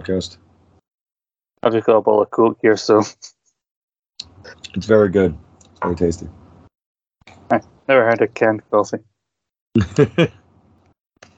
[0.00, 0.36] podcast.
[1.62, 3.02] I've just got a bowl of Coke here, so
[4.74, 5.36] It's very good.
[5.60, 6.28] It's very tasty.
[7.50, 8.98] I never had a canned coffee.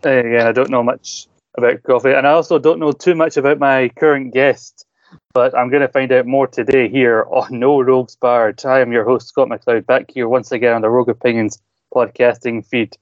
[0.04, 3.58] Again, I don't know much about coffee, and I also don't know too much about
[3.58, 4.86] my current guest,
[5.34, 8.64] but I'm going to find out more today here on No Rogues Barred.
[8.64, 11.60] I am your host, Scott McLeod, back here once again on the Rogue Opinions
[11.94, 12.96] podcasting feed.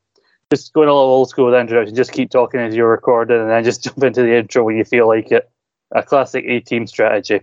[0.53, 3.41] Just going a little old school with the introduction, just keep talking as you're recording,
[3.41, 5.51] and then just jump into the intro when you feel like it.
[5.93, 7.41] A classic A team strategy.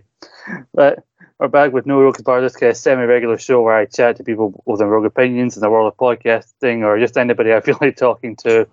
[0.72, 1.04] But
[1.38, 4.62] we're back with No this kind of semi regular show where I chat to people
[4.66, 7.96] with their rogue opinions in the world of podcasting or just anybody I feel like
[7.96, 8.66] talking to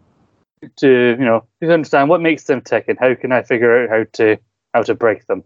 [0.78, 3.90] to you know to understand what makes them tick and how can I figure out
[3.90, 4.38] how to
[4.74, 5.44] how to break them.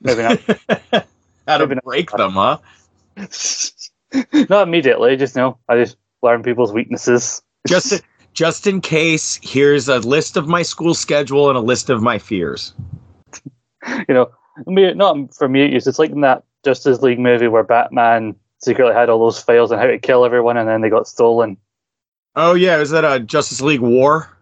[0.00, 1.06] Maybe not
[1.48, 1.84] How to Maybe not.
[1.84, 2.58] break them, huh?
[4.50, 7.40] not immediately, just you know, I just learn people's weaknesses.
[7.66, 8.02] Just,
[8.34, 12.18] just in case, here's a list of my school schedule and a list of my
[12.18, 12.74] fears.
[14.08, 14.30] you know,
[14.66, 19.08] me not for me it's like in that Justice League movie where Batman secretly had
[19.08, 21.56] all those files on how to kill everyone and then they got stolen.
[22.36, 24.36] Oh yeah, is that a Justice League War?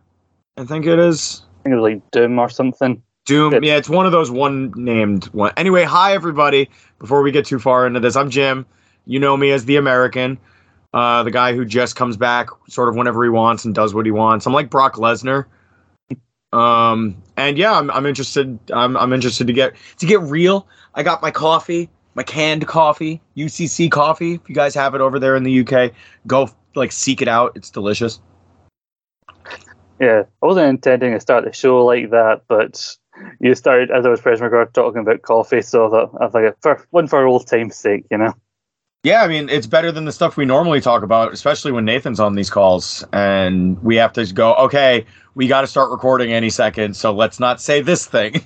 [0.56, 1.42] I think it is.
[1.60, 3.02] I think it was like Doom or something.
[3.26, 3.62] Doom.
[3.62, 5.52] Yeah, it's one of those one named one.
[5.56, 6.70] Anyway, hi everybody.
[6.98, 8.64] Before we get too far into this, I'm Jim.
[9.04, 10.38] You know me as the American,
[10.94, 14.06] uh, the guy who just comes back sort of whenever he wants and does what
[14.06, 14.46] he wants.
[14.46, 15.46] I'm like Brock Lesnar.
[16.52, 18.58] Um, and yeah, I'm, I'm interested.
[18.72, 20.66] I'm, I'm interested to get to get real.
[20.94, 24.34] I got my coffee, my canned coffee, UCC coffee.
[24.34, 25.92] If you guys have it over there in the UK,
[26.26, 27.52] go like seek it out.
[27.56, 28.20] It's delicious.
[30.00, 32.96] Yeah, I wasn't intending to start the show like that, but
[33.40, 36.56] you started as I was pressing record talking about coffee, so I thought I like,
[36.60, 38.34] for one for old time's sake, you know.
[39.06, 42.18] Yeah, I mean, it's better than the stuff we normally talk about, especially when Nathan's
[42.18, 45.06] on these calls and we have to go, okay,
[45.36, 48.42] we got to start recording any second, so let's not say this thing.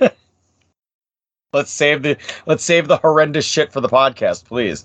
[1.52, 4.84] let's save the let's save the horrendous shit for the podcast, please.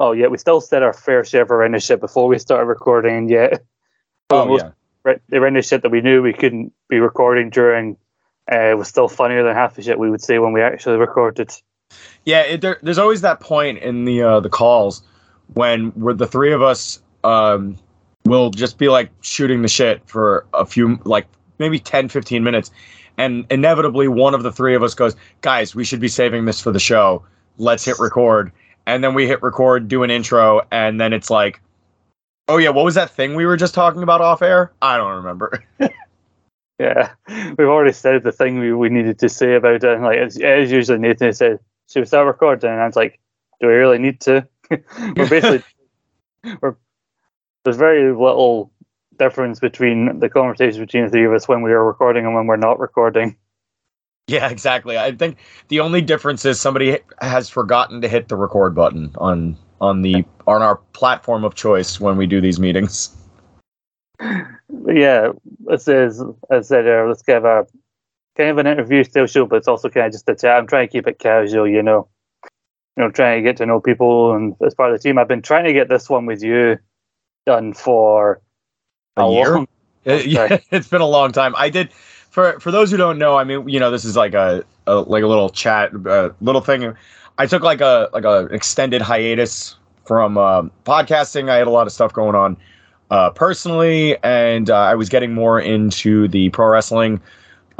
[0.00, 3.16] Oh yeah, we still said our fair share of horrendous shit before we started recording,
[3.16, 3.62] and yet
[4.30, 4.70] Oh most- yeah.
[5.04, 7.96] re- the horrendous shit that we knew we couldn't be recording during
[8.50, 11.52] uh, was still funnier than half the shit we would say when we actually recorded.
[12.24, 15.02] Yeah, it, there, there's always that point in the uh, the calls
[15.54, 17.76] when we're the three of us um,
[18.24, 21.26] will just be like shooting the shit for a few like
[21.58, 22.70] maybe 10 15 minutes
[23.18, 26.60] and inevitably one of the three of us goes guys we should be saving this
[26.60, 27.24] for the show.
[27.58, 28.52] Let's hit record.
[28.86, 31.60] And then we hit record do an intro and then it's like
[32.48, 34.72] oh yeah what was that thing we were just talking about off air?
[34.82, 35.64] I don't remember.
[36.80, 40.00] Yeah, we've already said the thing we, we needed to say about it.
[40.00, 41.58] Like it's, it's usually Nathan who
[41.90, 43.20] "Should we start recording?" And I was like,
[43.60, 45.62] "Do we really need to?" we're basically
[46.60, 46.76] we're
[47.64, 48.72] there's very little
[49.18, 52.46] difference between the conversation between the three of us when we are recording and when
[52.46, 53.36] we're not recording.
[54.28, 55.36] yeah exactly i think
[55.68, 60.24] the only difference is somebody has forgotten to hit the record button on on the
[60.46, 63.14] on our platform of choice when we do these meetings
[64.86, 65.32] yeah,
[65.68, 67.66] it says I said uh, let's give a
[68.40, 70.56] kind of an interview style show, but it's also kind of just a chat.
[70.56, 72.08] I'm trying to keep it casual, you know.
[72.96, 75.18] You know, trying to get to know people and as part of the team.
[75.18, 76.78] I've been trying to get this one with you
[77.46, 78.40] done for
[79.16, 79.54] A year?
[79.54, 79.68] long
[80.06, 81.54] Uh, yeah, it's been a long time.
[81.56, 83.36] I did for for those who don't know.
[83.36, 86.60] I mean, you know, this is like a, a like a little chat, uh, little
[86.60, 86.94] thing.
[87.38, 91.50] I took like a like a extended hiatus from um, podcasting.
[91.50, 92.56] I had a lot of stuff going on
[93.10, 97.20] uh, personally, and uh, I was getting more into the pro wrestling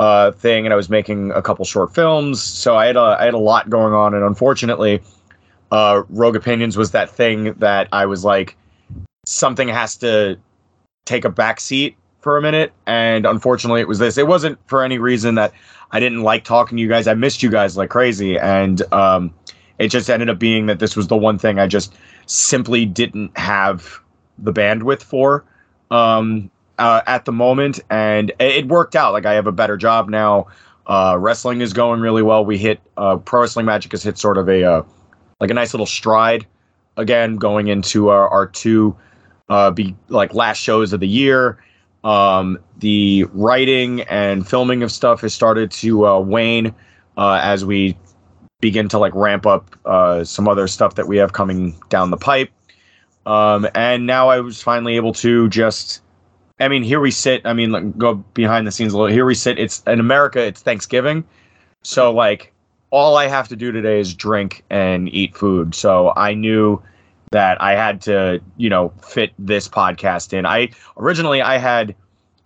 [0.01, 2.43] uh, thing, and I was making a couple short films.
[2.43, 5.03] So I had a I had a lot going on, and unfortunately,
[5.71, 8.57] uh, Rogue Opinions was that thing that I was like,
[9.27, 10.39] something has to
[11.05, 12.73] take a back seat for a minute.
[12.87, 14.17] And unfortunately it was this.
[14.17, 15.53] It wasn't for any reason that
[15.93, 17.07] i didn't like talking to you guys.
[17.07, 18.39] I missed you guys like crazy.
[18.39, 19.35] And um
[19.79, 21.95] it just ended up being that this was the one thing i just
[22.27, 24.01] simply didn't have
[24.39, 25.45] the bandwidth for.
[25.91, 26.51] Um
[26.81, 30.47] uh, at the moment and it worked out like i have a better job now
[30.87, 34.37] uh wrestling is going really well we hit uh pro wrestling magic has hit sort
[34.37, 34.83] of a uh
[35.41, 36.47] like a nice little stride
[36.97, 38.97] again going into our, our two
[39.49, 41.59] uh, be like last shows of the year.
[42.05, 46.75] Um, the writing and filming of stuff has started to uh, wane
[47.19, 47.99] as we
[48.61, 49.77] begin to like ramp up
[50.25, 52.51] some other stuff that we have coming down the pipe.
[53.27, 56.01] Um, and now I was finally able to just,
[56.61, 57.43] I mean, here we sit.
[57.45, 59.13] I mean, go behind the scenes a little.
[59.13, 59.59] Here we sit.
[59.59, 60.41] It's in America.
[60.41, 61.25] It's Thanksgiving,
[61.83, 62.53] so like
[62.91, 65.75] all I have to do today is drink and eat food.
[65.75, 66.83] So I knew
[67.31, 70.45] that I had to, you know, fit this podcast in.
[70.45, 71.95] I originally I had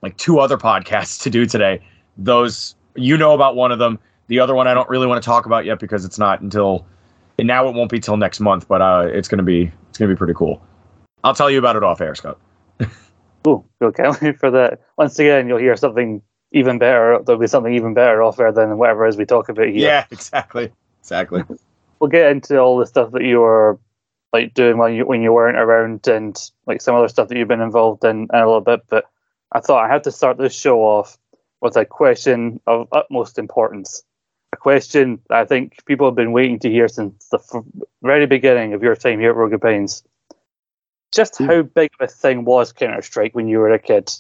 [0.02, 1.81] like two other podcasts to do today.
[2.16, 3.99] Those you know about one of them.
[4.28, 6.87] The other one I don't really want to talk about yet because it's not until
[7.38, 10.12] and now it won't be till next month, but uh, it's gonna be it's gonna
[10.12, 10.62] be pretty cool.
[11.25, 12.38] I'll tell you about it off air, Scott.
[13.44, 14.81] Can't wait for that.
[14.96, 17.19] Once again, you'll hear something even better.
[17.25, 19.88] There'll be something even better off there than whatever it is we talk about here.
[19.88, 21.43] Yeah, exactly, exactly.
[21.99, 23.79] We'll get into all the stuff that you were
[24.32, 26.37] like doing when you when you weren't around and
[26.67, 28.81] like some other stuff that you've been involved in, in a little bit.
[28.88, 29.05] But
[29.52, 31.17] I thought I had to start this show off
[31.61, 34.02] with a question of utmost importance.
[34.52, 37.64] A question I think people have been waiting to hear since the f-
[38.02, 40.02] very beginning of your time here at Rogue Pines.
[41.14, 44.12] Just how big of a thing was Counter Strike when you were a kid?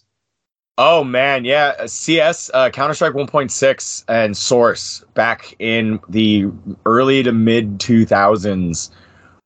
[0.78, 6.46] Oh man, yeah, uh, CS, uh, Counter Strike 1.6, and Source back in the
[6.84, 8.90] early to mid 2000s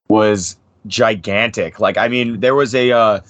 [0.09, 0.57] was
[0.87, 1.81] gigantic.
[1.81, 3.21] Like, I mean, there was a uh,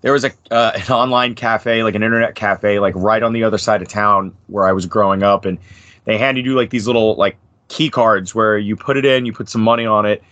[0.00, 3.44] there was a uh, an online cafe, like an internet cafe, like right on the
[3.44, 5.58] other side of town where I was growing up, and
[6.04, 7.36] they handed you like these little like
[7.68, 10.22] key cards where you put it in, you put some money on it,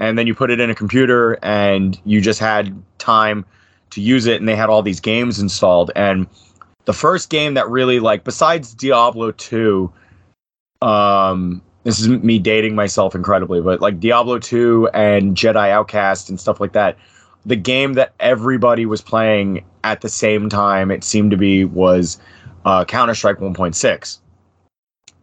[0.00, 3.44] and then you put it in a computer, and you just had time
[3.90, 6.26] to use it, and they had all these games installed, and
[6.88, 9.92] the first game that really like besides Diablo 2
[10.80, 16.40] um this is me dating myself incredibly but like Diablo 2 and Jedi Outcast and
[16.40, 16.96] stuff like that
[17.44, 22.18] the game that everybody was playing at the same time it seemed to be was
[22.64, 24.18] uh, Counter-Strike 1.6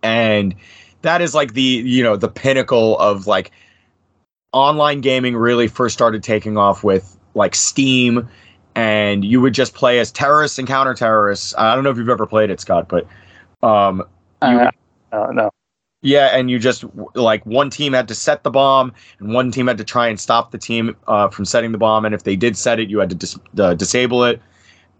[0.04, 0.54] and
[1.02, 3.50] that is like the you know the pinnacle of like
[4.56, 8.28] online gaming really first started taking off with like Steam
[8.74, 11.54] and you would just play as terrorists and counter terrorists.
[11.58, 13.06] I don't know if you've ever played it, Scott, but
[13.62, 14.00] um,
[14.42, 14.72] you, Uh,
[15.12, 15.50] uh, no.
[16.02, 16.86] yeah, and you just
[17.16, 20.20] like one team had to set the bomb, and one team had to try and
[20.20, 22.06] stop the team uh, from setting the bomb.
[22.06, 24.42] And if they did set it, you had to dis- uh, disable it.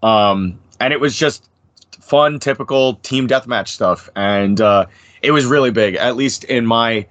[0.04, 1.50] Um, and it was just
[2.02, 4.86] fun, typical team deathmatch stuff, and uh,
[5.22, 5.96] it was really big.
[5.96, 7.06] At least in my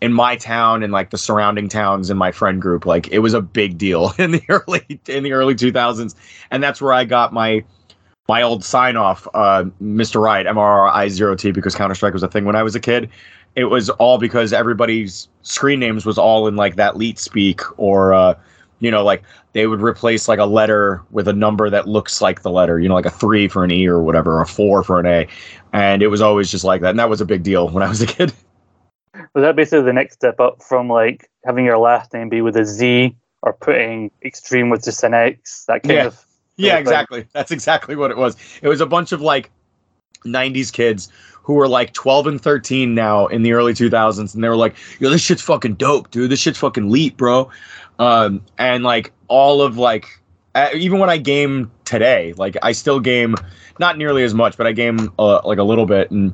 [0.00, 3.34] in my town and like the surrounding towns in my friend group like it was
[3.34, 6.14] a big deal in the early in the early 2000s
[6.50, 7.64] and that's where i got my
[8.28, 12.62] my old sign off uh mr right mrri0t because counter-strike was a thing when i
[12.62, 13.10] was a kid.
[13.54, 18.12] It was all because everybody's screen names was all in like that leet speak or
[18.12, 18.34] uh
[18.80, 19.22] you know like
[19.54, 22.86] they would replace like a letter with a number that looks like the letter you
[22.86, 25.26] know like a three for an e or whatever or a four for an a.
[25.72, 26.90] And it was always just like that.
[26.90, 28.30] And that was a big deal when i was a kid
[29.36, 32.56] Was that basically the next step up from like having your last name be with
[32.56, 35.66] a Z or putting extreme with just an X?
[35.66, 36.06] That kind Yeah.
[36.06, 36.24] of
[36.56, 36.80] Yeah, thing.
[36.80, 37.26] exactly.
[37.34, 38.34] That's exactly what it was.
[38.62, 39.50] It was a bunch of like
[40.24, 41.10] 90s kids
[41.42, 44.74] who were like 12 and 13 now in the early 2000s and they were like,
[45.00, 46.30] "Yo, this shit's fucking dope, dude.
[46.30, 47.50] This shit's fucking leap, bro."
[47.98, 50.06] Um and like all of like
[50.54, 53.34] uh, even when I game today, like I still game
[53.78, 56.32] not nearly as much, but I game uh, like a little bit and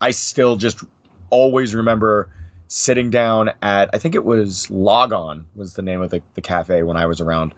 [0.00, 0.84] I still just
[1.30, 2.30] always remember
[2.68, 6.82] sitting down at I think it was Logon was the name of the, the cafe
[6.82, 7.54] when I was around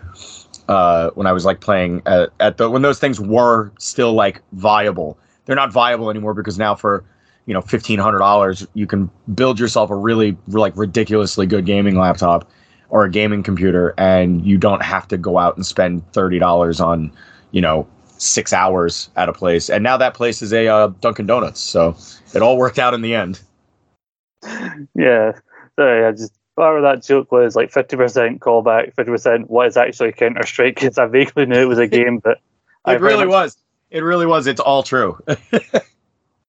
[0.69, 4.43] uh, when I was like playing at, at the when those things were still like
[4.53, 5.19] viable.
[5.45, 7.05] They're not viable anymore because now for
[7.47, 11.97] you know fifteen hundred dollars you can build yourself a really like ridiculously good gaming
[11.97, 12.51] laptop
[12.89, 16.81] or a gaming computer, and you don't have to go out and spend thirty dollars
[16.81, 17.13] on
[17.53, 17.87] you know
[18.19, 19.69] six hours at a place.
[19.69, 21.97] And now that place is a uh, Dunkin' Donuts, so
[22.35, 23.41] it all worked out in the end.
[24.95, 25.33] Yeah.
[25.79, 29.77] Sorry, I just whatever that joke was like fifty percent callback, fifty percent what is
[29.77, 32.39] actually Counter Strike because I vaguely knew it was a game, but
[32.87, 33.57] It very really much- was.
[33.91, 34.47] It really was.
[34.49, 35.17] It's all true.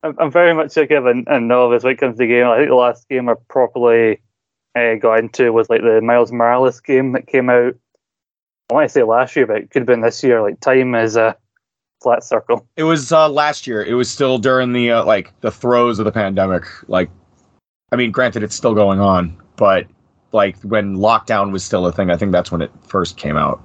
[0.04, 2.48] I'm, I'm very much like a, and novice when it comes to the game.
[2.48, 4.22] I think the last game I properly
[4.76, 7.76] uh, got into was like the Miles Morales game that came out.
[8.70, 10.42] I want to say last year, but it could have been this year.
[10.42, 11.36] Like time is a
[12.02, 12.68] flat circle.
[12.76, 13.84] It was uh, last year.
[13.84, 16.64] It was still during the uh, like the throes of the pandemic.
[16.90, 17.10] Like,
[17.92, 19.88] I mean, granted, it's still going on, but
[20.34, 23.64] like when lockdown was still a thing, I think that's when it first came out.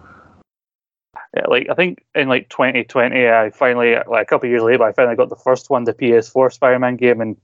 [1.36, 4.92] Yeah, like I think in like 2020, I finally, like a couple years later, I
[4.92, 7.36] finally got the first one, the PS4 Spider-Man game, and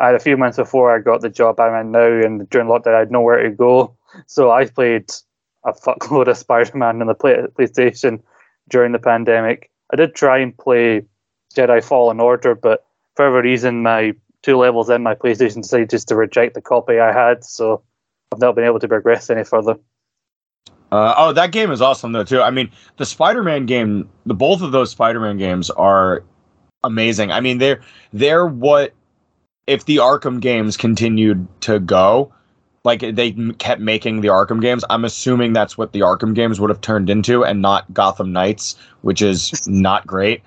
[0.00, 2.68] I had a few months before I got the job I'm in now, and during
[2.68, 3.96] lockdown, I had nowhere to go,
[4.26, 5.10] so I played
[5.64, 8.22] a fuckload of Spider-Man on the play- PlayStation
[8.68, 9.70] during the pandemic.
[9.92, 11.02] I did try and play
[11.54, 16.08] Jedi Fallen Order, but for whatever reason, my two levels in my PlayStation decided just
[16.08, 17.82] to reject the copy I had, so
[18.32, 19.76] I've not been able to progress any further.
[20.90, 22.40] Uh, oh, that game is awesome though too.
[22.40, 26.24] I mean, the Spider-Man game, the both of those Spider-Man games are
[26.82, 27.30] amazing.
[27.30, 28.94] I mean, they're they're what
[29.66, 32.32] if the Arkham games continued to go,
[32.84, 34.82] like they m- kept making the Arkham games.
[34.88, 38.76] I'm assuming that's what the Arkham games would have turned into, and not Gotham Knights,
[39.02, 40.42] which is not great.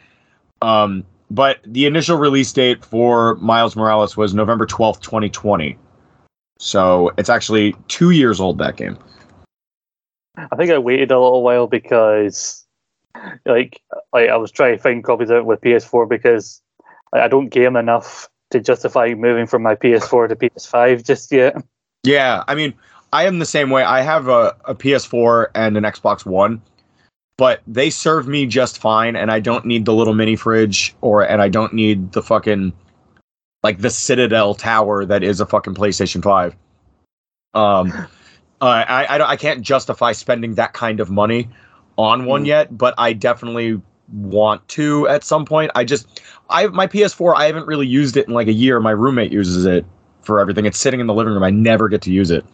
[0.63, 5.77] Um, but the initial release date for Miles Morales was November 12th, 2020.
[6.59, 8.57] So it's actually two years old.
[8.57, 8.97] That game.
[10.37, 12.65] I think I waited a little while because,
[13.45, 16.61] like, like I was trying to find copies of it with PS4 because
[17.13, 21.55] like, I don't game enough to justify moving from my PS4 to PS5 just yet.
[22.03, 22.73] Yeah, I mean,
[23.13, 23.83] I am the same way.
[23.83, 26.61] I have a, a PS4 and an Xbox One,
[27.37, 31.27] but they serve me just fine, and I don't need the little mini fridge or
[31.27, 32.73] and I don't need the fucking
[33.63, 36.55] like the Citadel tower that is a fucking PlayStation Five.
[37.53, 37.91] Um,
[38.61, 41.49] uh, I I, don't, I can't justify spending that kind of money
[41.97, 42.47] on one Mm.
[42.47, 45.71] yet, but I definitely want to at some point.
[45.75, 48.79] I just I my PS4 I haven't really used it in like a year.
[48.79, 49.85] My roommate uses it
[50.21, 50.65] for everything.
[50.65, 51.43] It's sitting in the living room.
[51.43, 52.45] I never get to use it.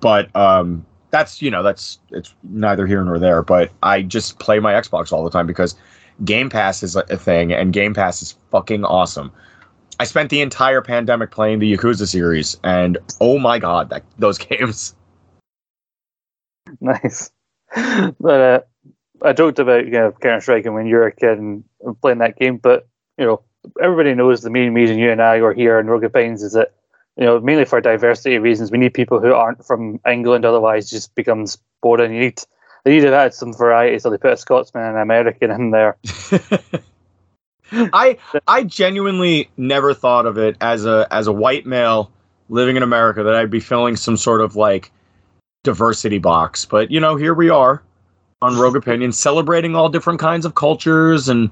[0.00, 3.42] But um that's you know that's it's neither here nor there.
[3.42, 5.74] But I just play my Xbox all the time because
[6.24, 9.32] Game Pass is a thing, and Game Pass is fucking awesome.
[9.98, 14.38] I spent the entire pandemic playing the Yakuza series, and oh my god, that those
[14.50, 14.94] games.
[16.80, 17.30] nice.
[18.20, 18.60] But uh,
[19.22, 21.64] I joked about you know, Counter Strike and when you're a kid and
[22.02, 23.42] playing that game, but you know
[23.82, 26.74] everybody knows the main reason you and I are here in Rogue Opinions is that
[27.16, 28.70] you know mainly for diversity reasons.
[28.70, 32.12] We need people who aren't from England, otherwise just becomes boring.
[32.12, 32.40] You need
[32.84, 35.70] they need to had some variety, so they put a Scotsman and an American in
[35.70, 35.96] there.
[37.72, 42.10] I I genuinely never thought of it as a as a white male
[42.48, 44.92] living in America that I'd be filling some sort of like
[45.64, 46.64] diversity box.
[46.64, 47.82] But you know, here we are
[48.42, 51.50] on Rogue Opinion celebrating all different kinds of cultures and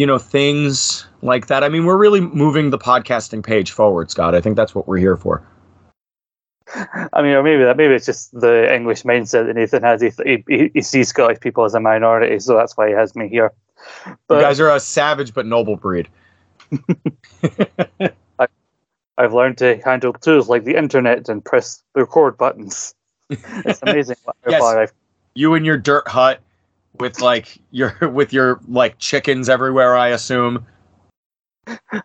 [0.00, 1.62] you know things like that.
[1.62, 4.34] I mean, we're really moving the podcasting page forward, Scott.
[4.34, 5.46] I think that's what we're here for.
[6.74, 10.00] I mean, or maybe that maybe it's just the English mindset that Nathan has.
[10.00, 10.10] He,
[10.48, 13.52] he, he sees Scottish people as a minority, so that's why he has me here.
[14.26, 16.08] But you guys are a savage but noble breed.
[19.18, 22.94] I've learned to handle tools like the internet and press the record buttons.
[23.28, 24.16] It's amazing
[24.48, 24.92] Yes.
[25.34, 26.40] You and your dirt hut
[26.98, 30.66] with like your with your like chickens everywhere, I assume.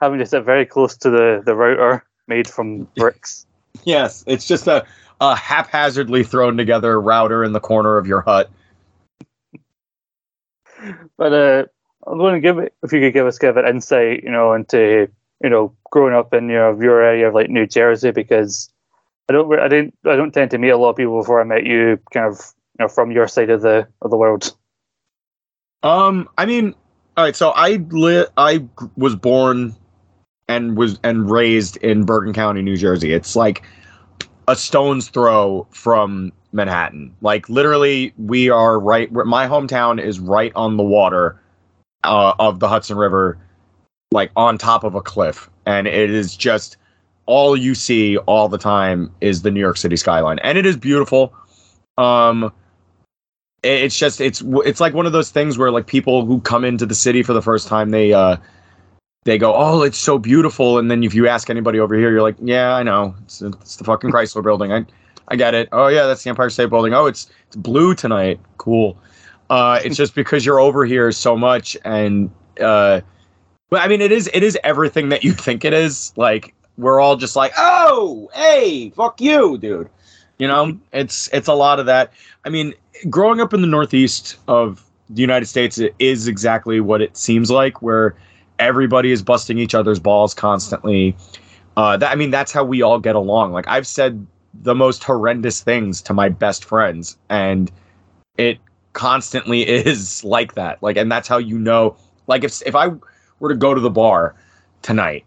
[0.02, 3.46] having to sit very close to the, the router made from bricks.
[3.84, 4.86] Yes, it's just a,
[5.22, 8.50] a haphazardly thrown together router in the corner of your hut.
[11.18, 11.66] But uh,
[12.08, 14.54] I'm going to give it if you could give us give it insight, you know,
[14.54, 15.10] into
[15.44, 18.70] you know growing up in you know, your area of like New Jersey because
[19.30, 21.46] I don't I didn't I don't tend to meet a lot of people before I
[21.46, 22.40] met you, kind of
[22.78, 24.56] you know from your side of the of the world.
[25.86, 26.74] Um, I mean,
[27.16, 27.36] all right.
[27.36, 28.66] So I li- I
[28.98, 29.76] was born
[30.48, 33.14] and was and raised in Bergen County, New Jersey.
[33.14, 33.64] It's like
[34.48, 37.16] a stone's throw from Manhattan.
[37.22, 39.12] Like literally, we are right.
[39.12, 41.40] My hometown is right on the water
[42.04, 43.38] uh, of the Hudson River,
[44.12, 46.78] like on top of a cliff, and it is just
[47.28, 50.78] all you see all the time is the New York City skyline, and it is
[50.78, 51.32] beautiful.
[51.98, 52.52] Um,
[53.64, 56.86] it's just it's it's like one of those things where like people who come into
[56.86, 58.38] the city for the first time they uh
[59.24, 60.78] they go oh it's so beautiful.
[60.78, 63.16] And then if you ask anybody over here you're like yeah I know.
[63.24, 64.72] It's, it's the fucking Chrysler building.
[64.72, 64.86] I
[65.28, 65.70] I get it.
[65.72, 66.94] Oh yeah that's the Empire State Building.
[66.94, 68.40] Oh it's it's blue tonight.
[68.58, 68.98] Cool.
[69.50, 72.30] Uh it's just because you're over here so much and
[72.62, 73.02] uh
[73.70, 76.14] but I mean it is it is everything that you think it is.
[76.16, 79.90] Like we're all just like oh hey fuck you dude
[80.38, 82.12] you know it's it's a lot of that
[82.44, 82.74] I mean
[83.10, 87.82] growing up in the northeast of the United States is exactly what it seems like,
[87.82, 88.16] where
[88.60, 91.16] everybody is busting each other's balls constantly.
[91.78, 93.52] Uh, that I mean, that's how we all get along.
[93.52, 94.26] Like I've said
[94.62, 97.72] the most horrendous things to my best friends, and
[98.38, 98.60] it
[98.94, 100.82] constantly is like that.
[100.82, 101.98] Like, and that's how you know.
[102.28, 102.90] Like, if if I
[103.40, 104.36] were to go to the bar
[104.82, 105.26] tonight,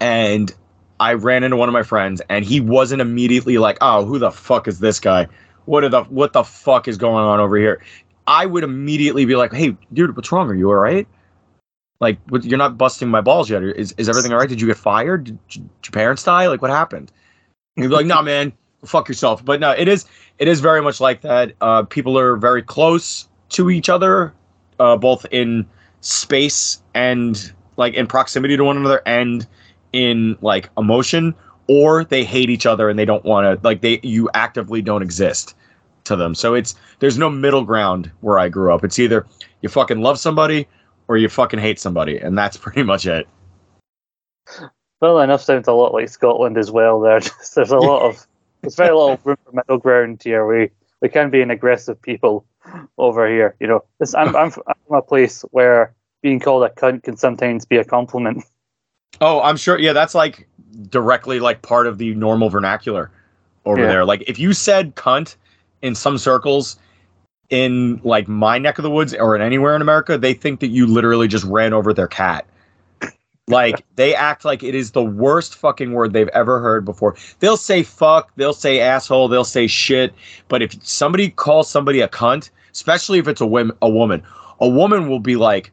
[0.00, 0.54] and
[1.02, 4.30] I ran into one of my friends, and he wasn't immediately like, "Oh, who the
[4.30, 5.26] fuck is this guy?"
[5.64, 7.82] what are the what the fuck is going on over here?
[8.26, 10.48] I would immediately be like, "Hey, dude, what's wrong?
[10.48, 11.06] Are you all right?
[12.00, 13.62] Like, what, you're not busting my balls yet.
[13.62, 14.48] Is is everything all right?
[14.48, 15.24] Did you get fired?
[15.24, 16.46] Did, did your parents die?
[16.48, 17.12] Like, what happened?"
[17.76, 18.52] And he'd be like, "No, man,
[18.84, 20.06] fuck yourself." But no, it is
[20.38, 21.54] it is very much like that.
[21.60, 24.32] Uh, people are very close to each other
[24.78, 25.66] uh, both in
[26.00, 29.46] space and like in proximity to one another and
[29.92, 31.34] in like emotion,
[31.68, 35.02] or they hate each other and they don't want to like they you actively don't
[35.02, 35.54] exist
[36.04, 36.34] to them.
[36.34, 38.84] So it's there's no middle ground where I grew up.
[38.84, 39.26] It's either
[39.60, 40.66] you fucking love somebody
[41.08, 43.26] or you fucking hate somebody, and that's pretty much it.
[45.00, 47.00] Well, enough sounds a lot like Scotland as well.
[47.00, 48.26] There, Just- there's a lot of
[48.62, 50.46] there's very little room for middle ground here.
[50.46, 50.70] We
[51.00, 52.46] we can be an aggressive people
[52.98, 53.56] over here.
[53.60, 57.16] You know, this, I'm, I'm I'm from a place where being called a cunt can
[57.16, 58.44] sometimes be a compliment.
[59.20, 59.78] Oh, I'm sure.
[59.78, 60.48] Yeah, that's like
[60.88, 63.10] directly like part of the normal vernacular
[63.64, 63.88] over Yeah.
[63.88, 64.04] there.
[64.04, 65.36] Like if you said cunt
[65.82, 66.76] in some circles
[67.50, 70.68] in like my neck of the woods or in anywhere in America, they think that
[70.68, 72.46] you literally just ran over their cat.
[73.48, 77.16] Like they act like it is the worst fucking word they've ever heard before.
[77.40, 80.14] They'll say fuck, they'll say asshole, they'll say shit,
[80.48, 84.22] but if somebody calls somebody a cunt, especially if it's a woman, a woman,
[84.60, 85.70] a woman will be like,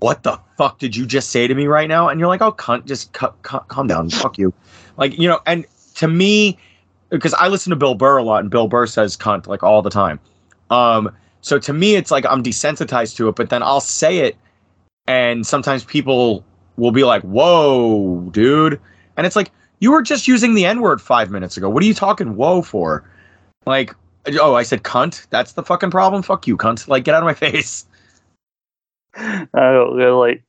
[0.00, 2.52] "What the fuck did you just say to me right now?" And you're like, "Oh,
[2.52, 4.52] cunt, just cu- cu- calm down, fuck you."
[4.96, 5.66] Like you know, and
[5.96, 6.58] to me,
[7.10, 9.82] because I listen to Bill Burr a lot, and Bill Burr says cunt like all
[9.82, 10.20] the time.
[10.70, 14.36] Um, so to me, it's like I'm desensitized to it, but then I'll say it,
[15.08, 16.44] and sometimes people
[16.76, 18.80] will be like, "Whoa, dude,"
[19.16, 19.50] and it's like
[19.80, 21.68] you were just using the N word five minutes ago.
[21.68, 23.04] What are you talking whoa for?
[23.66, 23.94] Like,
[24.40, 25.26] oh, I said cunt.
[25.30, 26.22] That's the fucking problem.
[26.22, 26.86] Fuck you, cunt.
[26.86, 27.84] Like, get out of my face.
[29.14, 30.44] I don't know, like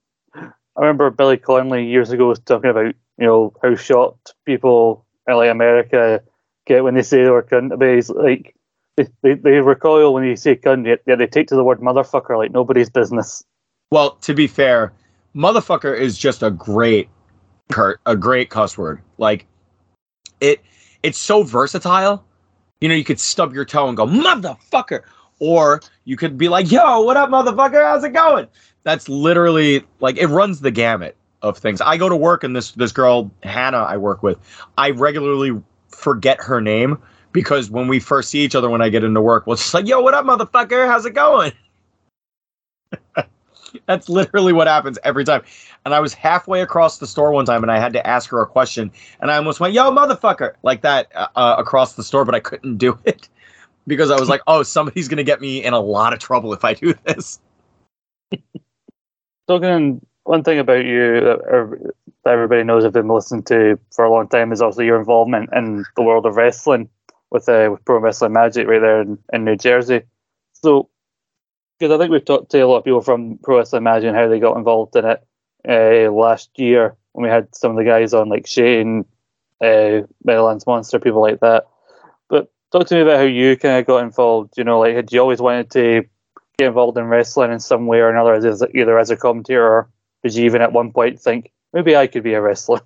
[0.75, 5.36] I remember Billy Connolly years ago was talking about you know how shocked people in
[5.36, 6.24] like America
[6.65, 7.77] get when they say the word cunt.
[7.77, 8.56] But he's like
[8.98, 12.38] they, they, they recoil when you say cunt, yet they take to the word motherfucker
[12.38, 13.44] like nobody's business.
[13.92, 14.94] Well, to be fair,
[15.36, 17.10] motherfucker is just a great
[18.06, 19.01] a great cuss word.
[19.18, 19.46] Like
[20.41, 20.62] it
[21.04, 22.26] it's so versatile.
[22.82, 25.04] You know, you could stub your toe and go motherfucker
[25.39, 27.84] or you could be like, "Yo, what up motherfucker?
[27.84, 28.48] How's it going?"
[28.84, 31.82] That's literally like it runs the gamut of things.
[31.82, 34.39] I go to work and this this girl Hannah I work with,
[34.78, 36.98] I regularly forget her name
[37.32, 39.88] because when we first see each other when I get into work, we'll just like,
[39.88, 40.88] "Yo, what up motherfucker?
[40.88, 41.52] How's it going?"
[43.88, 45.43] That's literally what happens every time.
[45.86, 48.41] And I was halfway across the store one time and I had to ask her
[48.41, 52.26] a question and I almost went, yo, motherfucker, like that uh, uh, across the store,
[52.26, 53.30] but I couldn't do it
[53.88, 56.54] because I was like, oh, somebody's going to get me in a lot of trouble
[56.54, 57.39] if I do this.
[59.47, 64.12] Talking one thing about you that that everybody knows I've been listening to for a
[64.12, 66.89] long time is also your involvement in the world of wrestling
[67.32, 70.03] with uh, with Pro Wrestling Magic right there in, in New Jersey.
[70.53, 70.89] So,
[71.77, 74.17] because I think we've talked to a lot of people from Pro Wrestling Magic and
[74.17, 75.23] how they got involved in it
[75.67, 79.06] uh, last year when we had some of the guys on like Shane,
[79.62, 81.67] uh, Meadowlands Monster, people like that.
[82.29, 84.58] But talk to me about how you kind of got involved.
[84.58, 86.06] You know, like had you always wanted to
[86.58, 89.89] get involved in wrestling in some way or another, as either as a commentator or
[90.24, 92.82] did you even at one point think maybe I could be a wrestler?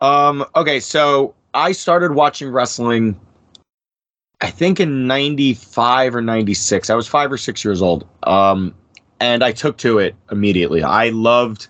[0.00, 3.18] Um, okay, so I started watching wrestling,
[4.40, 6.90] I think in 95 or 96.
[6.90, 8.06] I was five or six years old.
[8.24, 8.74] Um,
[9.20, 10.82] and I took to it immediately.
[10.82, 11.68] I loved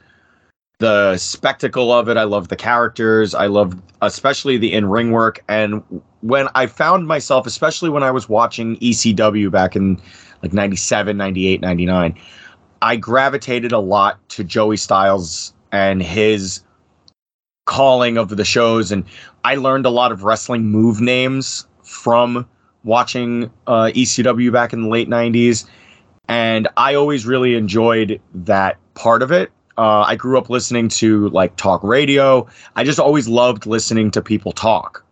[0.79, 2.17] the spectacle of it.
[2.17, 3.35] I loved the characters.
[3.35, 5.43] I loved especially the in ring work.
[5.49, 5.83] And
[6.21, 10.01] when I found myself, especially when I was watching ECW back in
[10.45, 12.21] like 97, 98, 99,
[12.83, 16.61] I gravitated a lot to Joey Styles and his
[17.65, 18.93] calling of the shows.
[18.93, 19.07] And
[19.45, 22.47] I learned a lot of wrestling move names from
[22.85, 25.67] watching uh, ECW back in the late 90s.
[26.29, 29.51] And I always really enjoyed that part of it.
[29.79, 32.47] Uh, I grew up listening to like talk radio.
[32.77, 35.03] I just always loved listening to people talk.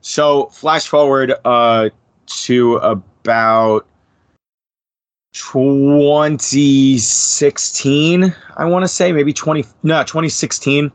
[0.00, 1.90] So, flash forward uh,
[2.26, 3.86] to about
[5.34, 10.90] 2016, I want to say, maybe 20, no, 2016,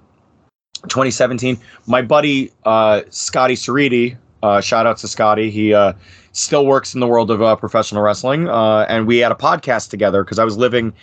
[0.83, 1.57] 2017.
[1.87, 5.51] My buddy, uh, Scotty Ceriti, uh, shout out to Scotty.
[5.51, 5.91] He uh,
[6.31, 8.47] still works in the world of uh, professional wrestling.
[8.47, 10.93] Uh, and we had a podcast together because I was living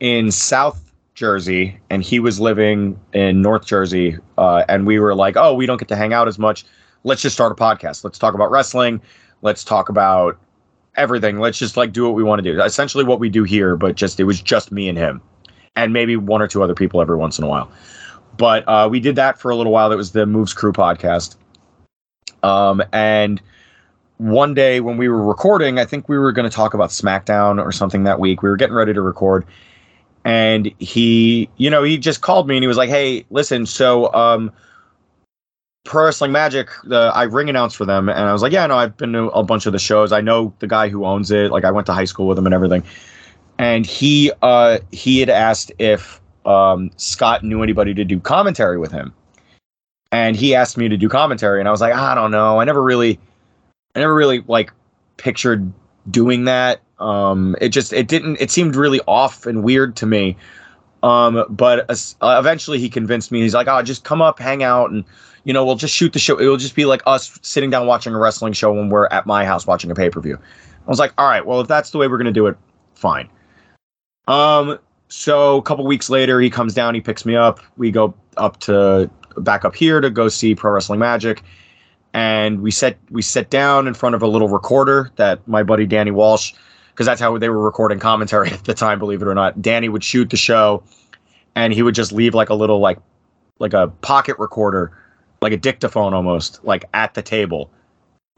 [0.00, 4.18] in South Jersey and he was living in North Jersey.
[4.36, 6.64] Uh, and we were like, oh, we don't get to hang out as much.
[7.04, 8.02] Let's just start a podcast.
[8.02, 9.00] Let's talk about wrestling.
[9.42, 10.36] Let's talk about
[10.94, 11.38] everything.
[11.38, 12.60] Let's just like do what we want to do.
[12.60, 15.20] Essentially what we do here, but just it was just me and him.
[15.74, 17.70] And maybe one or two other people every once in a while.
[18.36, 19.88] But uh, we did that for a little while.
[19.88, 21.36] That was the Moves Crew podcast.
[22.42, 23.40] Um, and
[24.18, 27.62] one day when we were recording, I think we were going to talk about SmackDown
[27.62, 28.42] or something that week.
[28.42, 29.46] We were getting ready to record.
[30.24, 34.12] And he, you know, he just called me and he was like, hey, listen, so
[34.14, 34.52] um,
[35.84, 38.76] Pro Wrestling Magic, the I ring announced for them, and I was like, yeah, no,
[38.78, 40.12] I've been to a bunch of the shows.
[40.12, 41.50] I know the guy who owns it.
[41.50, 42.84] Like, I went to high school with him and everything.
[43.58, 48.92] and he uh, he had asked if um, Scott knew anybody to do commentary with
[48.92, 49.12] him,
[50.10, 52.64] and he asked me to do commentary, and I was like, I don't know, I
[52.64, 53.18] never really,
[53.94, 54.72] I never really like
[55.16, 55.72] pictured
[56.10, 56.80] doing that.
[56.98, 60.36] Um, it just it didn't it seemed really off and weird to me.
[61.02, 63.40] Um, but uh, eventually he convinced me.
[63.40, 65.04] He's like, "Oh, just come up, hang out, and
[65.44, 66.38] you know, we'll just shoot the show.
[66.40, 69.44] It'll just be like us sitting down watching a wrestling show when we're at my
[69.44, 70.38] house watching a pay per view."
[70.86, 72.56] I was like, "All right, well, if that's the way we're gonna do it,
[72.94, 73.28] fine."
[74.28, 74.78] Um,
[75.08, 77.60] so a couple weeks later, he comes down, he picks me up.
[77.76, 81.42] We go up to back up here to go see Pro Wrestling Magic,
[82.14, 85.86] and we set we sit down in front of a little recorder that my buddy
[85.86, 86.52] Danny Walsh
[86.92, 89.60] because that's how they were recording commentary at the time, believe it or not.
[89.60, 90.82] Danny would shoot the show
[91.54, 92.98] and he would just leave like a little like
[93.58, 94.96] like a pocket recorder,
[95.42, 97.70] like a dictaphone almost, like at the table.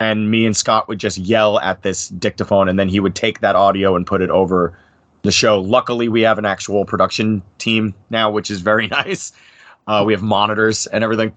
[0.01, 3.41] And me and Scott would just yell at this dictaphone and then he would take
[3.41, 4.77] that audio and put it over
[5.23, 5.61] the show.
[5.61, 9.33] Luckily, we have an actual production team now, which is very nice.
[9.87, 11.33] Uh, we have monitors and everything.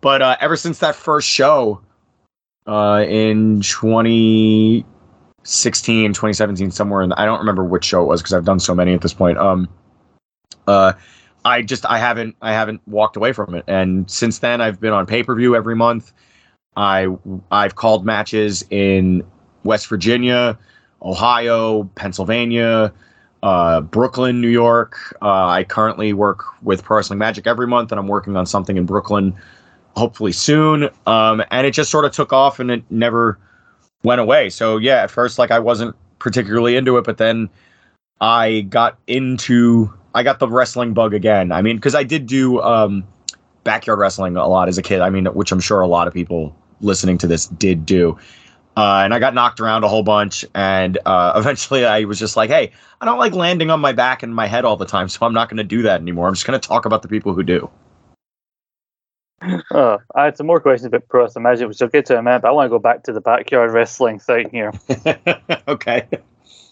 [0.00, 1.80] But uh, ever since that first show
[2.66, 4.84] uh, in 20,
[5.42, 8.74] 16, 2017, somewhere the, I don't remember which show it was because I've done so
[8.74, 9.38] many at this point.
[9.38, 9.68] Um,
[10.66, 10.92] uh,
[11.46, 14.92] I just I haven't I haven't walked away from it, and since then I've been
[14.92, 16.12] on pay per view every month.
[16.76, 17.06] I
[17.52, 19.22] I've called matches in
[19.62, 20.58] West Virginia,
[21.02, 22.92] Ohio, Pennsylvania,
[23.44, 25.16] uh, Brooklyn, New York.
[25.22, 28.76] Uh, I currently work with Pro Wrestling Magic every month, and I'm working on something
[28.76, 29.32] in Brooklyn,
[29.96, 30.90] hopefully soon.
[31.06, 33.38] Um, and it just sort of took off, and it never
[34.02, 34.50] went away.
[34.50, 37.48] So yeah, at first like I wasn't particularly into it, but then
[38.20, 41.52] I got into I got the wrestling bug again.
[41.52, 43.06] I mean, because I did do um,
[43.64, 45.02] backyard wrestling a lot as a kid.
[45.02, 48.18] I mean, which I'm sure a lot of people listening to this did do.
[48.78, 52.34] Uh, and I got knocked around a whole bunch, and uh, eventually I was just
[52.34, 55.08] like, "Hey, I don't like landing on my back and my head all the time,
[55.08, 56.28] so I'm not going to do that anymore.
[56.28, 57.70] I'm just going to talk about the people who do."
[59.70, 62.20] Uh, I had some more questions about Pro Wrestling Magic, which I'll get to in
[62.20, 64.72] a minute, but I want to go back to the backyard wrestling thing here.
[65.68, 66.08] okay.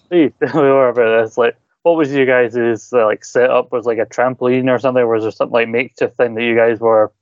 [0.09, 1.37] Please tell me more about this.
[1.37, 2.57] Like, what was you guys'
[2.93, 3.71] uh, like setup?
[3.71, 5.03] Was like a trampoline or something?
[5.03, 7.13] Or was there something like makeshift thing that you guys were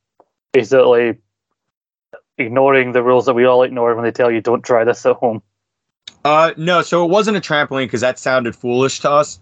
[0.53, 1.19] basically
[2.39, 5.17] ignoring the rules that we all ignore when they tell you don't try this at
[5.17, 5.43] home?
[6.25, 9.41] Uh, no, so it wasn't a trampoline because that sounded foolish to us.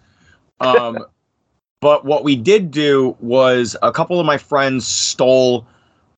[0.59, 1.05] Um,
[1.81, 5.67] but what we did do was a couple of my friends stole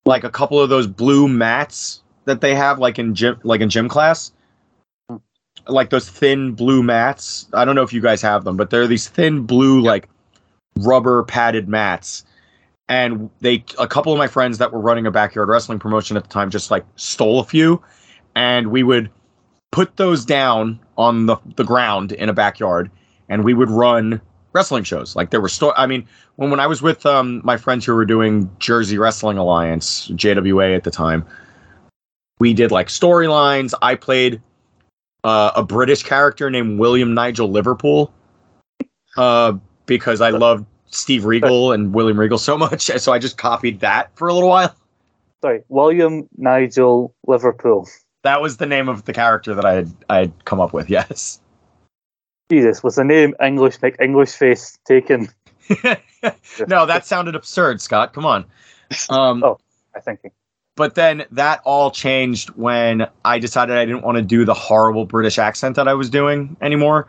[0.06, 3.70] like a couple of those blue mats that they have like in gym like in
[3.70, 4.32] gym class
[5.68, 7.48] like those thin blue mats.
[7.54, 10.10] I don't know if you guys have them but they're these thin blue like
[10.78, 12.26] rubber padded mats.
[12.90, 16.24] And they a couple of my friends that were running a backyard wrestling promotion at
[16.24, 17.82] the time just like stole a few.
[18.36, 19.10] And we would
[19.72, 22.92] put those down on the, the ground in a backyard
[23.30, 24.22] and we would run
[24.52, 25.16] wrestling shows.
[25.16, 27.94] Like there were sto- i mean when when I was with um, my friends who
[27.94, 31.26] were doing Jersey Wrestling Alliance, JWA at the time,
[32.40, 33.74] we did like storylines.
[33.82, 34.42] I played
[35.24, 38.14] uh, a British character named William Nigel Liverpool
[39.18, 39.54] uh,
[39.86, 42.90] because I loved Steve Regal and William Regal so much.
[43.00, 44.76] So I just copied that for a little while.
[45.42, 47.88] Sorry, William Nigel Liverpool.
[48.24, 50.90] That was the name of the character that I had I had come up with.
[50.94, 51.40] Yes.
[52.52, 55.30] Jesus, was the name English make English face taken?
[56.68, 58.14] no, that sounded absurd, Scott.
[58.14, 58.46] Come on.
[59.10, 59.60] Um, oh,
[59.96, 60.20] I think.
[60.76, 65.06] But then that all changed when I decided I didn't want to do the horrible
[65.06, 67.08] British accent that I was doing anymore.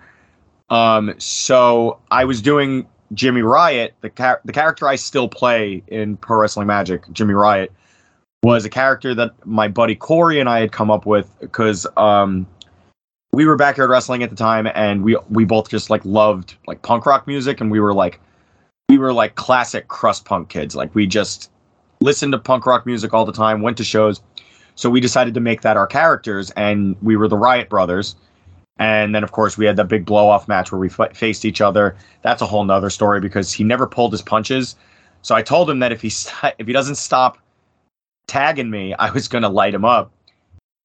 [0.69, 6.17] Um, so I was doing Jimmy Riot, the char- the character I still play in
[6.17, 7.73] Pro Wrestling Magic, Jimmy Riot,
[8.43, 12.47] was a character that my buddy Corey and I had come up with because um,
[13.33, 16.83] we were backyard wrestling at the time, and we we both just like loved like
[16.83, 18.21] punk rock music, and we were like
[18.89, 20.75] we were like classic crust punk kids.
[20.75, 21.51] Like we just
[22.01, 24.21] listened to punk rock music all the time, went to shows.
[24.75, 28.17] So we decided to make that our characters, and we were the Riot Brothers.
[28.79, 31.45] And then, of course, we had the big blow off match where we f- faced
[31.45, 31.97] each other.
[32.23, 34.75] That's a whole nother story because he never pulled his punches.
[35.23, 37.39] So I told him that if he st- if he doesn't stop
[38.27, 40.11] tagging me, I was gonna light him up.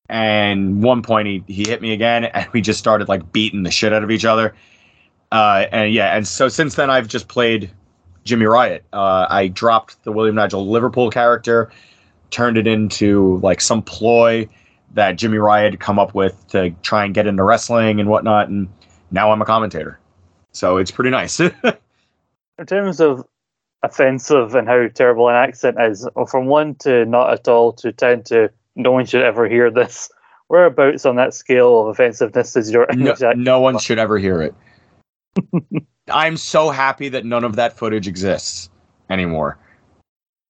[0.07, 3.71] And one point he he hit me again, and we just started like beating the
[3.71, 4.53] shit out of each other.
[5.31, 7.71] Uh, and yeah, and so since then I've just played
[8.23, 8.83] Jimmy Riot.
[8.93, 11.71] Uh, I dropped the William Nigel Liverpool character,
[12.31, 14.47] turned it into like some ploy
[14.93, 18.49] that Jimmy Riot had come up with to try and get into wrestling and whatnot,
[18.49, 18.69] and
[19.11, 19.99] now I'm a commentator.
[20.51, 21.39] So it's pretty nice.
[22.59, 23.25] In terms of
[23.83, 28.23] offensive and how terrible an accent is, from one to not at all to ten
[28.23, 30.09] to no one should ever hear this.
[30.47, 34.55] Whereabouts on that scale of offensiveness is your no, no one should ever hear it.
[36.11, 38.69] I'm so happy that none of that footage exists
[39.09, 39.57] anymore.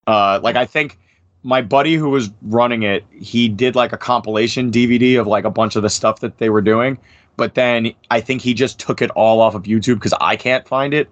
[0.07, 0.97] Uh, like I think
[1.43, 5.49] my buddy who was running it, he did like a compilation DVD of like a
[5.49, 6.97] bunch of the stuff that they were doing,
[7.37, 10.67] but then I think he just took it all off of YouTube because I can't
[10.67, 11.09] find it.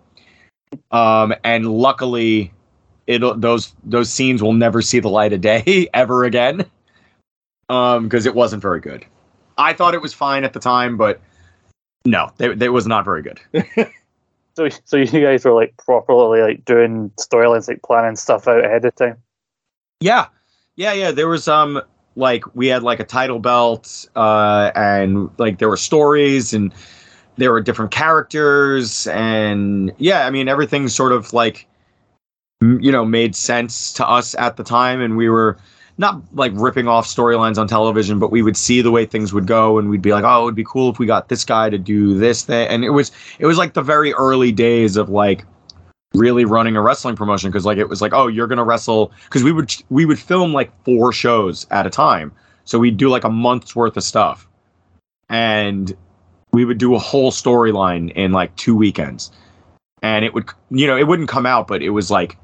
[0.91, 2.51] Um, and luckily,
[3.05, 6.65] it those those scenes will never see the light of day ever again.
[7.69, 9.05] Um, because it wasn't very good.
[9.57, 11.19] I thought it was fine at the time, but
[12.07, 13.39] no, it, it was not very good.
[14.57, 18.83] So, so you guys were like properly like doing storylines, like planning stuff out ahead
[18.85, 19.17] of time.
[19.99, 20.29] Yeah,
[20.75, 21.11] yeah, yeah.
[21.11, 21.79] There was um
[22.15, 26.73] like we had like a title belt, uh, and like there were stories and
[27.35, 31.67] there were different characters, and yeah, I mean everything sort of like
[32.59, 35.59] m- you know made sense to us at the time, and we were
[35.97, 39.47] not like ripping off storylines on television, but we would see the way things would
[39.47, 41.69] go, and we'd be like, oh, it would be cool if we got this guy
[41.69, 45.09] to do this thing, and it was it was like the very early days of
[45.09, 45.45] like
[46.13, 49.43] really running a wrestling promotion because like it was like oh you're gonna wrestle because
[49.43, 52.31] we would we would film like four shows at a time.
[52.63, 54.47] So we'd do like a month's worth of stuff.
[55.29, 55.95] And
[56.51, 59.31] we would do a whole storyline in like two weekends.
[60.01, 62.37] And it would you know it wouldn't come out but it was like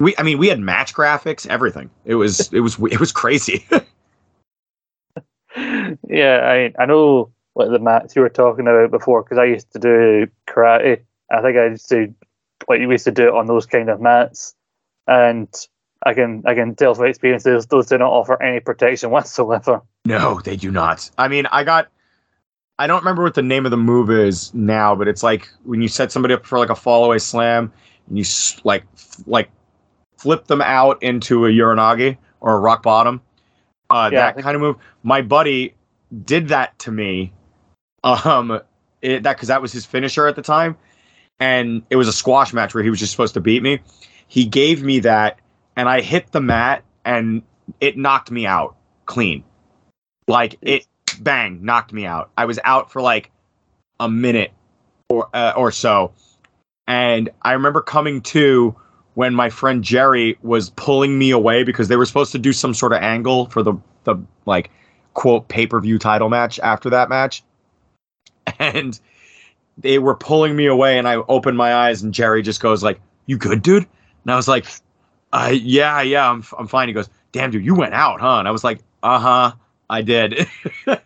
[0.00, 3.64] we i mean we had match graphics everything it was it was it was crazy
[6.08, 9.72] yeah, I I know what the mats you were talking about before because I used
[9.72, 11.00] to do karate.
[11.30, 12.14] I think I used to
[12.68, 14.54] like we used to do it on those kind of mats,
[15.06, 15.48] and
[16.04, 19.82] I can I can tell from experience those those do not offer any protection whatsoever.
[20.04, 21.10] No, they do not.
[21.18, 21.88] I mean, I got.
[22.78, 25.82] I don't remember what the name of the move is now, but it's like when
[25.82, 27.72] you set somebody up for like a fall away slam,
[28.08, 28.24] and you
[28.64, 28.84] like
[29.26, 29.50] like
[30.20, 33.20] flip them out into a uranage or a rock bottom.
[33.88, 34.76] Uh, Yeah, that kind of move.
[35.02, 35.74] My buddy
[36.24, 37.32] did that to me.
[38.04, 38.60] Um,
[39.02, 40.76] it, that because that was his finisher at the time,
[41.38, 43.80] and it was a squash match where he was just supposed to beat me.
[44.28, 45.38] He gave me that,
[45.76, 47.42] and I hit the mat, and
[47.80, 49.42] it knocked me out clean.
[50.28, 50.86] Like it,
[51.20, 52.30] bang, knocked me out.
[52.36, 53.30] I was out for like
[53.98, 54.52] a minute
[55.08, 56.12] or uh, or so,
[56.86, 58.76] and I remember coming to
[59.14, 62.74] when my friend Jerry was pulling me away because they were supposed to do some
[62.74, 64.70] sort of angle for the the like
[65.14, 67.42] quote pay per view title match after that match,
[68.58, 69.00] and
[69.78, 73.00] they were pulling me away, and I opened my eyes, and Jerry just goes like,
[73.26, 73.86] "You good, dude?"
[74.24, 74.66] And I was like,
[75.32, 78.48] "Uh, yeah, yeah, I'm I'm fine." He goes, "Damn, dude, you went out, huh?" And
[78.48, 79.52] I was like, "Uh huh,
[79.88, 80.46] I did."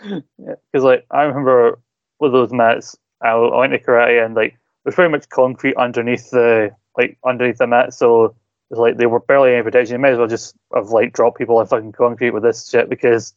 [0.00, 1.80] Because like I remember
[2.20, 4.56] with those mats, I went to karate and like
[4.88, 8.34] there's very much concrete underneath the like underneath the mat, so
[8.70, 9.96] it's like they were barely any protection.
[9.96, 12.88] You may as well just have like dropped people on fucking concrete with this shit
[12.88, 13.34] because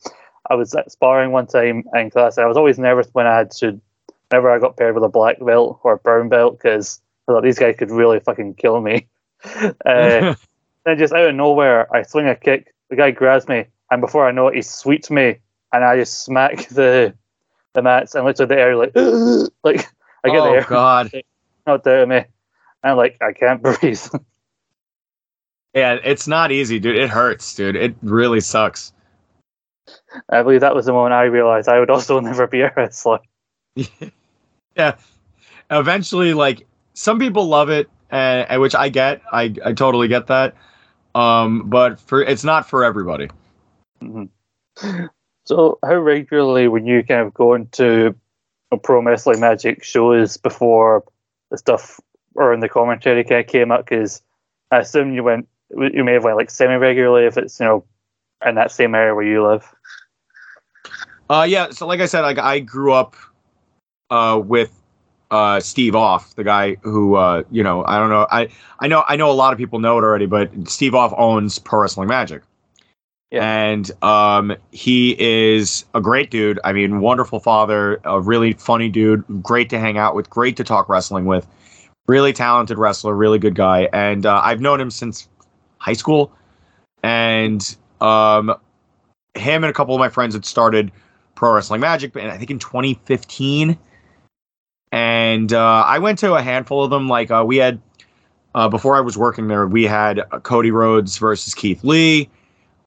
[0.50, 2.38] I was at sparring one time in class.
[2.38, 3.82] And I was always nervous when I had to,
[4.30, 7.44] whenever I got paired with a black belt or a brown belt because I thought
[7.44, 9.10] these guys could really fucking kill me.
[9.54, 9.74] uh,
[10.86, 12.74] then just out of nowhere, I swing a kick.
[12.90, 15.40] The guy grabs me, and before I know it, he sweeps me,
[15.74, 17.14] and I just smack the
[17.74, 18.96] the mats and literally the air like
[19.64, 19.86] like
[20.24, 21.12] I get the oh air God,
[21.66, 22.26] knocked out of me.
[22.84, 24.02] I'm like I can't breathe.
[25.74, 26.96] yeah, it's not easy, dude.
[26.98, 27.76] It hurts, dude.
[27.76, 28.94] It really sucks.
[30.30, 33.20] I believe that was the moment I realized I would also never be a wrestler.
[34.76, 34.96] yeah
[35.70, 40.56] eventually like some people love it and, which i get i i totally get that
[41.16, 43.30] um but for it's not for everybody
[44.02, 44.30] Mhm.
[45.46, 48.16] So, how regularly were you kind of going to
[48.72, 51.04] uh, pro wrestling magic shows before
[51.52, 52.00] the stuff
[52.34, 53.86] or in the commentary kind of came up?
[53.86, 54.24] Because
[54.72, 57.86] I assume you went, you may have went like semi regularly if it's you know
[58.46, 59.64] in that same area where you live.
[61.30, 63.16] uh yeah so like i said like i grew up
[64.10, 64.72] uh with
[65.30, 68.48] uh steve off the guy who uh you know i don't know i
[68.80, 71.58] i know i know a lot of people know it already but steve off owns
[71.60, 72.42] pro wrestling magic
[73.32, 73.44] Yeah.
[73.44, 76.60] and um he is a great dude.
[76.66, 80.64] I mean wonderful father a really funny dude great to hang out with great to
[80.66, 81.48] talk wrestling with.
[82.08, 83.88] Really talented wrestler really good guy.
[83.94, 85.30] And uh, i've known him since
[85.78, 86.32] high school.
[87.04, 88.54] And um
[89.34, 90.92] him and a couple of my friends had started
[91.36, 93.78] pro wrestling magic and i think in 2015
[94.92, 97.08] and uh, i went to a handful of them.
[97.08, 97.82] Like uh, we had
[98.56, 102.30] uh, before i was working there we had uh, cody rhodes versus keith lee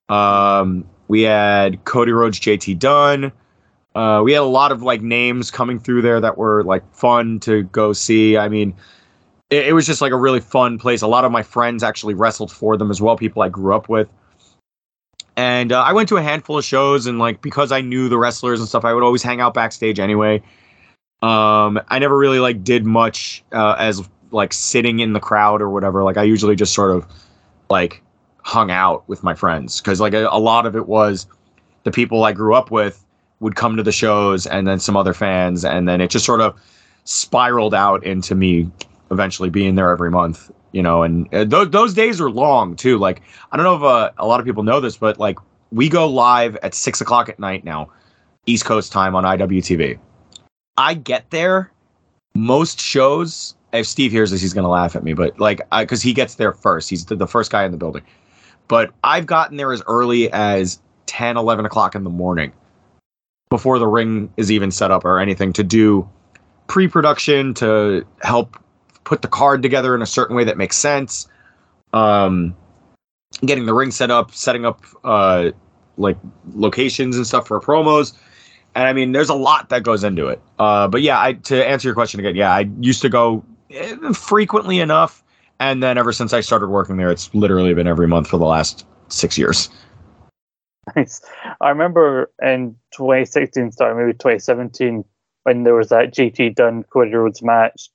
[0.09, 3.31] um, we had cody rhodes jt dunn
[3.95, 7.39] uh, we had a lot of like names coming through there that were like fun
[7.39, 8.73] to go see i mean
[9.49, 12.13] it, it was just like a really fun place a lot of my friends actually
[12.13, 14.09] wrestled for them as well people i grew up with
[15.37, 18.17] and uh, I went to a handful of shows, and like because I knew the
[18.17, 20.41] wrestlers and stuff, I would always hang out backstage anyway.
[21.21, 25.69] Um, I never really like did much uh, as like sitting in the crowd or
[25.69, 26.03] whatever.
[26.03, 27.05] Like I usually just sort of
[27.69, 28.01] like
[28.45, 29.81] hung out with my friends.
[29.81, 31.25] Because like a, a lot of it was
[31.83, 33.03] the people I grew up with
[33.39, 36.41] would come to the shows and then some other fans and then it just sort
[36.41, 36.55] of
[37.05, 38.69] spiraled out into me
[39.09, 42.97] eventually being there every month you know and uh, th- those days are long too.
[42.97, 45.37] Like i don't know if uh, a lot of people know this but like
[45.71, 47.89] we go live at six o'clock at night now
[48.47, 49.99] east coast time on iwtv
[50.77, 51.71] i get there
[52.33, 56.01] most shows if steve hears this he's going to laugh at me but like because
[56.01, 56.89] he gets there first.
[56.89, 58.03] He's the, the first guy in the building
[58.67, 62.51] but i've gotten there as early as 10 11 o'clock in the morning
[63.49, 66.07] before the ring is even set up or anything to do
[66.67, 68.57] pre-production to help
[69.03, 71.27] put the card together in a certain way that makes sense.
[71.93, 72.55] Um
[73.45, 75.51] getting the ring set up setting up uh
[75.97, 76.17] like
[76.53, 78.13] locations and stuff for promos.
[78.73, 80.41] And i mean there's a lot that goes into it.
[80.59, 83.95] Uh but yeah i to answer your question again yeah i used to go eh,
[84.13, 85.23] frequently enough
[85.59, 88.45] and then ever since i started working there it's literally been every month for the
[88.45, 89.69] last six years
[90.95, 91.21] Nice.
[91.61, 95.03] I remember in 2016, starting maybe 2017,
[95.43, 97.89] when there was that JT Dunn Cody Rhodes match,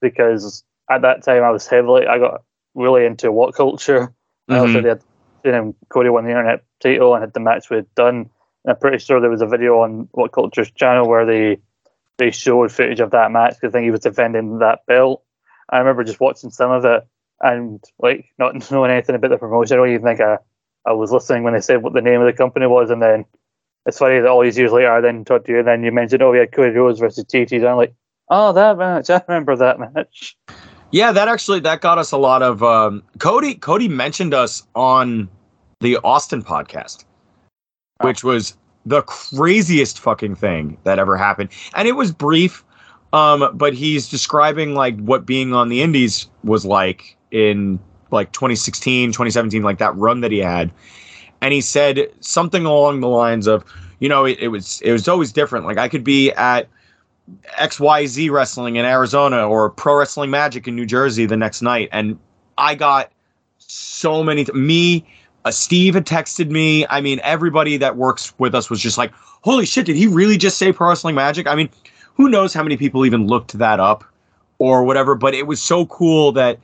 [0.00, 2.42] because at that time I was heavily, I got
[2.74, 4.12] really into WhatCulture.
[4.48, 5.02] I also had,
[5.44, 8.30] you know, Cody won the internet title and had the match with Dunn.
[8.64, 11.58] And I'm pretty sure there was a video on WhatCulture's channel where they
[12.18, 15.22] they showed footage of that match because I think he was defending that belt.
[15.72, 17.04] I remember just watching some of it
[17.40, 19.74] and like not knowing anything about the promotion.
[19.74, 20.38] I don't even think I,
[20.86, 23.24] I was listening when they said what the name of the company was, and then
[23.86, 25.90] it's funny that all these years later I then talked to you, and then you
[25.90, 27.56] mentioned, oh, we had Cody Rhodes versus JT.
[27.56, 27.94] And I'm like,
[28.28, 29.10] oh, that match.
[29.10, 30.36] I remember that match.
[30.92, 33.54] Yeah, that actually that got us a lot of um, Cody.
[33.54, 35.28] Cody mentioned us on
[35.80, 37.04] the Austin podcast,
[38.02, 42.62] which was the craziest fucking thing that ever happened, and it was brief.
[43.12, 47.78] Um, but he's describing like what being on the Indies was like in
[48.10, 50.70] like 2016, 2017, like that run that he had,
[51.40, 53.64] and he said something along the lines of,
[54.00, 55.66] you know, it, it was it was always different.
[55.66, 56.68] Like I could be at
[57.58, 61.88] XYZ wrestling in Arizona or Pro Wrestling Magic in New Jersey the next night.
[61.92, 62.18] And
[62.58, 63.10] I got
[63.58, 65.06] so many, th- me,
[65.44, 66.86] uh, Steve had texted me.
[66.88, 70.36] I mean, everybody that works with us was just like, holy shit, did he really
[70.36, 71.46] just say Pro Wrestling Magic?
[71.46, 71.68] I mean,
[72.22, 74.04] who knows how many people even looked that up
[74.58, 76.60] or whatever, but it was so cool that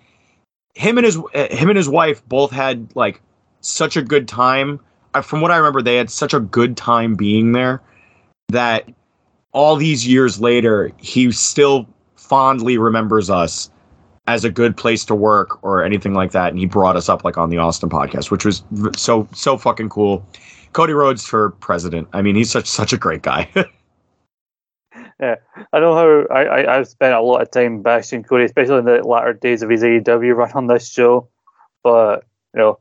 [0.74, 3.20] him and his uh, him and his wife both had like
[3.60, 4.78] such a good time.
[5.14, 7.82] Uh, From what I remember, they had such a good time being there
[8.50, 8.88] that
[9.50, 13.68] all these years later, he still fondly remembers us
[14.28, 16.50] as a good place to work or anything like that.
[16.50, 18.62] And he brought us up like on the Austin podcast, which was
[18.96, 20.24] so so fucking cool.
[20.72, 22.06] Cody Rhodes for president.
[22.12, 23.50] I mean, he's such such a great guy.
[25.72, 28.84] I know how I, I, I've spent a lot of time bashing Cody, especially in
[28.84, 31.28] the latter days of his AEW run on this show.
[31.82, 32.78] But, you know,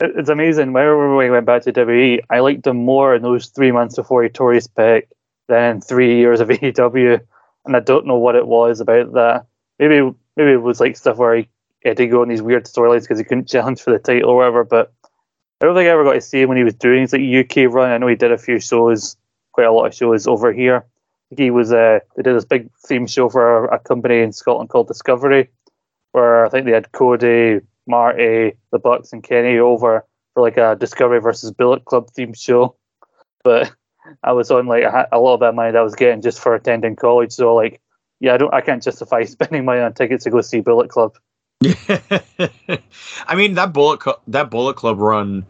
[0.00, 0.72] it, it's amazing.
[0.72, 4.22] Whenever we went back to WWE, I liked him more in those three months before
[4.22, 5.04] he tore his pec
[5.48, 7.20] than three years of AEW.
[7.64, 9.46] And I don't know what it was about that.
[9.78, 11.48] Maybe maybe it was like stuff where he
[11.84, 14.36] had to go on these weird storylines because he couldn't challenge for the title or
[14.36, 14.64] whatever.
[14.64, 14.92] But
[15.60, 17.22] I don't think I ever got to see him when he was doing his like
[17.22, 17.90] UK run.
[17.90, 19.16] I know he did a few shows,
[19.52, 20.84] quite a lot of shows over here.
[21.36, 24.88] He was uh, they did this big theme show for a, company in Scotland called
[24.88, 25.50] Discovery,
[26.12, 30.76] where I think they had Cody, Marty, the Bucks, and Kenny over for like a
[30.76, 32.76] Discovery versus Bullet Club theme show.
[33.42, 33.72] But
[34.22, 36.54] I was on like a, lot of that money that I was getting just for
[36.54, 37.32] attending college.
[37.32, 37.80] So like,
[38.20, 41.16] yeah, I don't, I can't justify spending money on tickets to go see Bullet Club.
[41.64, 45.46] I mean that bullet Cl- that Bullet Club run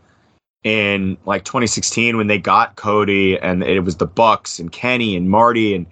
[0.67, 5.31] in like 2016 when they got Cody and it was the Bucks and Kenny and
[5.31, 5.87] Marty and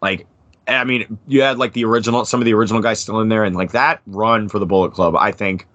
[0.00, 0.24] like
[0.68, 3.42] I mean you had like the original some of the original guys still in there
[3.42, 5.66] and like that run for the Bullet Club I think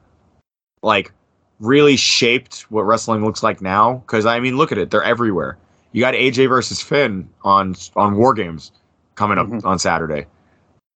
[0.84, 1.12] like
[1.60, 5.58] really shaped what wrestling looks like now because I mean look at it they're everywhere
[5.92, 8.72] you got AJ versus Finn on on War Games
[9.16, 9.66] coming up Mhm.
[9.66, 10.28] on Saturday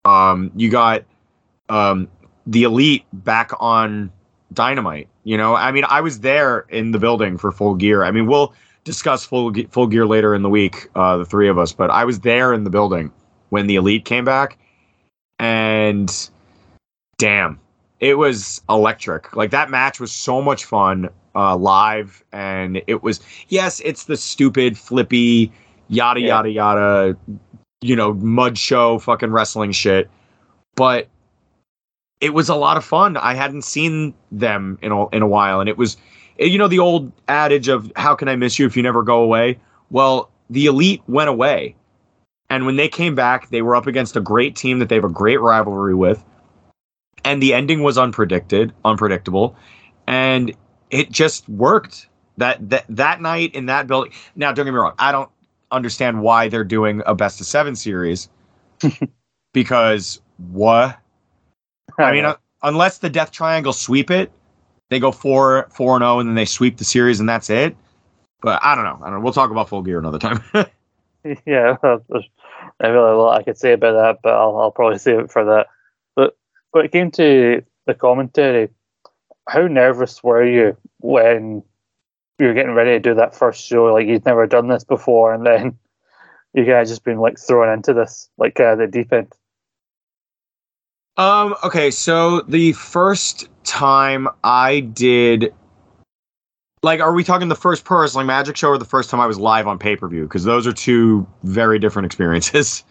[0.05, 1.03] um you got
[1.67, 2.07] um
[2.47, 4.13] the elite back on
[4.53, 5.55] dynamite you know?
[5.55, 8.03] I mean i was there in the building for full gear.
[8.03, 11.57] I mean we'll discuss full full gear later in the week uh the three of
[11.57, 13.11] us but i was there in the building
[13.49, 14.57] when the elite came back
[15.39, 16.29] and
[17.17, 17.59] damn
[17.99, 19.33] it was electric.
[19.33, 24.17] Like that match was so much fun uh live and it was yes it's the
[24.17, 25.51] stupid flippy
[25.87, 26.27] yada Yeah.
[26.27, 27.17] yada yada
[27.81, 30.09] you know mud show fucking wrestling shit
[30.75, 31.07] but
[32.23, 33.17] it was a lot of fun.
[33.17, 35.97] I hadn't seen them in a, in a while, and it was,
[36.39, 39.21] you know, the old adage of "How can I miss you if you never go
[39.21, 39.59] away?"
[39.91, 41.75] Well, the elite went away,
[42.49, 45.03] And when they came back, they were up against a great team that they have
[45.03, 46.23] a great rivalry with.
[47.25, 49.55] And the ending was unpredicted, unpredictable,
[50.07, 50.53] and
[50.91, 52.07] it just worked.
[52.37, 54.13] That that that night in that building.
[54.35, 54.93] Now, don't get me wrong.
[54.99, 55.29] I don't
[55.71, 58.29] understand why they're doing a best of seven series
[59.53, 60.99] because what?
[61.97, 64.31] I mean, uh, unless the Death Triangle sweep it,
[64.89, 67.75] they go four four and zero, and then they sweep the series, and that's it.
[68.41, 68.99] But I don't know.
[69.01, 69.23] I don't know.
[69.23, 70.43] We'll talk about Full Gear another time.
[71.45, 75.31] yeah, I really lot I could say about that, but I'll, I'll probably save it
[75.31, 75.67] for that.
[76.15, 76.37] But
[76.71, 78.69] when it came to the commentary,
[79.47, 81.63] how nervous were you when
[82.39, 83.85] you were getting ready to do that first show?
[83.85, 85.77] Like you'd never done this before, and then
[86.53, 89.31] you guys just been like thrown into this, like uh, the deep end.
[91.17, 95.53] Um, okay, so the first time I did
[96.81, 99.25] like are we talking the first pro wrestling magic show or the first time I
[99.25, 100.23] was live on pay-per-view?
[100.23, 102.83] Because those are two very different experiences.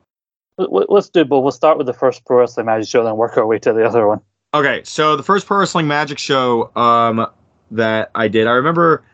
[0.58, 1.42] Let's do both.
[1.42, 3.84] We'll start with the first pro wrestling magic show, then work our way to the
[3.84, 4.20] other one.
[4.52, 7.26] Okay, so the first pro wrestling magic show um
[7.70, 9.04] that I did, I remember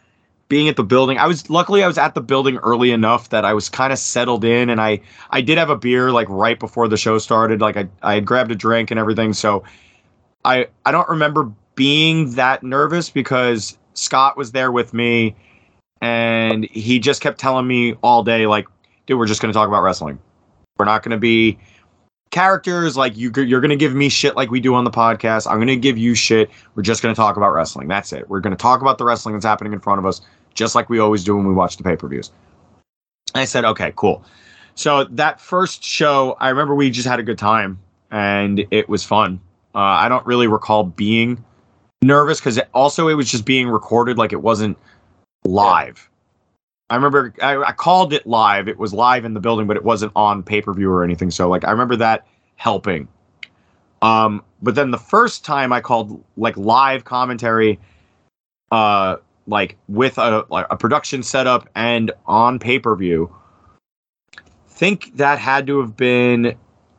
[0.48, 1.18] being at the building.
[1.18, 3.98] I was luckily I was at the building early enough that I was kind of
[3.98, 7.60] settled in and I I did have a beer like right before the show started.
[7.60, 9.32] Like I I had grabbed a drink and everything.
[9.32, 9.64] So
[10.44, 15.34] I I don't remember being that nervous because Scott was there with me
[16.00, 18.66] and he just kept telling me all day like
[19.06, 20.18] dude we're just going to talk about wrestling.
[20.78, 21.58] We're not going to be
[22.30, 25.50] characters like you you're going to give me shit like we do on the podcast.
[25.50, 26.50] I'm going to give you shit.
[26.74, 27.88] We're just going to talk about wrestling.
[27.88, 28.28] That's it.
[28.28, 30.20] We're going to talk about the wrestling that's happening in front of us
[30.56, 32.32] just like we always do when we watch the pay-per-views.
[33.34, 34.24] I said, "Okay, cool."
[34.74, 37.78] So that first show, I remember we just had a good time
[38.10, 39.40] and it was fun.
[39.74, 41.42] Uh, I don't really recall being
[42.02, 44.76] nervous because also it was just being recorded like it wasn't
[45.44, 46.10] live.
[46.90, 48.68] I remember I, I, called it live.
[48.68, 51.30] It was live in the building, but it wasn't on pay per view or anything.
[51.30, 52.26] So like I remember that
[52.56, 53.08] helping.
[54.02, 57.80] Um, but then the first time I called like live commentary,
[58.70, 59.16] uh,
[59.46, 63.34] like with a like a production setup and on pay per view,
[64.68, 66.56] think that had to have been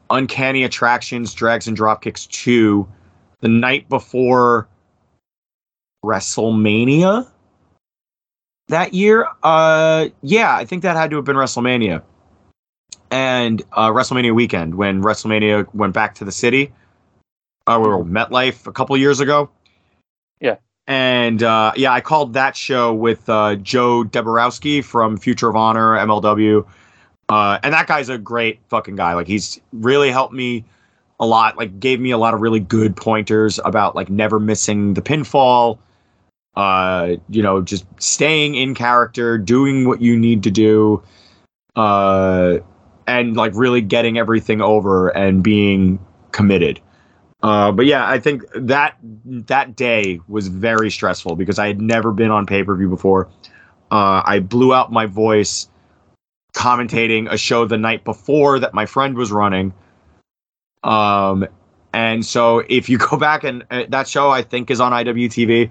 [0.09, 2.87] Uncanny Attractions, Drags and Dropkicks two,
[3.41, 4.67] the night before
[6.03, 7.27] WrestleMania
[8.67, 9.27] that year.
[9.43, 12.01] Uh, yeah, I think that had to have been WrestleMania
[13.11, 16.71] and uh, WrestleMania weekend when WrestleMania went back to the city.
[17.65, 19.49] Uh, we were MetLife a couple years ago.
[20.39, 20.55] Yeah.
[20.87, 25.97] And uh, yeah, I called that show with uh, Joe Dombrowski from Future of Honor,
[25.97, 26.65] MLW.
[27.29, 29.13] Uh, and that guy's a great fucking guy.
[29.13, 30.63] Like he's really helped me
[31.19, 31.57] a lot.
[31.57, 35.77] Like gave me a lot of really good pointers about like never missing the pinfall,
[36.55, 41.03] uh, you know, just staying in character, doing what you need to do,
[41.75, 42.59] uh,
[43.07, 45.99] and like really getting everything over and being
[46.31, 46.79] committed.
[47.43, 52.11] Uh, but yeah, I think that that day was very stressful because I had never
[52.11, 53.29] been on pay per view before.
[53.91, 55.69] Uh, I blew out my voice
[56.53, 59.73] commentating a show the night before that my friend was running.
[60.83, 61.47] Um,
[61.93, 65.69] and so if you go back and uh, that show I think is on IWTV,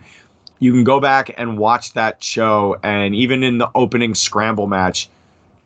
[0.58, 5.08] you can go back and watch that show and even in the opening scramble match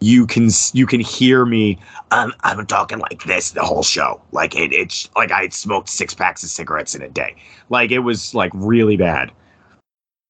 [0.01, 1.79] you can you can hear me
[2.11, 4.21] um, i'm talking like this the whole show.
[4.33, 7.37] Like it, it's like i smoked six packs of cigarettes in a day.
[7.69, 9.31] Like it was like really bad.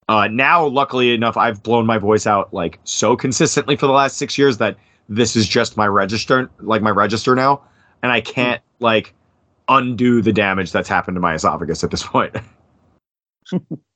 [0.09, 4.17] Uh, now luckily enough i've blown my voice out like so consistently for the last
[4.17, 4.77] six years that
[5.09, 7.63] this is just my register like my register now.
[8.03, 9.15] And i can't like
[9.69, 12.35] undo the damage that's happened to my esophagus at this point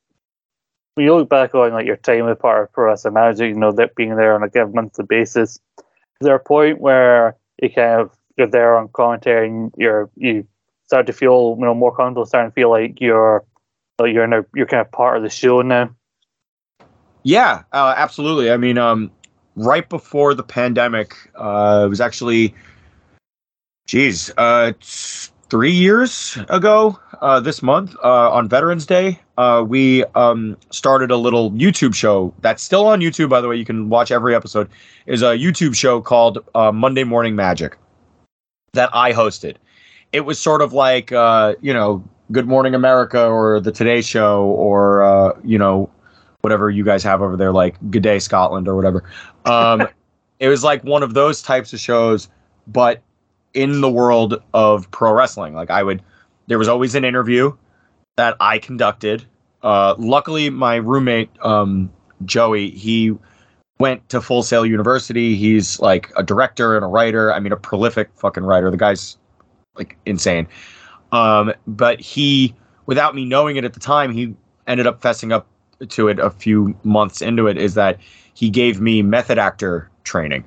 [0.95, 3.55] when you look back on like your time with part of Pro Wrestling Magic, you
[3.55, 5.85] know that being there on a given monthly basis, is
[6.21, 10.47] there a point where you kind of you're there on commentary and you're you
[10.87, 13.45] start to feel you know more comfortable, starting to feel like you're
[13.99, 15.95] like you're in a, you're kind of part of the show now?
[17.23, 18.51] Yeah, uh, absolutely.
[18.51, 19.11] I mean, um,
[19.57, 22.55] right before the pandemic, uh, it was actually,
[23.87, 30.57] geez, uh, three years ago uh, this month uh, on Veterans Day, uh, we um,
[30.71, 33.29] started a little YouTube show that's still on YouTube.
[33.29, 34.69] By the way, you can watch every episode.
[35.07, 37.77] Is a YouTube show called uh, Monday Morning Magic
[38.73, 39.57] that I hosted.
[40.13, 44.45] It was sort of like uh, you know Good Morning America or the Today Show
[44.45, 45.91] or uh, you know
[46.43, 49.05] whatever you guys have over there, like Good Day Scotland or whatever.
[49.47, 49.89] Um,
[50.39, 52.29] it was like one of those types of shows,
[52.67, 53.03] but
[53.55, 55.55] in the world of pro wrestling.
[55.55, 56.03] Like I would,
[56.47, 57.57] there was always an interview
[58.17, 59.25] that I conducted.
[59.63, 61.93] Uh, luckily, my roommate um,
[62.25, 63.17] Joey, he
[63.79, 65.35] went to Full Sail University.
[65.37, 67.33] He's like a director and a writer.
[67.33, 68.71] I mean, a prolific fucking writer.
[68.71, 69.17] The guy's
[69.75, 70.47] like insane.
[71.13, 72.55] Um, but he,
[72.87, 74.35] without me knowing it at the time, he
[74.67, 75.47] ended up fessing up
[75.89, 77.57] to it a few months into it.
[77.57, 77.99] Is that
[78.35, 80.45] he gave me method actor training.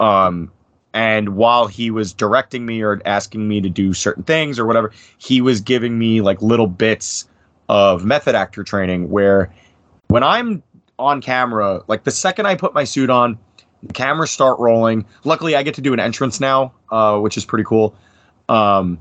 [0.00, 0.52] Um,
[0.94, 4.92] and while he was directing me or asking me to do certain things or whatever,
[5.18, 7.28] he was giving me like little bits
[7.68, 9.52] of method actor training where
[10.08, 10.62] when I'm
[10.98, 13.38] on camera, like the second I put my suit on,
[13.82, 15.04] the cameras start rolling.
[15.24, 17.94] Luckily, I get to do an entrance now, uh, which is pretty cool.
[18.48, 18.98] Um,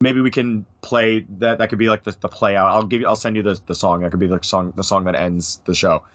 [0.00, 1.58] maybe we can play that.
[1.58, 2.68] That could be like the, the play out.
[2.68, 3.08] I'll give you.
[3.08, 4.02] I'll send you the, the song.
[4.02, 4.72] That could be the song.
[4.76, 6.06] The song that ends the show.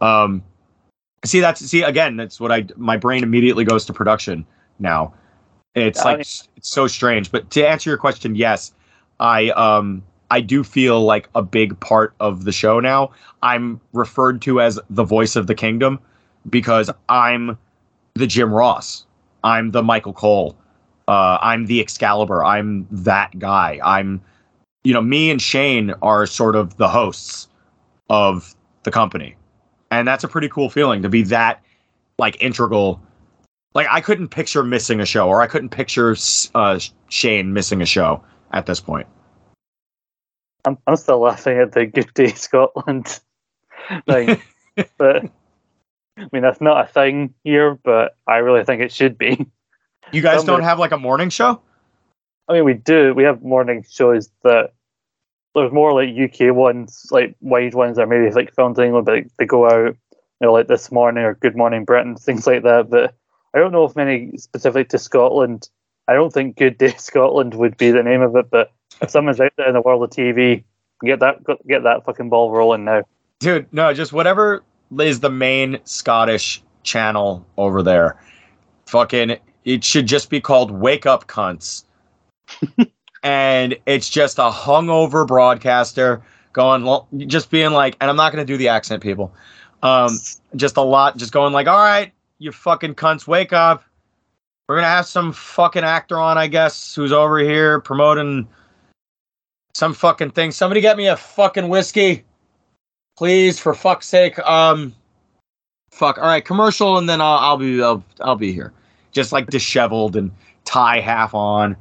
[0.00, 0.42] Um,
[1.24, 2.16] see that's see again.
[2.16, 2.66] That's what I.
[2.76, 4.46] My brain immediately goes to production
[4.78, 5.14] now.
[5.74, 7.30] It's Oh, like it's so strange.
[7.30, 8.72] But to answer your question, yes,
[9.20, 13.10] I um I do feel like a big part of the show now.
[13.42, 15.98] I'm referred to as the voice of the kingdom
[16.48, 17.58] because I'm
[18.14, 19.06] the Jim Ross.
[19.44, 20.56] I'm the Michael Cole.
[21.06, 22.44] Uh, I'm the Excalibur.
[22.44, 23.80] I'm that guy.
[23.82, 24.20] I'm,
[24.84, 27.48] you know, me and Shane are sort of the hosts
[28.10, 29.34] of the company,
[29.90, 31.62] and that's a pretty cool feeling to be that
[32.18, 33.00] like integral.
[33.74, 36.16] Like I couldn't picture missing a show, or I couldn't picture
[36.54, 36.78] uh,
[37.08, 38.22] Shane missing a show
[38.52, 39.06] at this point.
[40.64, 43.20] I'm, I'm still laughing at the Good Day Scotland
[44.08, 44.40] thing.
[44.96, 45.24] but
[46.16, 49.46] I mean, that's not a thing here, but I really think it should be.
[50.12, 51.60] You guys Somebody- don't have like a morning show?
[52.48, 53.12] I mean, we do.
[53.14, 54.72] We have morning shows that
[55.58, 59.24] there's more like UK ones, like wide ones, that maybe like filmed in England, but
[59.38, 62.90] they go out, you know, like this morning or Good Morning Britain, things like that.
[62.90, 63.14] But
[63.54, 65.68] I don't know if many specific to Scotland.
[66.06, 69.40] I don't think Good Day Scotland would be the name of it, but if someone's
[69.40, 70.64] out there in the world of TV,
[71.04, 73.04] get that get that fucking ball rolling now.
[73.40, 74.64] Dude, no, just whatever
[74.98, 78.20] is the main Scottish channel over there.
[78.86, 81.84] Fucking, it should just be called Wake Up Cunts.
[83.22, 88.50] and it's just a hungover broadcaster going, just being like, and I'm not going to
[88.50, 89.32] do the accent, people.
[89.82, 90.18] Um,
[90.56, 93.84] just a lot, just going like, all right, you fucking cunts, wake up.
[94.68, 98.46] We're going to have some fucking actor on, I guess, who's over here promoting
[99.74, 100.50] some fucking thing.
[100.50, 102.24] Somebody get me a fucking whiskey
[103.18, 104.94] please for fuck's sake um
[105.90, 108.72] fuck all right commercial and then i'll, I'll be I'll, I'll be here
[109.10, 110.30] just like disheveled and
[110.64, 111.76] tie half on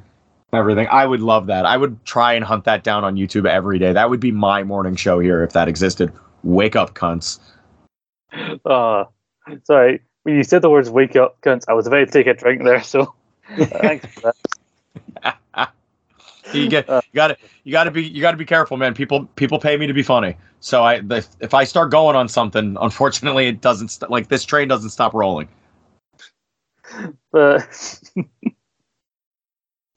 [0.53, 0.87] everything.
[0.87, 1.65] I would love that.
[1.65, 3.93] I would try and hunt that down on youtube every day.
[3.93, 6.11] That would be my morning show here if that existed.
[6.43, 7.39] Wake up cunts.
[8.65, 9.05] Uh,
[9.63, 12.33] sorry, when you said the words "wake up, cunts," I was about to take a
[12.33, 12.83] drink there.
[12.83, 13.15] So
[13.57, 14.33] thanks for
[15.23, 15.71] that.
[16.53, 18.93] you get you gotta you gotta be you gotta be careful man.
[18.93, 20.35] People people pay me to be funny.
[20.59, 24.43] So i the, if i start going on something unfortunately it doesn't st- like this
[24.43, 25.47] train doesn't stop rolling.
[27.31, 28.01] But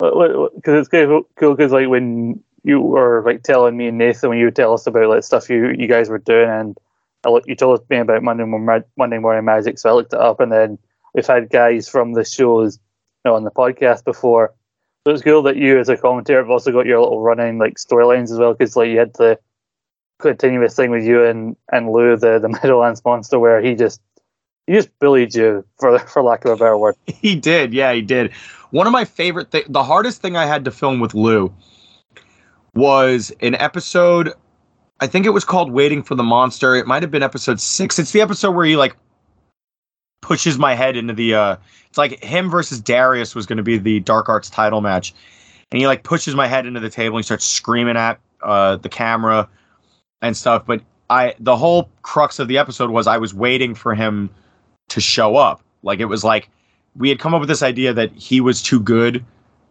[0.00, 4.46] because it's cool because like when you were like telling me and Nathan when you
[4.46, 6.76] would tell us about like stuff you you guys were doing and
[7.24, 10.20] I look, you told me about Monday morning, Monday morning magic so I looked it
[10.20, 10.78] up and then
[11.14, 12.78] we've had guys from the shows
[13.24, 14.54] you know, on the podcast before.
[15.06, 17.74] So it's cool that you as a commentator have also got your little running like
[17.74, 19.38] storylines as well because like you had the
[20.18, 24.00] continuous thing with you and and Lou the the Meadowlands monster where he just
[24.70, 28.02] he just bullied you for for lack of a better word He did, yeah, he
[28.02, 28.32] did.
[28.70, 31.52] One of my favorite thing, the hardest thing I had to film with Lou
[32.74, 34.32] was an episode.
[35.00, 37.98] I think it was called "Waiting for the Monster." It might have been episode six.
[37.98, 38.96] It's the episode where he like
[40.22, 41.34] pushes my head into the.
[41.34, 41.56] uh
[41.88, 45.12] It's like him versus Darius was going to be the Dark Arts title match,
[45.72, 47.16] and he like pushes my head into the table.
[47.16, 49.48] and He starts screaming at uh the camera
[50.22, 50.64] and stuff.
[50.64, 54.30] But I, the whole crux of the episode was I was waiting for him
[54.90, 55.62] to show up.
[55.82, 56.48] Like it was like
[56.96, 59.24] we had come up with this idea that he was too good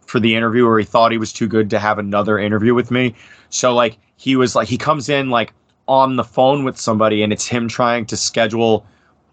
[0.06, 2.90] for the interview or he thought he was too good to have another interview with
[2.90, 3.14] me.
[3.50, 5.52] So like he was like he comes in like
[5.86, 8.84] on the phone with somebody and it's him trying to schedule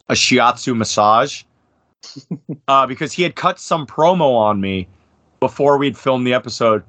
[0.09, 1.43] a shiatsu massage.
[2.67, 4.87] uh, because he had cut some promo on me
[5.39, 6.83] before we'd filmed the episode.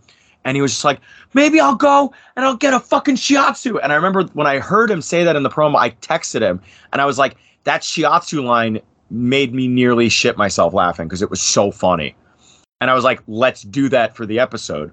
[0.44, 1.01] And he was just like,
[1.34, 3.78] maybe I'll go and I'll get a fucking shiatsu.
[3.82, 6.61] And I remember when I heard him say that in the promo, I texted him
[6.92, 7.36] and I was like,
[7.69, 12.16] that shiatsu line made me nearly shit myself laughing because it was so funny.
[12.81, 14.91] And I was like, let's do that for the episode.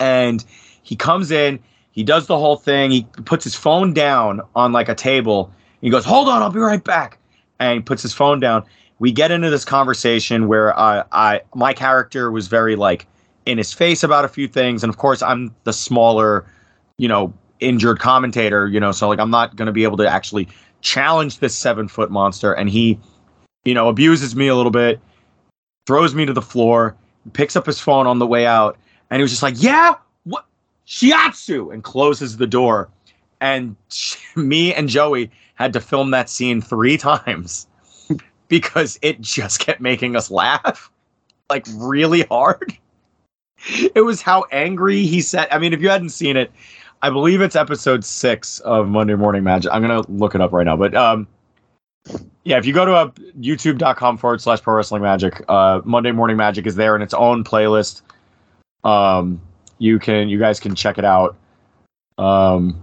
[0.00, 0.42] And
[0.82, 1.58] he comes in,
[1.90, 5.52] he does the whole thing, he puts his phone down on like a table.
[5.82, 7.18] He goes, hold on, I'll be right back.
[7.60, 8.64] And he puts his phone down.
[8.98, 13.06] We get into this conversation where I, I my character was very like
[13.44, 14.82] in his face about a few things.
[14.82, 16.46] And of course, I'm the smaller,
[16.96, 20.08] you know, injured commentator, you know, so like I'm not going to be able to
[20.08, 20.48] actually
[20.80, 22.98] challenge this seven foot monster, and he,
[23.64, 25.00] you know, abuses me a little bit,
[25.86, 26.96] throws me to the floor,
[27.32, 28.78] picks up his phone on the way out,
[29.10, 30.46] and he was just like, "Yeah, what
[30.86, 32.88] shiatsu," and closes the door.
[33.40, 33.76] And
[34.36, 37.66] me and Joey had to film that scene three times
[38.48, 40.90] because it just kept making us laugh
[41.50, 42.76] like really hard.
[43.68, 45.48] It was how angry he said.
[45.50, 46.52] I mean, if you hadn't seen it,
[47.06, 49.70] I believe it's episode six of Monday Morning Magic.
[49.72, 51.28] I'm gonna look it up right now, but um,
[52.42, 56.36] yeah, if you go to uh, youtube.com forward slash pro wrestling magic, uh, Monday Morning
[56.36, 58.02] Magic is there in its own playlist.
[58.82, 59.40] Um,
[59.78, 61.36] you can, you guys can check it out.
[62.18, 62.82] Um,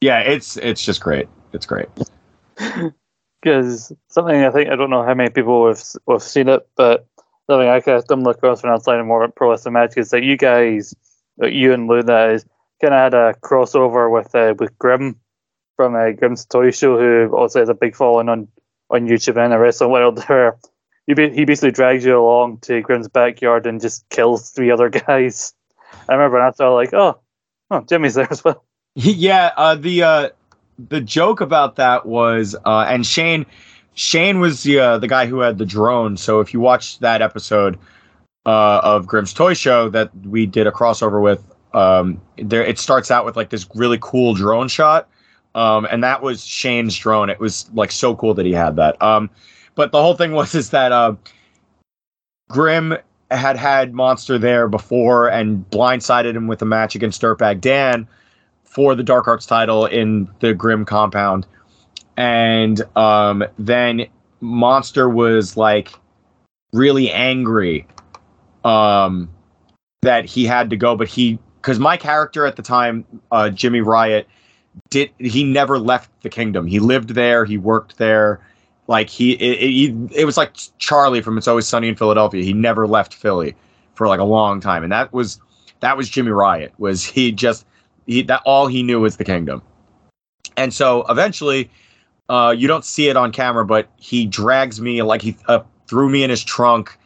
[0.00, 1.28] yeah, it's it's just great.
[1.52, 1.86] It's great.
[3.42, 7.06] because something I think I don't know how many people have have seen it, but
[7.48, 10.10] something I kind of stumbled across when I was learning more Pro Wrestling Magic is
[10.10, 10.96] that you guys,
[11.42, 12.44] you and Luna, is
[12.80, 15.16] kind of had a crossover with uh, with Grim
[15.76, 18.48] from uh, Grim's Toy Show, who also has a big following on
[18.90, 20.22] on YouTube and the wrestling world.
[20.26, 20.56] Where
[21.06, 25.54] he he basically drags you along to Grim's backyard and just kills three other guys.
[26.08, 27.20] I remember and I thought like, oh,
[27.70, 28.64] oh, Jimmy's there as well.
[28.94, 30.28] yeah, uh, the uh,
[30.88, 33.46] the joke about that was, uh, and Shane,
[33.94, 36.16] Shane was the uh, the guy who had the drone.
[36.16, 37.78] So if you watch that episode
[38.48, 43.10] uh, of Grim's Toy Show that we did a crossover with, um, there it starts
[43.10, 45.06] out with like this really cool drone shot,
[45.54, 47.28] um, and that was Shane's drone.
[47.28, 49.00] It was like so cool that he had that.
[49.02, 49.28] Um,
[49.74, 51.14] but the whole thing was is that uh,
[52.48, 52.96] Grim
[53.30, 58.08] had had Monster there before and blindsided him with a match against Dirtbag Dan
[58.64, 61.46] for the Dark Arts title in the Grim compound.
[62.16, 64.06] And um, then
[64.40, 65.92] Monster was like
[66.72, 67.86] really angry
[68.64, 69.28] um,
[70.02, 73.80] that he had to go, but he because my character at the time, uh, Jimmy
[73.80, 74.26] Riot,
[74.90, 76.66] did he never left the kingdom.
[76.66, 78.40] He lived there, he worked there.
[78.86, 82.42] Like he, it, it, it was like Charlie from It's Always Sunny in Philadelphia.
[82.42, 83.54] He never left Philly
[83.94, 85.40] for like a long time, and that was
[85.80, 86.72] that was Jimmy Riot.
[86.78, 87.66] Was he just
[88.06, 89.62] he that all he knew was the kingdom,
[90.56, 91.70] and so eventually,
[92.30, 96.08] uh, you don't see it on camera, but he drags me like he uh, threw
[96.08, 96.96] me in his trunk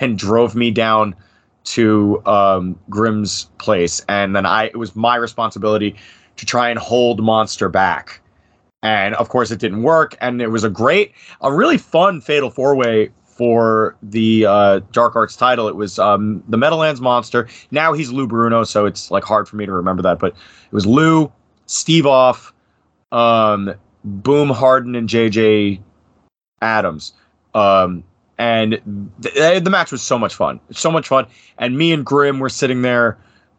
[0.00, 1.14] and drove me down
[1.64, 5.96] to um, Grim's place, and then I it was my responsibility
[6.36, 8.20] to try and hold Monster back.
[8.82, 10.16] And of course, it didn't work.
[10.20, 15.16] And it was a great, a really fun fatal four way for the uh, Dark
[15.16, 15.68] Arts title.
[15.68, 17.48] It was um, the Meadowlands Monster.
[17.70, 20.18] Now he's Lou Bruno, so it's like hard for me to remember that.
[20.18, 21.32] But it was Lou,
[21.66, 22.52] Steve Off,
[23.12, 23.74] um,
[24.04, 25.80] Boom Harden, and JJ
[26.62, 27.12] Adams.
[27.54, 28.04] Um,
[28.38, 31.26] and th- the match was so much fun, so much fun.
[31.58, 33.18] And me and Grim were sitting there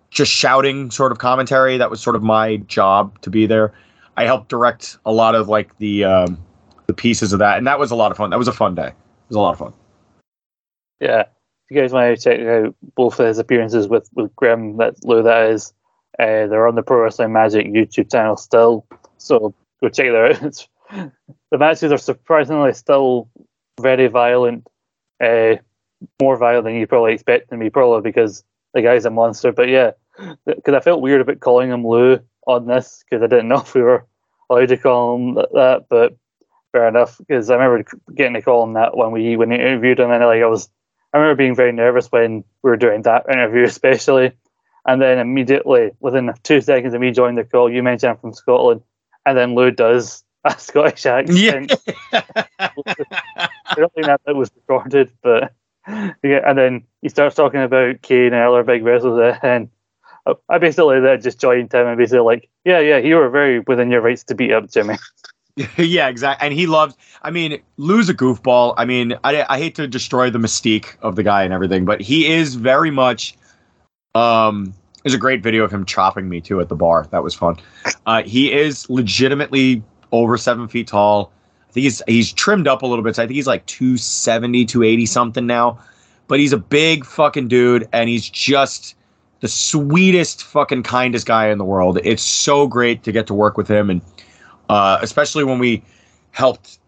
[0.10, 1.78] just shouting sort of commentary.
[1.78, 3.74] That was sort of my job to be there.
[4.16, 6.44] I helped direct a lot of like the um,
[6.88, 8.30] the pieces of that, and that was a lot of fun.
[8.30, 8.88] That was a fun day.
[8.88, 9.74] It was a lot of fun.
[11.00, 11.28] Yeah, if
[11.70, 15.22] you guys want to check out both of his appearances with with Grim, that Lou
[15.24, 15.74] that is,
[16.20, 18.86] uh, they're on the Pro Wrestling Magic YouTube channel still.
[19.18, 20.68] So go check it out.
[21.50, 23.30] The matches are surprisingly still
[23.80, 24.68] very violent,
[25.24, 25.56] uh,
[26.22, 29.52] more violent than you probably expect be, probably because the guy's a monster.
[29.52, 29.92] But yeah,
[30.46, 33.74] because I felt weird about calling him Lou on this because I didn't know if
[33.74, 34.06] we were
[34.50, 35.86] allowed to call him that.
[35.90, 36.16] But
[36.72, 40.00] fair enough, because I remember getting to call him that when we when we interviewed
[40.00, 40.70] him, and like I was,
[41.14, 44.34] I remember being very nervous when we were doing that interview, especially.
[44.86, 48.34] And then immediately, within two seconds of me joining the call, you mentioned I'm from
[48.34, 48.82] Scotland,
[49.26, 50.24] and then Lou does
[50.56, 51.38] a Scottish accent.
[51.40, 51.76] Yeah.
[52.60, 55.54] I don't think that, that was recorded, but
[55.88, 59.70] yeah, and then he starts talking about Kane and other big wrestlers, and
[60.50, 63.90] I basically then just joined him and basically like, yeah, yeah, you were very within
[63.90, 64.96] your rights to beat up Jimmy.
[65.78, 66.46] yeah, exactly.
[66.46, 66.96] And he loves.
[67.24, 68.74] I mean, Lou's a goofball.
[68.78, 72.02] I mean, I, I hate to destroy the mystique of the guy and everything, but
[72.02, 73.36] he is very much.
[74.16, 74.74] Um,
[75.04, 77.08] there's a great video of him chopping me too at the bar.
[77.12, 77.58] That was fun.
[78.06, 81.32] Uh, he is legitimately over seven feet tall.
[81.70, 83.16] I think he's he's trimmed up a little bit.
[83.16, 85.80] So I think he's like 270, 280 something now.
[86.28, 88.96] But he's a big fucking dude, and he's just
[89.40, 92.00] the sweetest fucking kindest guy in the world.
[92.04, 94.02] It's so great to get to work with him, and
[94.70, 95.84] uh, especially when we
[96.32, 96.80] helped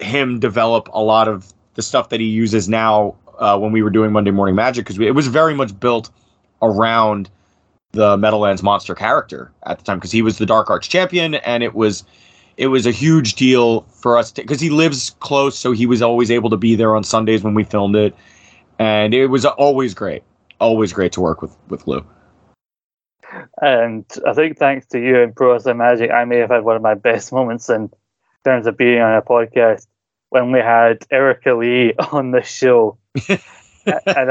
[0.00, 3.90] him develop a lot of the stuff that he uses now uh, when we were
[3.90, 6.10] doing Monday Morning Magic because it was very much built
[6.62, 7.30] around
[7.92, 11.62] the Meadowlands monster character at the time because he was the Dark Arts champion and
[11.62, 12.04] it was
[12.58, 16.30] it was a huge deal for us because he lives close so he was always
[16.30, 18.14] able to be there on Sundays when we filmed it
[18.78, 20.22] and it was always great
[20.60, 22.04] always great to work with with Lou.
[23.60, 26.76] And I think thanks to you and Pro Wrestling Magic, I may have had one
[26.76, 27.90] of my best moments in
[28.44, 29.86] terms of being on a podcast
[30.30, 32.98] when we had Erica Lee on the show.
[33.28, 33.40] and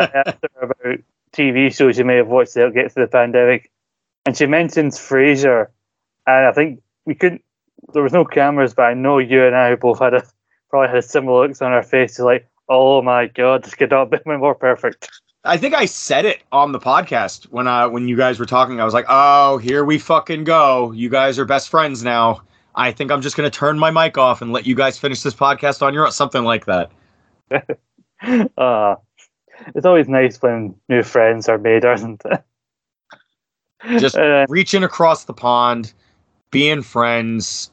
[0.01, 0.99] I asked her about
[1.31, 3.71] TV shows you may have watched that'll get through the pandemic.
[4.25, 5.67] And she mentions Frasier.
[6.25, 7.43] And I think we couldn't,
[7.93, 10.23] there was no cameras, but I know you and I both had a,
[10.69, 14.11] probably had a similar looks on our faces like, oh my God, this could not
[14.11, 15.09] be more perfect.
[15.43, 18.81] I think I said it on the podcast when uh when you guys were talking.
[18.81, 20.91] I was like, "Oh, here we fucking go.
[20.91, 22.41] You guys are best friends now.
[22.75, 25.33] I think I'm just gonna turn my mic off and let you guys finish this
[25.33, 26.91] podcast on your own." Something like that.
[28.57, 28.95] uh,
[29.75, 32.43] it's always nice when new friends are made, isn't it?
[33.99, 35.93] Just Uh, reaching across the pond,
[36.51, 37.71] being friends,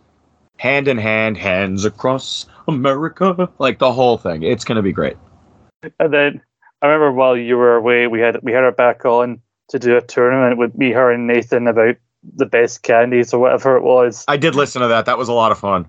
[0.59, 4.43] hand in hand, hands across America, like the whole thing.
[4.43, 5.17] It's gonna be great.
[5.99, 6.41] and then
[6.83, 9.97] I remember while you were away, we had we had her back on to do
[9.97, 11.97] a tournament with me, her, and Nathan about
[12.37, 14.25] the best candies or whatever it was.
[14.29, 15.07] I did listen to that.
[15.07, 15.87] That was a lot of fun.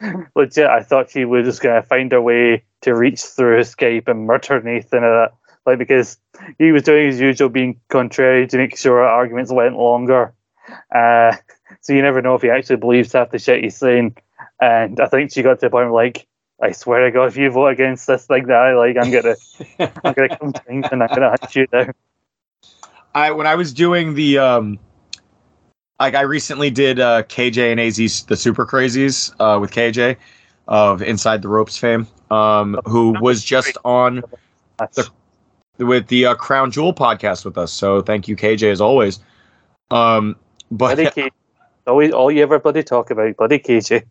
[0.36, 4.26] Legit, I thought she was just gonna find a way to reach through Skype and
[4.26, 5.32] murder Nathan at that,
[5.64, 6.18] like because
[6.58, 10.34] he was doing his usual, being contrary to make sure our arguments went longer.
[10.94, 11.36] Uh,
[11.86, 14.16] so you never know if he actually believes half the shit he's saying.
[14.60, 16.26] And I think she got to the point where like,
[16.60, 19.36] I swear to God, if you vote against this thing that I like, I'm gonna,
[20.04, 21.94] I'm gonna come to England and I'm gonna hunt you down.
[23.14, 24.80] I when I was doing the um
[26.00, 30.16] like I recently did uh KJ and AZ's the Super Crazies uh with KJ
[30.66, 34.24] of Inside the Ropes fame um who was just on
[34.94, 35.08] The-
[35.78, 37.72] with the uh, Crown Jewel podcast with us.
[37.72, 39.20] So thank you KJ as always.
[39.92, 40.34] Um
[40.72, 41.30] but Buddy KJ.
[41.86, 44.04] Always, all you ever bloody talk about, buddy KJ.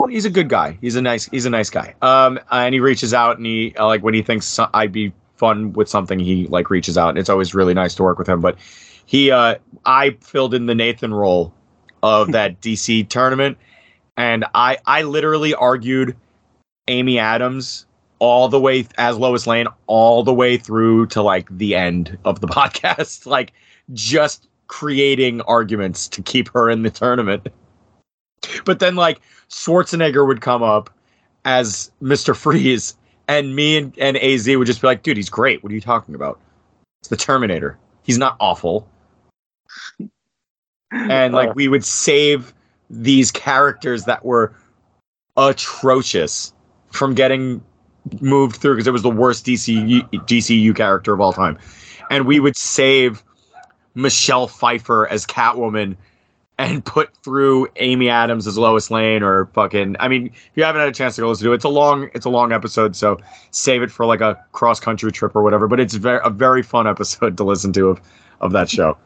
[0.00, 0.78] Well, he's a good guy.
[0.80, 1.26] He's a nice.
[1.26, 1.94] He's a nice guy.
[2.02, 5.72] Um, and he reaches out and he uh, like when he thinks I'd be fun
[5.74, 8.40] with something, he like reaches out, and it's always really nice to work with him.
[8.40, 8.56] But
[9.06, 11.52] he, uh, I filled in the Nathan role
[12.02, 13.58] of that DC tournament,
[14.16, 16.16] and I, I literally argued
[16.88, 17.86] Amy Adams
[18.18, 22.40] all the way as Lois Lane all the way through to like the end of
[22.40, 23.52] the podcast, like
[23.92, 27.48] just creating arguments to keep her in the tournament.
[28.64, 30.90] But then like Schwarzenegger would come up
[31.44, 32.36] as Mr.
[32.36, 32.96] Freeze,
[33.28, 35.62] and me and, and AZ would just be like, dude, he's great.
[35.62, 36.40] What are you talking about?
[37.00, 37.78] It's the Terminator.
[38.02, 38.88] He's not awful.
[40.92, 42.54] And like we would save
[42.88, 44.54] these characters that were
[45.36, 46.52] atrocious
[46.90, 47.62] from getting
[48.20, 51.58] moved through because it was the worst DCU, DCU character of all time.
[52.10, 53.24] And we would save
[53.96, 55.96] Michelle Pfeiffer as Catwoman
[56.58, 60.80] and put through Amy Adams as Lois Lane or fucking I mean, if you haven't
[60.80, 62.94] had a chance to go listen to it, it's a long it's a long episode,
[62.94, 63.18] so
[63.50, 65.66] save it for like a cross country trip or whatever.
[65.66, 68.00] But it's very a very fun episode to listen to of
[68.40, 68.96] of that show.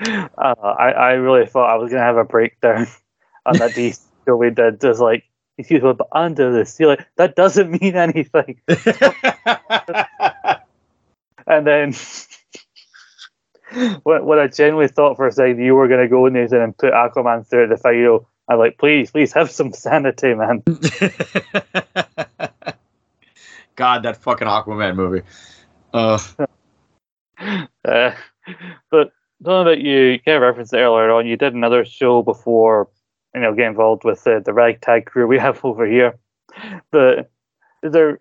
[0.00, 2.86] uh, I, I really thought I was gonna have a breakdown
[3.46, 4.00] on that DC
[4.36, 4.80] we did.
[4.80, 5.24] Just like
[5.56, 8.60] these people but under the like that doesn't mean anything.
[11.50, 11.92] And then
[14.02, 16.76] what what I genuinely thought for a second you were gonna go in there and
[16.76, 18.28] put Aquaman through the final.
[18.48, 20.62] I'm like, please, please have some sanity, man.
[23.76, 25.22] God, that fucking Aquaman movie.
[25.92, 26.18] Uh,
[27.84, 28.12] Uh,
[28.90, 29.12] but
[29.44, 31.26] talking about you, you kind of referenced it earlier on.
[31.26, 32.88] You did another show before,
[33.34, 36.18] you know, get involved with the, the ragtag crew we have over here.
[36.90, 37.30] But
[37.82, 38.20] is there?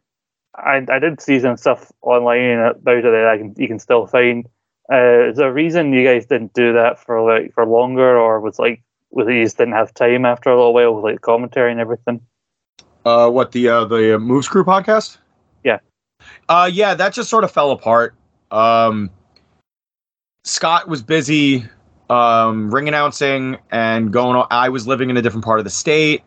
[0.56, 4.06] I I did see some stuff online about it that I can you can still
[4.08, 4.47] find.
[4.91, 8.39] Uh, is there a reason you guys didn't do that for like for longer, or
[8.39, 8.81] was like
[9.11, 12.21] was you just didn't have time after a little while with like commentary and everything?
[13.05, 15.17] uh, what the uh, the Moves Crew podcast?
[15.63, 15.79] Yeah.
[16.47, 18.15] Uh, yeah, that just sort of fell apart.
[18.51, 19.09] Um,
[20.43, 21.65] Scott was busy
[22.09, 24.35] um, ring announcing and going.
[24.35, 26.23] On, I was living in a different part of the state.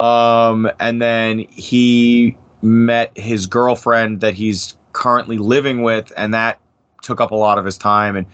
[0.00, 6.60] Um, and then he met his girlfriend that he's currently living with, and that
[7.08, 8.14] took up a lot of his time.
[8.14, 8.26] And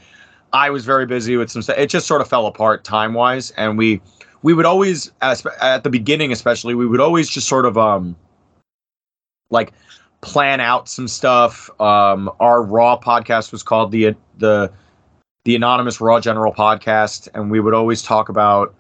[0.53, 1.79] I was very busy with some stuff.
[1.79, 4.03] It just sort of fell apart time wise, and we
[4.43, 8.15] we would always at the beginning, especially, we would always just sort of um
[9.51, 9.73] like
[10.21, 11.71] plan out some stuff.
[11.81, 14.71] Um, our Raw podcast was called the the
[15.45, 18.75] the anonymous Raw General podcast, and we would always talk about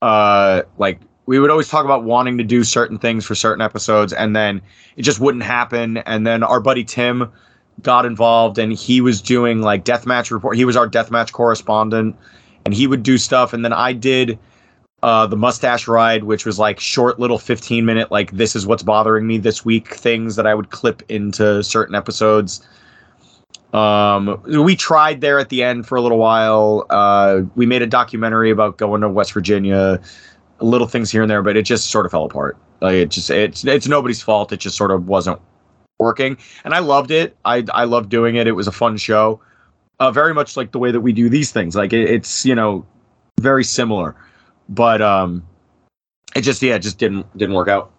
[0.00, 4.12] uh like we would always talk about wanting to do certain things for certain episodes,
[4.12, 4.60] and then
[4.96, 5.98] it just wouldn't happen.
[5.98, 7.32] And then our buddy Tim
[7.80, 10.56] got involved, and he was doing like deathmatch report.
[10.56, 12.16] He was our deathmatch correspondent,
[12.64, 13.52] and he would do stuff.
[13.52, 14.38] And then I did
[15.02, 18.82] uh, the mustache ride, which was like short little 15 minute, like this is what's
[18.82, 22.66] bothering me this week things that I would clip into certain episodes.
[23.72, 26.86] Um, we tried there at the end for a little while.
[26.90, 29.98] Uh, we made a documentary about going to West Virginia,
[30.60, 32.56] little things here and there, but it just sort of fell apart.
[32.80, 34.52] Like it just it's it's nobody's fault.
[34.52, 35.40] It just sort of wasn't
[36.02, 37.36] working, and I loved it.
[37.44, 38.46] I I loved doing it.
[38.46, 39.40] It was a fun show,
[40.00, 41.74] uh, very much like the way that we do these things.
[41.76, 42.84] Like it, it's you know
[43.40, 44.14] very similar,
[44.68, 45.46] but um,
[46.34, 47.92] it just yeah, it just didn't didn't work out.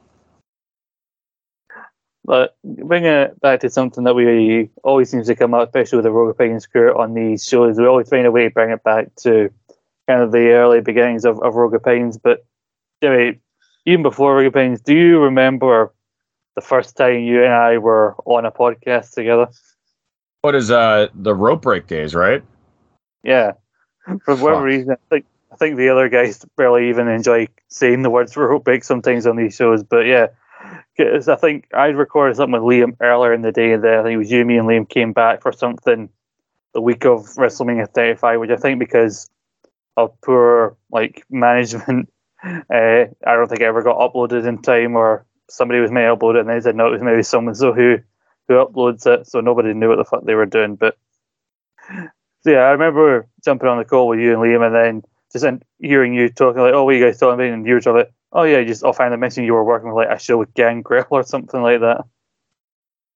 [2.25, 6.05] But bring it back to something that we always seems to come up, especially with
[6.05, 7.77] the Rogue Opinions crew on these shows.
[7.77, 9.49] We always find a way to bring it back to
[10.07, 12.17] kind of the early beginnings of, of Rogue Opinions.
[12.17, 12.45] But
[13.01, 13.39] Jimmy,
[13.85, 15.93] even before Rogue Opinions, do you remember
[16.55, 19.47] the first time you and I were on a podcast together?
[20.41, 22.43] What is uh the rope break days, right?
[23.23, 23.53] Yeah.
[24.25, 24.63] For whatever Fuck.
[24.63, 28.65] reason, I think I think the other guys barely even enjoy saying the words rope
[28.65, 29.83] break sometimes on these shows.
[29.83, 30.27] But yeah,
[30.97, 33.75] because I think I recorded something with Liam earlier in the day.
[33.75, 36.09] That I think it was you, me, and Liam came back for something
[36.73, 39.29] the week of WrestleMania 35, which I think because
[39.95, 42.11] of poor like management,
[42.43, 46.29] uh, I don't think it ever got uploaded in time, or somebody was meant to
[46.29, 47.97] it and they said no, it was maybe someone so who
[48.47, 50.75] who uploads it, so nobody knew what the fuck they were doing.
[50.75, 50.97] But
[51.89, 55.45] so yeah, I remember jumping on the call with you and Liam, and then just
[55.45, 57.99] in- hearing you talking like, "Oh, what you guys talking about?" And you were talking
[57.99, 60.53] like, "Oh yeah," just offhand I mentioned you were working with like a show with
[60.53, 62.05] Gang Gangrel or something like that.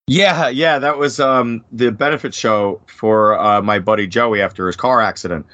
[0.08, 4.76] Yeah, yeah, that was um the benefit show for uh, my buddy Joey after his
[4.78, 5.46] car accident.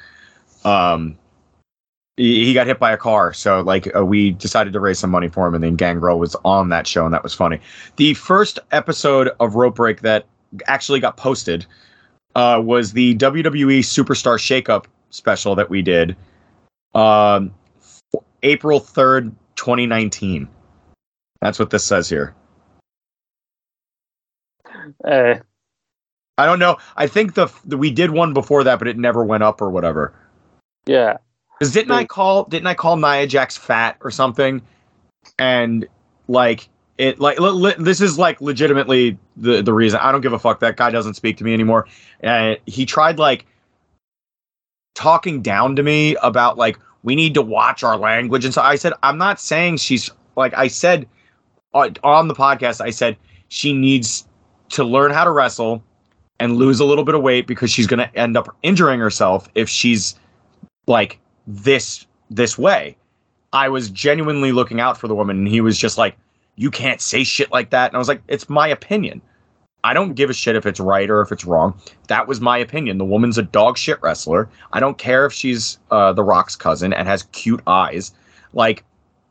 [0.64, 1.18] Um,
[2.16, 5.28] he, got hit by a car, so like uh, we decided to raise some money
[5.28, 7.60] for him, and then Gangrel was on that show, and that was funny.
[7.96, 10.26] The first episode of Rope Break that
[10.66, 11.66] actually got posted
[12.36, 16.16] uh, was the WWE Superstar Shakeup special that we did,
[16.94, 17.52] um,
[18.42, 20.48] April third, twenty nineteen.
[21.40, 22.34] That's what this says here.
[25.04, 25.36] Uh,
[26.38, 26.78] I don't know.
[26.96, 29.70] I think the, the we did one before that, but it never went up or
[29.70, 30.14] whatever.
[30.86, 31.18] yeah,
[31.58, 34.60] Because didn't I call didn't I call Nia Jax fat or something?
[35.38, 35.86] And
[36.28, 40.32] like it like li- li- this is like legitimately the the reason I don't give
[40.32, 40.60] a fuck.
[40.60, 41.86] That guy doesn't speak to me anymore.
[42.20, 43.46] And he tried like
[44.94, 48.44] talking down to me about like we need to watch our language.
[48.44, 51.08] And so I said I'm not saying she's like I said
[51.72, 52.80] uh, on the podcast.
[52.80, 53.16] I said
[53.48, 54.26] she needs
[54.70, 55.82] to learn how to wrestle
[56.40, 59.48] and lose a little bit of weight because she's going to end up injuring herself
[59.54, 60.18] if she's
[60.86, 62.96] like this this way.
[63.52, 66.16] I was genuinely looking out for the woman and he was just like
[66.56, 69.20] you can't say shit like that and I was like it's my opinion.
[69.84, 71.78] I don't give a shit if it's right or if it's wrong.
[72.08, 72.96] That was my opinion.
[72.96, 74.48] The woman's a dog shit wrestler.
[74.72, 78.10] I don't care if she's uh, the Rock's cousin and has cute eyes.
[78.54, 78.82] Like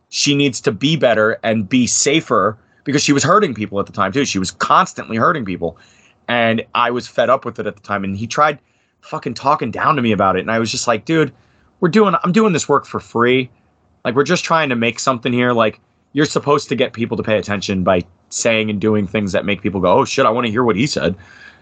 [0.09, 3.91] she needs to be better and be safer because she was hurting people at the
[3.91, 4.25] time too.
[4.25, 5.77] She was constantly hurting people.
[6.27, 8.03] And I was fed up with it at the time.
[8.03, 8.59] And he tried
[9.01, 10.41] fucking talking down to me about it.
[10.41, 11.33] And I was just like, dude,
[11.83, 13.49] we're doing I'm doing this work for free.
[14.05, 15.51] Like we're just trying to make something here.
[15.51, 15.81] Like
[16.13, 19.61] you're supposed to get people to pay attention by saying and doing things that make
[19.61, 21.13] people go, Oh shit, I want to hear what he said.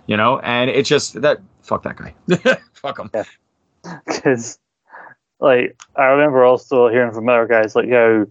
[0.06, 0.38] You know?
[0.42, 2.14] And it's just that fuck that guy.
[2.74, 3.10] fuck him.
[4.06, 4.60] because
[5.40, 8.28] like I remember also hearing from other guys like how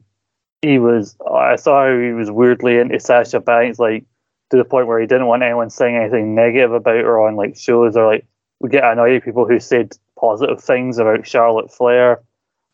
[0.63, 1.17] he was.
[1.29, 4.05] I saw how he was weirdly into Sasha Banks, like
[4.51, 7.57] to the point where he didn't want anyone saying anything negative about her on like
[7.57, 8.27] shows or like
[8.61, 12.21] we get annoyed people who said positive things about Charlotte Flair,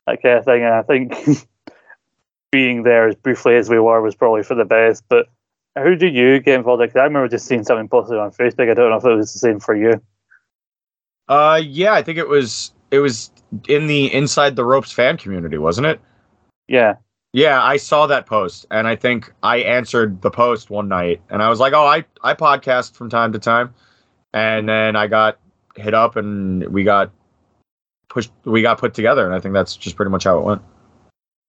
[0.06, 0.64] that kind of thing.
[0.64, 1.14] And I think
[2.50, 5.04] being there as briefly as we were was probably for the best.
[5.08, 5.26] But
[5.76, 6.80] how did you get involved?
[6.80, 8.70] Because I remember just seeing something posted on Facebook.
[8.70, 10.00] I don't know if it was the same for you.
[11.28, 13.30] Uh yeah, I think it was it was
[13.68, 16.00] in the inside the ropes fan community, wasn't it?
[16.68, 16.96] Yeah.
[17.32, 21.42] Yeah, I saw that post and I think I answered the post one night and
[21.42, 23.74] I was like, "Oh, I I podcast from time to time."
[24.32, 25.38] And then I got
[25.74, 27.10] hit up and we got
[28.16, 30.62] pushed we got put together and I think that's just pretty much how it went.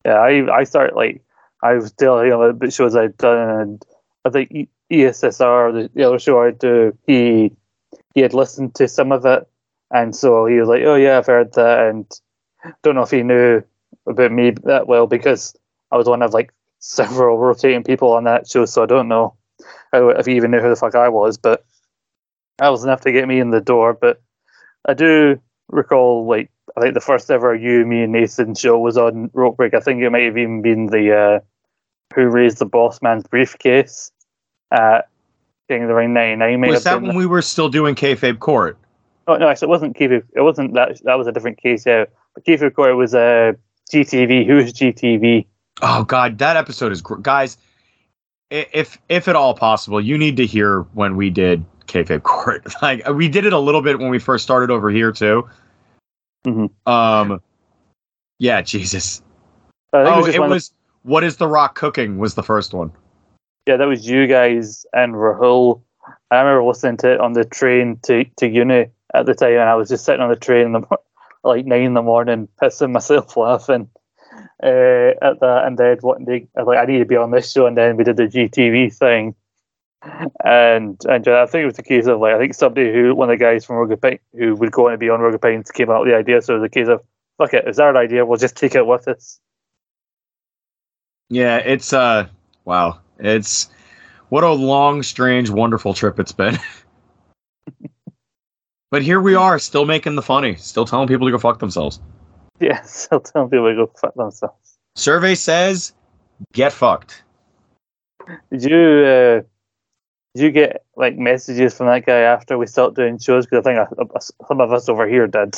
[0.04, 1.24] Yeah, I I started like
[1.64, 3.80] I was telling him about shows I'd done,
[4.26, 7.54] I think ESSR, the, the other show I do, he
[8.14, 9.48] he had listened to some of it,
[9.92, 12.06] and so he was like, "Oh yeah, I've heard that," and
[12.84, 13.64] don't know if he knew
[14.06, 15.56] about me that well because
[15.90, 19.36] I was one of like several rotating people on that show, so I don't know
[19.94, 21.66] if he even knew who the fuck I was, but
[22.58, 23.94] that was enough to get me in the door.
[23.94, 24.22] But
[24.86, 25.40] I do
[25.70, 29.58] recall like I think the first ever you, me, and Nathan show was on Rope
[29.58, 29.74] Break.
[29.74, 31.40] I think it might have even been the uh,
[32.14, 34.12] Who Raised the Boss Man's Briefcase
[34.72, 35.10] at
[35.68, 36.60] King of the Ring '99.
[36.60, 38.78] Might Was that when we were still doing kayfabe court?
[39.28, 40.24] oh no, actually, it wasn't kayfabe.
[40.36, 41.02] It wasn't that.
[41.04, 41.84] That was a different case.
[41.84, 42.06] Yeah,
[42.36, 43.54] but kayfabe Court was uh,
[43.92, 44.46] GTV.
[44.46, 45.48] Who's GTV?
[45.82, 47.58] Oh god, that episode is gr- guys.
[48.52, 52.66] if if at all possible, you need to hear when we did kayfabe court.
[52.84, 55.50] Like we did it a little bit when we first started over here too.
[56.48, 56.70] Mhm.
[56.86, 57.42] Um,
[58.40, 59.22] yeah, Jesus.
[59.94, 60.64] I think Oh, it was it one of-
[61.04, 62.18] What is the Rock cooking?
[62.18, 62.92] Was the first one.
[63.66, 65.82] yeah, that was you guys and Rahul.
[66.32, 69.70] I remember listening to it on the train to, to uni at the time, and
[69.70, 71.00] I was just sitting on the train in the, mor-
[71.44, 73.90] like nine in the morning, pissing myself laughing
[74.64, 77.52] uh, at that, and then wanting to, I like, I need to be on this
[77.52, 79.36] show, and then we did the GTV thing,
[80.44, 83.16] and and uh, I think it was a case of like I think somebody who
[83.16, 85.42] one of the guys from Rogue Pine who would go on to be on Rogue
[85.42, 87.02] Pines came out with the idea, so it was a case of
[87.38, 89.40] fuck it, it's our idea, we'll just take it with us.
[91.30, 92.28] Yeah, it's uh,
[92.66, 93.00] wow.
[93.20, 93.70] It's
[94.30, 96.58] what a long, strange, wonderful trip it's been.
[98.92, 102.00] but here we are, still making the funny, still telling people to go fuck themselves.
[102.60, 104.78] Yes, I'll tell people to go fuck themselves.
[104.96, 105.94] Survey says,
[106.54, 107.24] get fucked.
[108.52, 109.42] Did you uh,
[110.38, 113.48] did you get like messages from that guy after we stopped doing shows?
[113.48, 115.56] Because I think some of us over here did.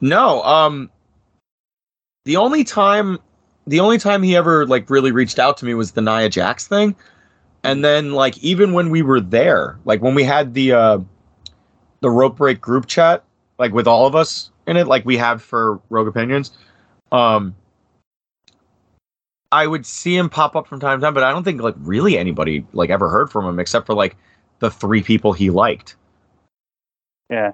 [0.00, 0.90] No, um
[2.24, 3.18] the only time
[3.68, 6.66] the only time he ever like really reached out to me was the Nia Jax
[6.66, 6.96] thing.
[7.62, 10.98] And then like even when we were there, like when we had the uh
[12.00, 13.22] the rope break group chat,
[13.60, 16.50] like with all of us in it, like we have for Rogue Opinions,
[17.12, 17.54] um
[19.52, 21.74] I would see him pop up from time to time, but I don't think like
[21.78, 24.16] really anybody like ever heard from him except for like
[24.60, 25.96] the three people he liked.
[27.28, 27.52] Yeah.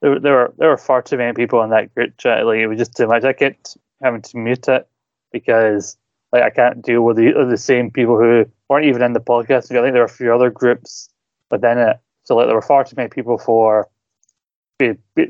[0.00, 2.46] There, there were there were far too many people in that group chat.
[2.46, 3.24] Like it was just too much.
[3.24, 4.88] I kept having to mute it
[5.30, 5.98] because
[6.32, 9.70] like I can't deal with the the same people who weren't even in the podcast.
[9.70, 11.10] I think there were a few other groups
[11.50, 11.98] within it.
[12.24, 13.88] So like there were far too many people for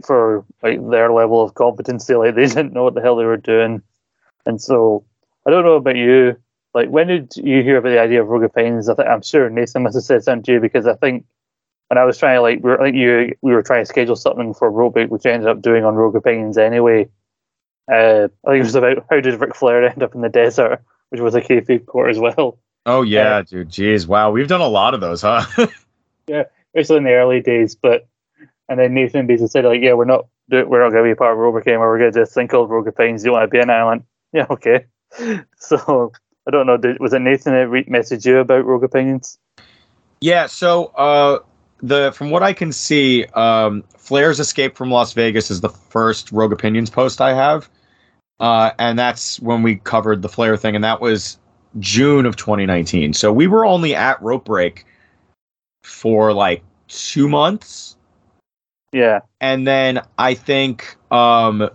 [0.05, 2.15] for like their level of competency.
[2.15, 3.83] Like they didn't know what the hell they were doing.
[4.51, 5.05] And so
[5.47, 6.37] I don't know about you.
[6.75, 8.89] Like when did you hear about the idea of Rogue Pines?
[8.89, 11.25] I think I'm sure Nathan must have said something to you because I think
[11.89, 14.17] when I was trying to like, we were, like you, we were trying to schedule
[14.17, 17.09] something for Rogue, which I ended up doing on Rogue Opinions anyway.
[17.91, 20.83] Uh, I think it was about how did Ric Flair end up in the desert,
[21.09, 23.69] which was a kayfabe court as well, Oh yeah, dude.
[23.69, 24.31] Jeez, wow.
[24.31, 25.45] We've done a lot of those, huh?
[26.27, 26.45] Yeah,
[26.77, 27.75] especially in the early days.
[27.75, 28.07] But
[28.69, 31.17] and then Nathan basically said like, yeah, we're not we're not going to be a
[31.17, 32.85] part of Rogue Opinion, we're going to do this thing called Rogue.
[32.85, 34.03] Do you want to be in it?
[34.33, 34.87] Yeah, okay.
[35.57, 36.13] So
[36.47, 36.77] I don't know.
[36.77, 39.39] Did, was it Nathan that re- messaged you about Rogue Opinions?
[40.21, 41.41] Yeah, so uh
[41.83, 46.31] the from what I can see, um Flair's escape from Las Vegas is the first
[46.31, 47.69] Rogue Opinions post I have.
[48.39, 51.39] Uh and that's when we covered the Flair thing and that was
[51.79, 53.13] June of 2019.
[53.15, 54.85] So we were only at Rope Break
[55.83, 57.97] for like 2 months
[58.93, 61.69] Yeah, and then I think um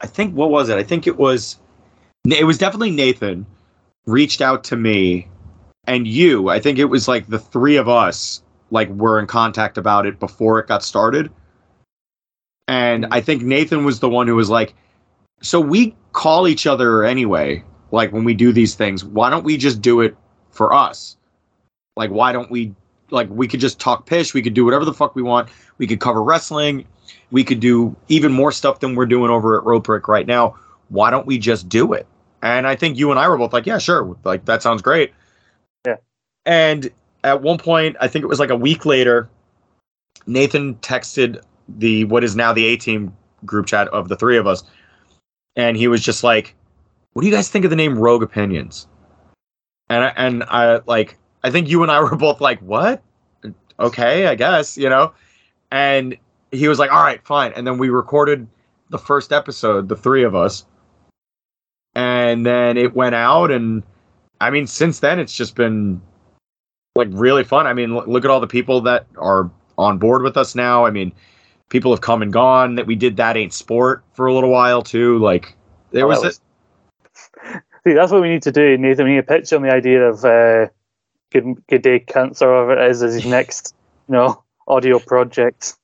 [0.00, 0.78] I think what was it?
[0.78, 1.58] I think it was
[2.24, 3.46] it was definitely Nathan
[4.06, 5.28] reached out to me
[5.86, 6.48] and you.
[6.48, 10.20] I think it was like the three of us like were in contact about it
[10.20, 11.30] before it got started.
[12.66, 13.08] And mm.
[13.10, 14.74] I think Nathan was the one who was like
[15.40, 19.04] so we call each other anyway like when we do these things.
[19.04, 20.16] Why don't we just do it
[20.50, 21.16] for us?
[21.96, 22.74] Like why don't we
[23.10, 25.86] like we could just talk pish, we could do whatever the fuck we want we
[25.86, 26.86] could cover wrestling.
[27.30, 30.56] We could do even more stuff than we're doing over at Rope Break right now.
[30.88, 32.06] Why don't we just do it?
[32.42, 34.16] And I think you and I were both like, yeah, sure.
[34.24, 35.12] Like, that sounds great.
[35.86, 35.96] Yeah.
[36.46, 36.90] And
[37.24, 39.28] at one point, I think it was like a week later,
[40.26, 43.14] Nathan texted the what is now the A team
[43.44, 44.62] group chat of the three of us.
[45.56, 46.54] And he was just like,
[47.12, 48.86] what do you guys think of the name Rogue Opinions?
[49.90, 53.02] And I, and I like, I think you and I were both like, what?
[53.80, 55.12] Okay, I guess, you know?
[55.70, 56.16] and
[56.50, 58.46] he was like, "All right, fine." And then we recorded
[58.90, 60.64] the first episode, the three of us,
[61.94, 63.50] and then it went out.
[63.50, 63.82] And
[64.40, 66.00] I mean, since then, it's just been
[66.94, 67.66] like really fun.
[67.66, 70.84] I mean, look at all the people that are on board with us now.
[70.86, 71.12] I mean,
[71.68, 72.74] people have come and gone.
[72.76, 75.18] That we did that ain't sport for a little while too.
[75.18, 75.54] Like
[75.90, 76.40] there Oh, was, was-
[77.86, 79.04] See, that's what we need to do, Nathan.
[79.06, 80.66] We need to pitch on the idea of uh,
[81.30, 83.74] good, good day cancer, or whatever it is as his next,
[84.08, 85.77] you know, audio project.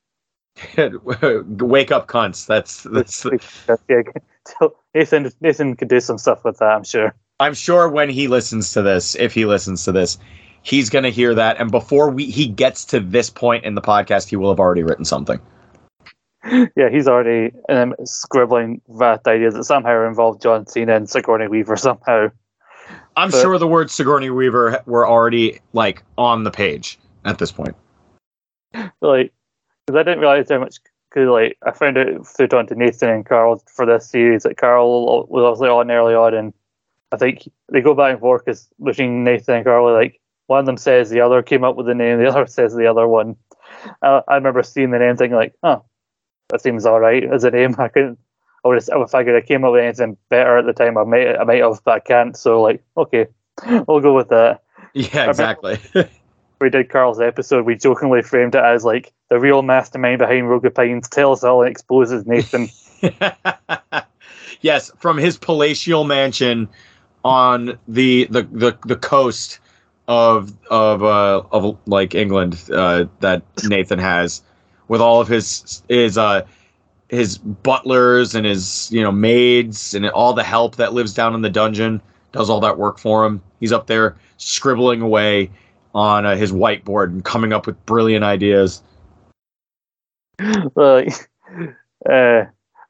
[1.04, 2.46] wake up cunts.
[2.46, 3.24] That's that's.
[3.88, 7.14] yeah, Nathan, Nathan could do some stuff with that, I'm sure.
[7.40, 10.18] I'm sure when he listens to this, if he listens to this,
[10.62, 14.28] he's gonna hear that, and before we he gets to this point in the podcast,
[14.28, 15.40] he will have already written something.
[16.76, 21.74] Yeah, he's already um, scribbling that idea that somehow involved John Cena and Sigourney Weaver
[21.78, 22.28] somehow.
[23.16, 27.50] I'm But- sure the words Sigourney Weaver were already like on the page at this
[27.50, 27.74] point.
[29.00, 29.32] like
[29.86, 30.76] because I didn't realize how much.
[31.10, 34.56] Because like I found out through talking to Nathan and Carl for this series that
[34.56, 36.52] Carl was obviously on early on, and
[37.12, 40.66] I think they go back and forth because between Nathan and Carl, like one of
[40.66, 43.36] them says the other came up with the name, the other says the other one.
[44.02, 45.84] Uh, I remember seeing the name, thinking like, "Oh,
[46.48, 48.18] that seems all right as a name." I couldn't.
[48.64, 50.96] I would have, if I could have came up with anything better at the time,
[50.96, 52.34] I might, I might have, but I can't.
[52.34, 53.26] So like, okay,
[53.86, 54.62] we'll go with that.
[54.94, 55.78] Yeah, exactly.
[56.60, 60.72] We did Carl's episode, we jokingly framed it as like the real mastermind behind Rogue
[60.74, 62.68] Pines tells all and exposes Nathan.
[64.60, 66.68] yes, from his palatial mansion
[67.24, 69.58] on the the the, the coast
[70.06, 74.42] of of uh of like England uh that Nathan has
[74.88, 76.42] with all of his his uh
[77.08, 81.42] his butlers and his you know maids and all the help that lives down in
[81.42, 82.00] the dungeon
[82.32, 83.40] does all that work for him.
[83.60, 85.50] He's up there scribbling away
[85.94, 88.82] on uh, his whiteboard and coming up with brilliant ideas.
[90.74, 91.12] like,
[92.10, 92.44] uh,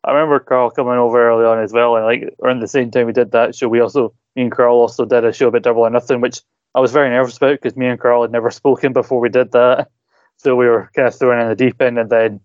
[0.04, 3.06] I remember Carl coming over early on as well, and like around the same time
[3.06, 5.82] we did that show, we also me and Carl also did a show about Double
[5.82, 6.40] or Nothing, which
[6.74, 9.52] I was very nervous about because me and Carl had never spoken before we did
[9.52, 9.90] that,
[10.36, 11.98] so we were kind of thrown in the deep end.
[11.98, 12.40] And then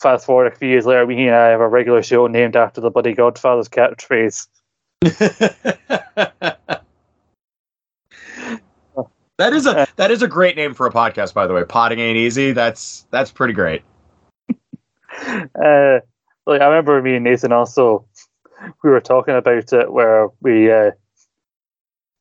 [0.00, 2.80] fast forward a few years later, me and I have a regular show named after
[2.80, 4.48] the bloody Godfather's catchphrase.
[9.38, 11.64] That is a that is a great name for a podcast, by the way.
[11.64, 12.52] Potting ain't easy.
[12.52, 13.82] That's that's pretty great.
[14.50, 16.00] uh,
[16.46, 18.06] like I remember me and Nathan also
[18.82, 20.90] we were talking about it where we uh,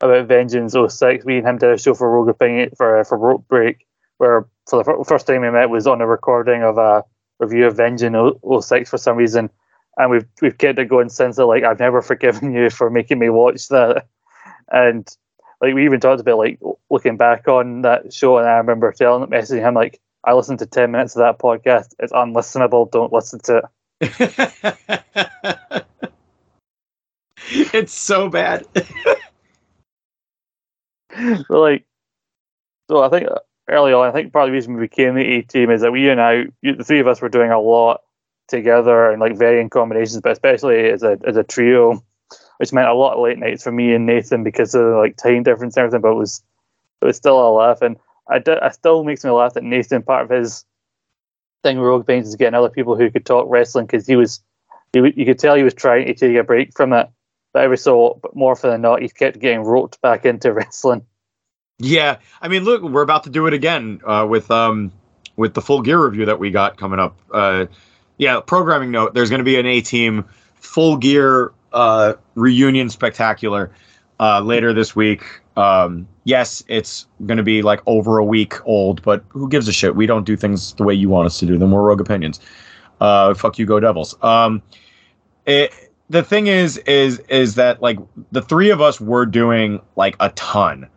[0.02, 1.26] about Vengeance 06.
[1.26, 3.88] We and him did a show for Rogue Opinion for uh, for Rope Break,
[4.18, 7.04] where for the first time we met was on a recording of a
[7.40, 9.50] review of Vengeance 06 for some reason,
[9.98, 11.38] and we've we've kept it going since.
[11.38, 14.06] Like I've never forgiven you for making me watch that,
[14.72, 15.08] and
[15.62, 19.28] like we even talked about like looking back on that show, and I remember telling
[19.30, 21.94] messaging him like I listened to ten minutes of that podcast.
[22.00, 22.92] It's unlistenable.
[22.92, 23.70] Don't listen to
[24.02, 24.02] it.
[27.74, 28.66] it's so bad.
[28.74, 29.20] but
[31.50, 31.86] like,
[32.90, 33.40] so I think uh,
[33.70, 35.92] early on, I think part of the reason we became the A team is that
[35.92, 38.02] we and I, the three of us, were doing a lot
[38.48, 42.04] together and like varying combinations, but especially as a as a trio,
[42.58, 45.44] which meant a lot of late nights for me and Nathan because of like time
[45.44, 46.02] difference and everything.
[46.02, 46.44] But it was
[47.02, 47.98] it was still a laugh, and
[48.30, 50.66] I did, it still makes me laugh that Nathan part of his
[51.64, 54.42] thing with Rogue Pains is getting other people who could talk wrestling because he was
[54.94, 57.10] you, you could tell he was trying to take a break from it
[57.58, 61.06] but every so but more often than not, he kept getting roped back into wrestling.
[61.80, 64.92] Yeah, I mean, look, we're about to do it again uh, with um
[65.36, 67.18] with the full gear review that we got coming up.
[67.32, 67.66] Uh,
[68.18, 73.72] yeah, programming note: there's going to be an A team full gear uh, reunion spectacular
[74.20, 75.24] uh, later this week.
[75.56, 79.74] Um, yes, it's going to be like over a week old, but who gives a
[79.74, 79.96] shit?
[79.96, 81.72] We don't do things the way you want us to do them.
[81.72, 82.40] We're rogue opinions.
[83.02, 84.16] Uh, fuck you, go Devils.
[84.24, 84.62] Um,
[85.46, 85.72] it,
[86.10, 87.98] the thing is is is that like
[88.32, 90.88] the three of us were doing like a ton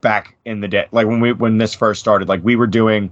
[0.00, 3.10] back in the day like when we when this first started like we were doing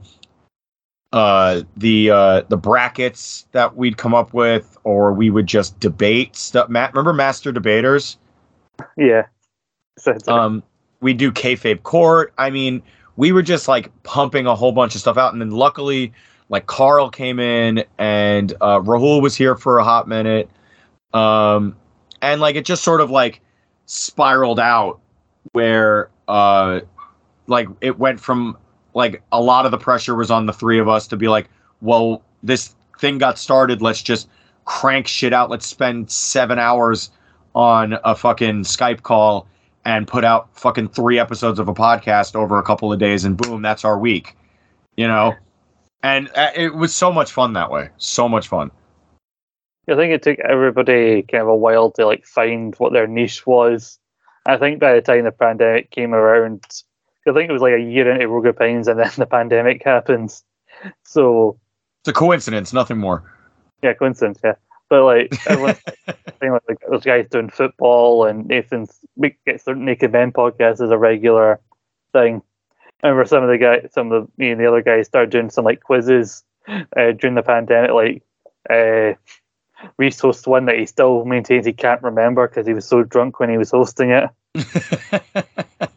[1.13, 6.37] uh the uh the brackets that we'd come up with or we would just debate
[6.37, 6.69] stuff.
[6.69, 8.19] Matt remember master debaters?
[8.97, 9.27] Yeah.
[10.29, 10.63] Um
[11.01, 12.33] we do kayfabe court.
[12.39, 12.83] I mean
[13.17, 16.13] we were just like pumping a whole bunch of stuff out and then luckily
[16.51, 20.51] like carl came in and uh rahul was here for a hot minute.
[21.15, 21.77] Um,
[22.21, 23.41] and like it just sort of like
[23.87, 25.01] spiraled out
[25.53, 26.81] where uh,
[27.47, 28.57] like it went from
[28.95, 31.49] like a lot of the pressure was on the three of us to be like,
[31.81, 33.83] well, this thing got started.
[33.83, 34.29] Let's just
[34.65, 35.51] crank shit out.
[35.51, 37.11] Let's spend seven hours
[37.55, 39.47] on a fucking Skype call
[39.85, 43.37] and put out fucking three episodes of a podcast over a couple of days, and
[43.37, 44.37] boom, that's our week.
[44.97, 45.35] You know,
[46.03, 47.89] and uh, it was so much fun that way.
[47.97, 48.71] So much fun.
[49.89, 53.47] I think it took everybody kind of a while to like find what their niche
[53.47, 53.99] was.
[54.45, 56.63] I think by the time the pandemic came around,
[57.29, 60.45] I think it was like a year into Rogue Pines and then the pandemic happens.
[61.05, 61.59] So
[62.01, 63.23] it's a coincidence, nothing more.
[63.83, 64.41] Yeah, coincidence.
[64.43, 64.55] Yeah,
[64.89, 65.79] but like everyone's
[66.41, 68.99] saying like, like those guys doing football and Nathan's
[69.47, 71.61] gets the Naked Men podcast as a regular
[72.13, 72.43] thing.
[73.03, 75.31] I remember some of the guys, some of the me and the other guys started
[75.31, 78.23] doing some like quizzes uh, during the pandemic, like.
[78.69, 79.15] Uh,
[79.97, 83.39] Reese hosts one that he still maintains he can't remember because he was so drunk
[83.39, 84.29] when he was hosting it.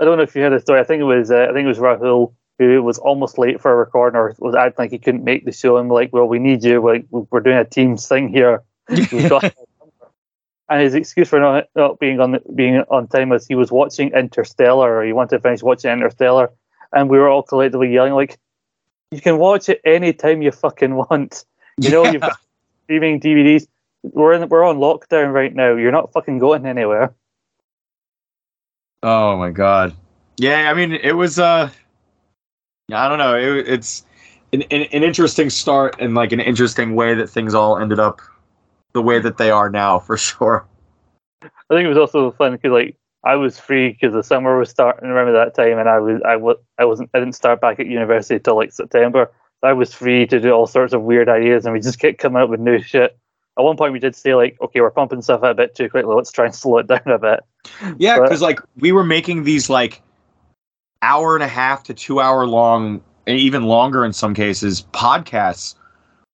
[0.00, 0.80] I don't know if you heard the story.
[0.80, 3.72] I think it was uh, I think it was Rahul who was almost late for
[3.72, 5.78] a recording or was acting like he couldn't make the show.
[5.78, 6.82] And we're like, well, we need you.
[6.82, 8.62] We're, like, we're doing a team's thing here.
[10.70, 13.72] and his excuse for not, not being on the, being on time was he was
[13.72, 16.52] watching Interstellar or he wanted to finish watching Interstellar,
[16.92, 18.38] and we were all collectively yelling like,
[19.10, 21.44] "You can watch it any time you fucking want."
[21.78, 22.12] You know, yeah.
[22.12, 22.38] you've got
[22.84, 23.66] streaming DVDs.
[24.02, 25.74] We're in, we're on lockdown right now.
[25.76, 27.14] You're not fucking going anywhere.
[29.02, 29.94] Oh my god.
[30.36, 31.38] Yeah, I mean, it was.
[31.38, 31.70] uh
[32.92, 33.36] I don't know.
[33.36, 34.04] It, it's
[34.52, 38.20] an, an, an interesting start and like an interesting way that things all ended up
[38.92, 40.66] the way that they are now, for sure.
[41.42, 44.70] I think it was also fun because like I was free because the summer was
[44.70, 45.08] starting.
[45.08, 47.86] Remember that time, and I was I was I wasn't I didn't start back at
[47.86, 49.30] university till like September.
[49.60, 52.18] So I was free to do all sorts of weird ideas, and we just kept
[52.18, 53.16] coming up with new shit.
[53.60, 55.90] At one point, we did say like, okay, we're pumping stuff out a bit too
[55.90, 56.14] quickly.
[56.14, 57.40] Let's try and slow it down a bit.
[57.98, 60.00] Yeah, because like we were making these like
[61.02, 65.74] hour and a half to two hour long, and even longer in some cases, podcasts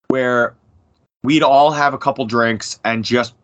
[0.07, 0.55] where
[1.25, 3.35] we'd all have a couple drinks and just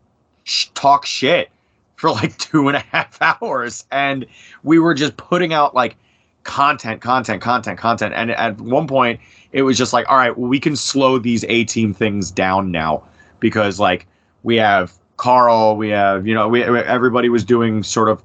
[0.45, 1.51] sh- talk shit
[1.97, 4.25] for like two and a half hours, and
[4.63, 5.97] we were just putting out like
[6.45, 9.19] content, content, content, content, and at one point
[9.51, 12.71] it was just like, all right, well, we can slow these A team things down
[12.71, 13.03] now
[13.43, 14.07] because like
[14.43, 18.23] we have Carl, we have you know, we everybody was doing sort of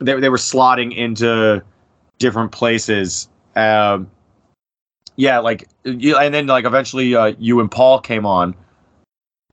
[0.00, 1.62] they they were slotting into
[2.18, 3.28] different places.
[3.54, 4.10] Um,
[5.14, 8.56] yeah, like you, and then like eventually uh, you and Paul came on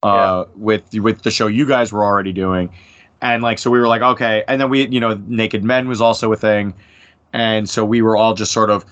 [0.02, 2.74] uh, with with the show you guys were already doing,
[3.22, 6.02] and like so we were like okay, and then we you know Naked Men was
[6.02, 6.74] also a thing,
[7.32, 8.84] and so we were all just sort of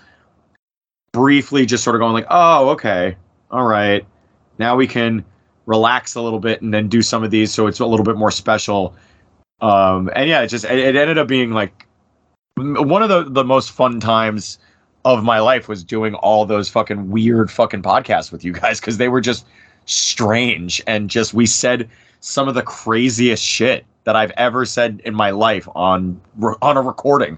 [1.11, 3.15] briefly just sort of going like oh okay.
[3.49, 4.05] All right.
[4.57, 5.25] Now we can
[5.72, 8.18] relax a little bit and then do some of these so it's a little bit
[8.18, 8.93] more special
[9.61, 11.88] um and yeah it just it, it ended up being like
[12.57, 14.60] one of the the most fun times
[15.06, 18.98] of my life was doing all those fucking weird fucking podcasts with you guys because
[18.98, 19.45] they were just
[19.85, 21.89] strange and just we said
[22.19, 26.19] some of the craziest shit that I've ever said in my life on
[26.61, 27.38] on a recording.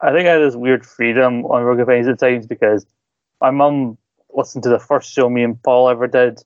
[0.00, 2.86] I think I had this weird freedom on Rogue Opinions at times because
[3.40, 3.96] my mum
[4.34, 6.42] listened to the first show me and Paul ever did,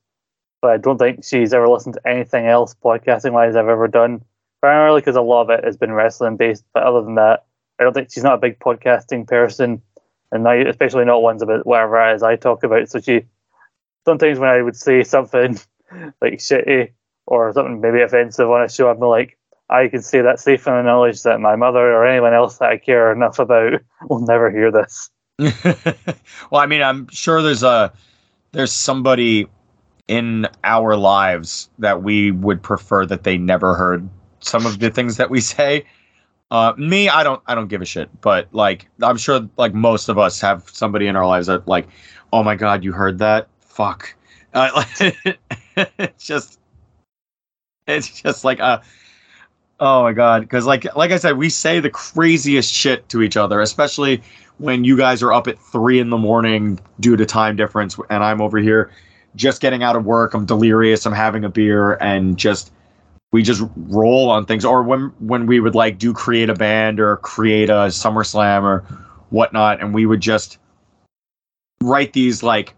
[0.63, 4.25] but I don't think she's ever listened to anything else podcasting wise I've ever done.
[4.61, 7.45] Primarily because a lot of it has been wrestling based, but other than that,
[7.79, 9.83] I don't think she's not a big podcasting person,
[10.31, 12.89] and I, especially not ones about whatever it is I talk about.
[12.89, 13.25] So she
[14.05, 15.59] sometimes when I would say something
[16.21, 16.93] like shitty
[17.27, 19.37] or something maybe offensive on a show, I'm like,
[19.69, 22.69] I can say that safe in the knowledge that my mother or anyone else that
[22.69, 25.11] I care enough about will never hear this.
[26.51, 27.93] well, I mean, I'm sure there's a
[28.53, 29.49] there's somebody
[30.13, 34.07] in our lives that we would prefer that they never heard
[34.41, 35.87] some of the things that we say.
[36.51, 38.11] Uh, me, I don't, I don't give a shit.
[38.21, 41.89] But like, I'm sure like most of us have somebody in our lives that like,
[42.31, 43.49] oh my god, you heard that?
[43.61, 44.15] Fuck.
[44.55, 44.85] Uh,
[45.99, 46.61] it's just,
[47.87, 48.83] it's just like a.
[49.81, 50.43] Oh my god!
[50.43, 54.23] Because like like I said, we say the craziest shit to each other, especially
[54.59, 58.23] when you guys are up at three in the morning due to time difference, and
[58.23, 58.91] I'm over here
[59.37, 60.35] just getting out of work.
[60.35, 61.07] I'm delirious.
[61.07, 62.73] I'm having a beer, and just
[63.33, 64.65] we just roll on things.
[64.65, 68.81] Or when when we would like do create a band or create a SummerSlam or
[69.31, 70.59] whatnot, and we would just
[71.83, 72.75] write these like,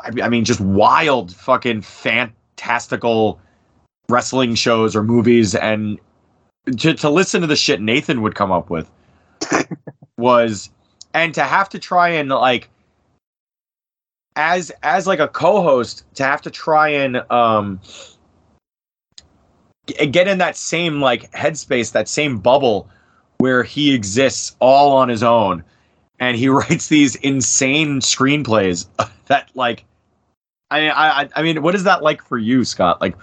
[0.00, 3.40] I I mean, just wild, fucking fantastical
[4.08, 5.98] wrestling shows or movies, and
[6.78, 8.90] to to listen to the shit Nathan would come up with
[10.16, 10.70] was
[11.14, 12.68] and to have to try and like
[14.38, 17.80] as as like a co-host to have to try and um
[19.86, 22.88] get in that same like headspace that same bubble
[23.38, 25.62] where he exists all on his own
[26.20, 28.86] and he writes these insane screenplays
[29.26, 29.84] that like
[30.70, 33.16] I I I mean what is that like for you Scott like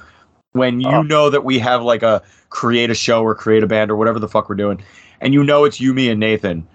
[0.51, 1.01] when you Oh.
[1.01, 4.19] know that we have like a create a show or create a band or whatever
[4.19, 4.83] the fuck we're doing
[5.21, 6.67] and you know it's you me and Nathan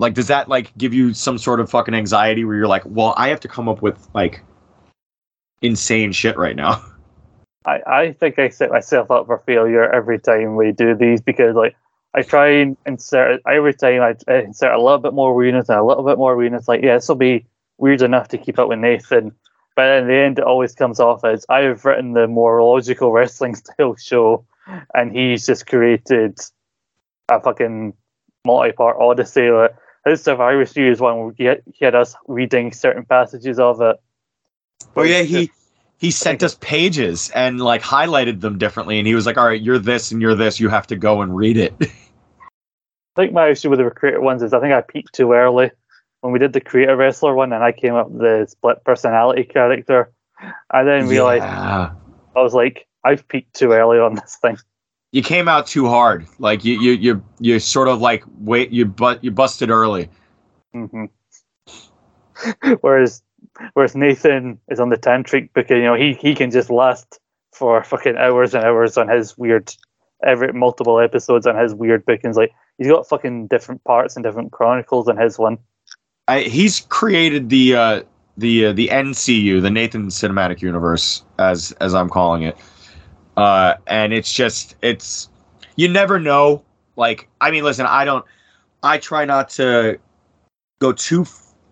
[0.00, 3.14] like does that like give you some sort of fucking anxiety where you're like well
[3.16, 4.42] i have to come up with like
[5.62, 6.82] insane shit right now
[7.66, 11.54] I, I think I set myself up for failure every time we do these because
[11.54, 11.76] like
[12.14, 15.84] I try and insert every time I, insert a little bit more weirdness and a
[15.84, 16.68] little bit more weirdness.
[16.68, 17.46] Like yeah, this will be
[17.78, 19.32] weird enough to keep up with Nathan,
[19.76, 23.12] but in the end it always comes off as I have written the more logical
[23.12, 24.44] wrestling style show,
[24.94, 26.38] and he's just created
[27.28, 27.92] a fucking
[28.46, 29.50] multi-part odyssey.
[29.50, 33.80] Like, his Survivor Series one, where he had, he had us reading certain passages of
[33.80, 33.96] it.
[34.96, 35.50] oh yeah he
[35.98, 39.60] he sent us pages and like highlighted them differently and he was like all right
[39.60, 41.74] you're this and you're this you have to go and read it
[43.16, 45.70] I think my issue with the creator ones is I think I peaked too early
[46.20, 49.44] when we did the creator wrestler one, and I came up with the split personality
[49.44, 50.12] character.
[50.70, 51.92] I then realized Yeah.
[52.36, 54.58] I was like, I've peaked too early on this thing.
[55.12, 58.84] You came out too hard like you you you you sort of like wait you
[58.84, 60.08] but you busted early
[60.72, 61.06] hmm
[62.80, 63.22] whereas,
[63.74, 67.20] whereas Nathan is on the tantric because you know he he can just last
[67.52, 69.74] for fucking hours and hours on his weird
[70.24, 72.36] every multiple episodes on his weird bookings.
[72.36, 75.58] Like he's got fucking different parts and different chronicles in his one.
[76.28, 78.02] I, he's created the uh,
[78.36, 82.56] the uh, the NCU, the Nathan Cinematic Universe, as as I'm calling it.
[83.36, 85.28] Uh, and it's just it's
[85.76, 86.62] you never know.
[86.96, 88.24] Like I mean, listen, I don't.
[88.82, 89.98] I try not to
[90.80, 91.26] go too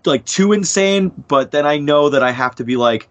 [0.05, 3.09] like too insane, but then I know that I have to be like.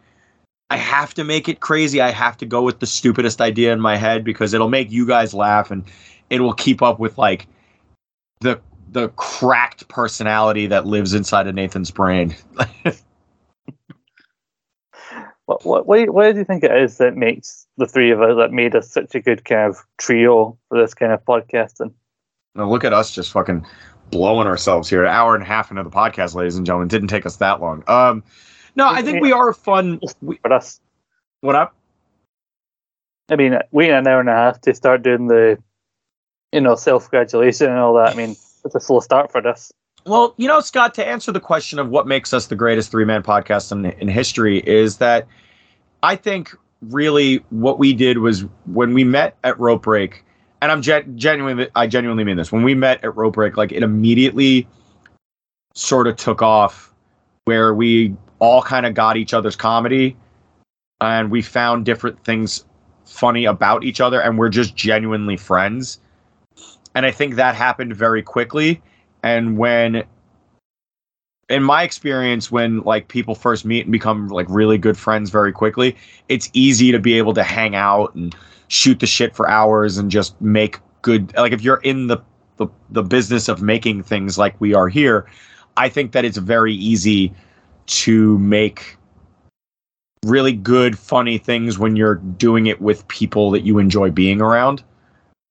[0.69, 2.01] I have to make it crazy.
[2.01, 5.07] I have to go with the stupidest idea in my head because it'll make you
[5.07, 5.85] guys laugh and
[6.29, 7.47] it will keep up with like
[8.41, 8.59] the
[8.91, 12.35] the cracked personality that lives inside of Nathan's brain.
[15.47, 18.11] What what what do, you, what do you think it is that makes the three
[18.11, 21.23] of us that made us such a good kind of trio for this kind of
[21.23, 21.93] podcasting?
[22.57, 23.65] now look at us just fucking
[24.09, 25.03] blowing ourselves here.
[25.03, 26.87] An hour and a half into the podcast, ladies and gentlemen.
[26.87, 27.83] Didn't take us that long.
[27.87, 28.23] Um,
[28.75, 29.99] no, I think we are fun.
[30.21, 30.79] We, For us,
[31.41, 31.75] what up?
[33.29, 35.57] I mean, waiting an hour and a half to start doing the,
[36.51, 38.13] you know, self congratulation and all that.
[38.13, 38.31] I mean,
[38.65, 39.71] it's a slow start for this.
[40.05, 43.03] Well, you know, Scott, to answer the question of what makes us the greatest three
[43.03, 45.27] man podcast in, in history is that
[46.01, 50.23] I think really what we did was when we met at Rope Break,
[50.61, 52.51] and I'm gen- genuinely, I genuinely mean this.
[52.51, 54.67] When we met at Rope Break, like it immediately
[55.73, 56.93] sort of took off
[57.45, 60.15] where we all kind of got each other's comedy
[61.01, 62.65] and we found different things
[63.05, 65.99] funny about each other and we're just genuinely friends.
[66.95, 68.81] And I think that happened very quickly
[69.23, 70.03] and when
[71.49, 75.51] in my experience when like people first meet and become like really good friends very
[75.51, 75.95] quickly
[76.27, 78.35] it's easy to be able to hang out and
[78.67, 82.17] shoot the shit for hours and just make good like if you're in the
[82.57, 85.25] the, the business of making things like we are here
[85.77, 87.33] i think that it's very easy
[87.85, 88.97] to make
[90.25, 94.83] really good funny things when you're doing it with people that you enjoy being around.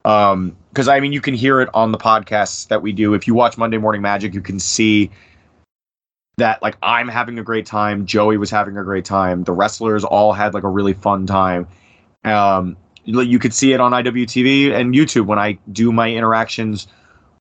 [0.05, 3.14] Um because i mean you can hear it on the podcasts that we do.
[3.14, 5.10] If you watch monday morning magic you can see
[6.38, 10.04] that like i'm having a great time joey was having a great time the wrestlers
[10.04, 11.66] all had like a really fun time
[12.24, 16.86] um you could see it on iwtv and youtube when i do my interactions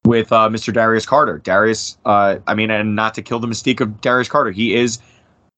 [0.05, 3.81] with uh, mr darius carter darius uh i mean and not to kill the mystique
[3.81, 4.99] of darius carter he is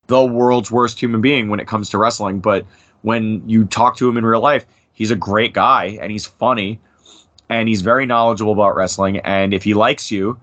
[0.07, 2.65] the world's worst human being when it comes to wrestling but
[3.01, 6.79] when you talk to him in real life he's a great guy and he's funny
[7.49, 9.17] and he's very knowledgeable about wrestling.
[9.19, 10.39] And if he likes you,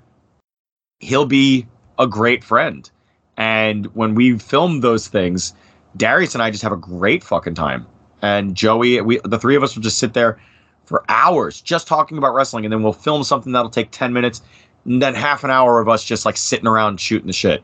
[1.00, 1.66] he'll be
[1.98, 2.90] a great friend.
[3.36, 5.54] And when we film those things,
[5.96, 7.86] Darius and I just have a great fucking time.
[8.22, 10.38] And Joey, we the three of us will just sit there
[10.84, 14.42] for hours just talking about wrestling, and then we'll film something that'll take ten minutes,
[14.84, 17.62] and then half an hour of us just like sitting around shooting the shit.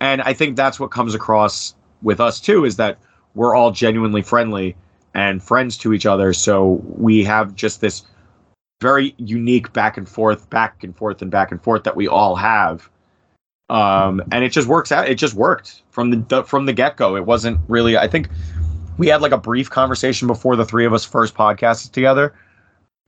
[0.00, 2.98] And I think that's what comes across with us too is that
[3.34, 4.76] we're all genuinely friendly
[5.14, 6.32] and friends to each other.
[6.32, 8.02] So we have just this
[8.80, 12.36] very unique back and forth, back and forth, and back and forth that we all
[12.36, 12.90] have.
[13.70, 15.08] Um, and it just works out.
[15.08, 17.16] It just worked from the, the from the get go.
[17.16, 17.96] It wasn't really.
[17.96, 18.28] I think
[18.98, 22.34] we had like a brief conversation before the three of us first podcasted together,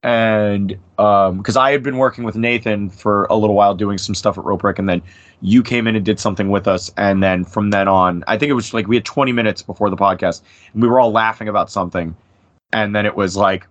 [0.02, 4.14] and um, because I had been working with Nathan for a little while doing some
[4.14, 5.02] stuff at Rope Break, and then
[5.42, 8.48] you came in and did something with us, and then from then on, I think
[8.48, 10.40] it was like we had 20 minutes before the podcast,
[10.72, 12.16] and we were all laughing about something,
[12.72, 13.66] and then it was like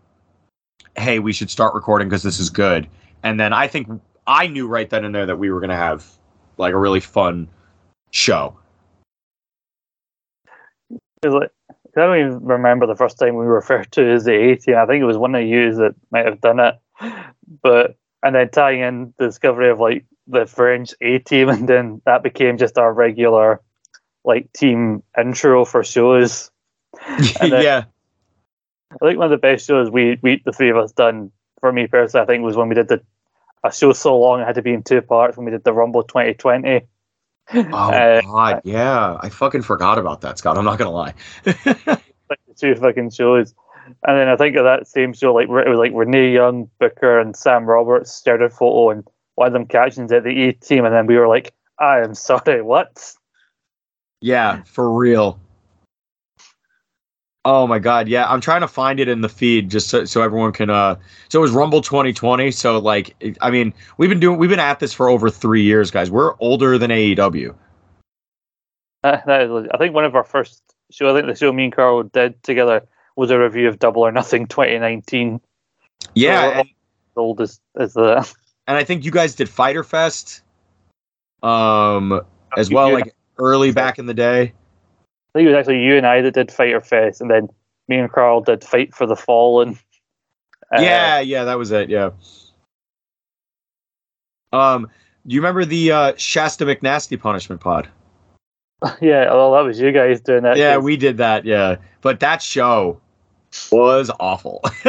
[0.97, 2.87] hey, we should start recording because this is good.
[3.23, 3.89] And then I think
[4.27, 6.05] I knew right then and there that we were going to have
[6.57, 7.47] like a really fun
[8.11, 8.57] show.
[11.23, 11.51] Like,
[11.97, 14.75] I don't even remember the first time we referred to as the A team.
[14.75, 16.75] I think it was one of you that might have done it.
[17.61, 22.01] But and then tying in the discovery of like the French A team, and then
[22.05, 23.61] that became just our regular
[24.23, 26.51] like team intro for shows.
[27.39, 27.85] Then- yeah.
[29.01, 31.73] I think one of the best shows we, we the three of us done for
[31.73, 33.01] me personally, I think was when we did the
[33.65, 35.73] a show so long it had to be in two parts when we did the
[35.73, 36.81] Rumble 2020.
[37.53, 39.17] Oh Uh, god, yeah.
[39.19, 40.57] I fucking forgot about that, Scott.
[40.57, 41.13] I'm not gonna lie.
[41.45, 43.53] like two fucking shows.
[44.03, 47.19] And then I think of that same show, like it was like Renee Young, Booker,
[47.19, 50.85] and Sam Roberts shared a photo, and one of them captions at the E team,
[50.85, 53.13] and then we were like, "I am sorry, what?"
[54.21, 55.39] yeah, for real.
[57.45, 58.27] Oh my god, yeah.
[58.27, 60.95] I'm trying to find it in the feed just so, so everyone can uh
[61.29, 64.59] so it was Rumble 2020, so like it- I mean, we've been doing we've been
[64.59, 66.09] at this for over 3 years, guys.
[66.09, 67.53] We're older than AEW.
[69.03, 69.67] Uh, is.
[69.71, 72.41] I think one of our first show, I think the show me and Carl did
[72.41, 72.81] together
[73.15, 75.39] was a review of Double or Nothing 2019.
[76.15, 76.63] Yeah,
[77.13, 78.17] So, old as as the
[78.67, 80.41] and I think you guys did Fyter Fest
[81.43, 82.21] um
[82.57, 84.53] as well like early back in the day.
[85.35, 87.49] I think it was actually you and I that did Fyter Fest, and then
[87.89, 89.77] me and Carl did Fight for the Fallen.
[90.73, 91.89] Uh, yeah, yeah, that was it.
[91.89, 92.11] Yeah.
[94.53, 94.89] Um,
[95.27, 97.89] do you remember the uh, Shasta McNasty punishment pod?
[99.01, 99.25] yeah.
[99.33, 100.55] Well, that was you guys doing that.
[100.55, 101.43] Yeah, 'cause- we did that.
[101.43, 103.01] Yeah, but that show
[103.73, 104.61] was awful.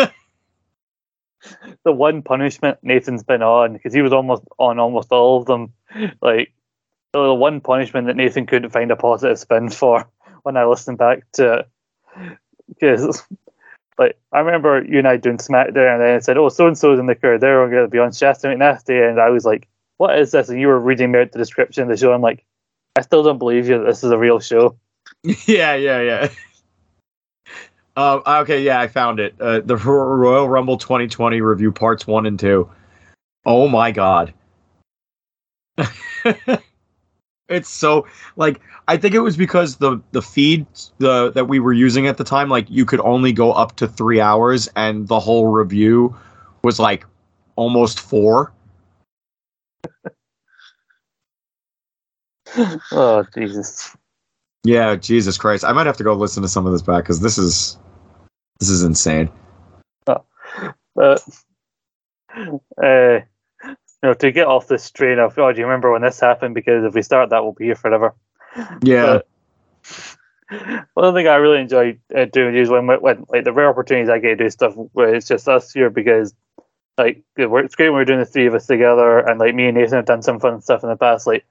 [1.85, 5.73] the one punishment Nathan's been on because he was almost on almost all of them.
[6.23, 6.53] Like
[7.13, 10.09] the one punishment that Nathan couldn't find a positive spin for
[10.47, 11.67] when I listened back to.
[12.69, 13.23] Because
[13.99, 16.79] like I remember you and I doing SmackDown and then it said, Oh, so and
[16.79, 19.69] so's in the crowd, they're gonna be on Shasta McNasty and I was like,
[19.99, 20.49] What is this?
[20.49, 22.13] And you were reading out the description of the show.
[22.13, 22.45] I'm like,
[22.97, 24.77] I still don't believe you this is a real show.
[25.23, 26.29] yeah, yeah, yeah.
[27.99, 29.41] Um, okay, yeah, I found it.
[29.41, 32.71] Uh, the Royal Rumble 2020 review parts one and two.
[33.47, 34.35] Oh my god.
[37.49, 38.07] it's so
[38.37, 40.67] like I think it was because the the feed
[40.99, 43.89] the that we were using at the time like you could only go up to
[43.89, 46.17] 3 hours and the whole review
[46.63, 47.05] was like
[47.57, 48.53] almost 4.
[52.93, 53.97] Oh Jesus.
[54.65, 55.65] Yeah, Jesus Christ.
[55.65, 57.79] I might have to go listen to some of this back cuz this is
[58.61, 59.31] this is insane.
[60.05, 60.25] But
[61.01, 61.19] uh,
[64.03, 66.55] you know, to get off this train of oh, do you remember when this happened?
[66.55, 68.15] Because if we start that, we'll be here forever.
[68.83, 69.21] Yeah.
[70.95, 74.19] One thing I really enjoy uh, doing is when, when like the rare opportunities I
[74.21, 76.35] get to do stuff where it's just us here because
[76.97, 79.67] like it works great when we're doing the three of us together and like me
[79.67, 81.27] and Nathan have done some fun stuff in the past.
[81.27, 81.45] Like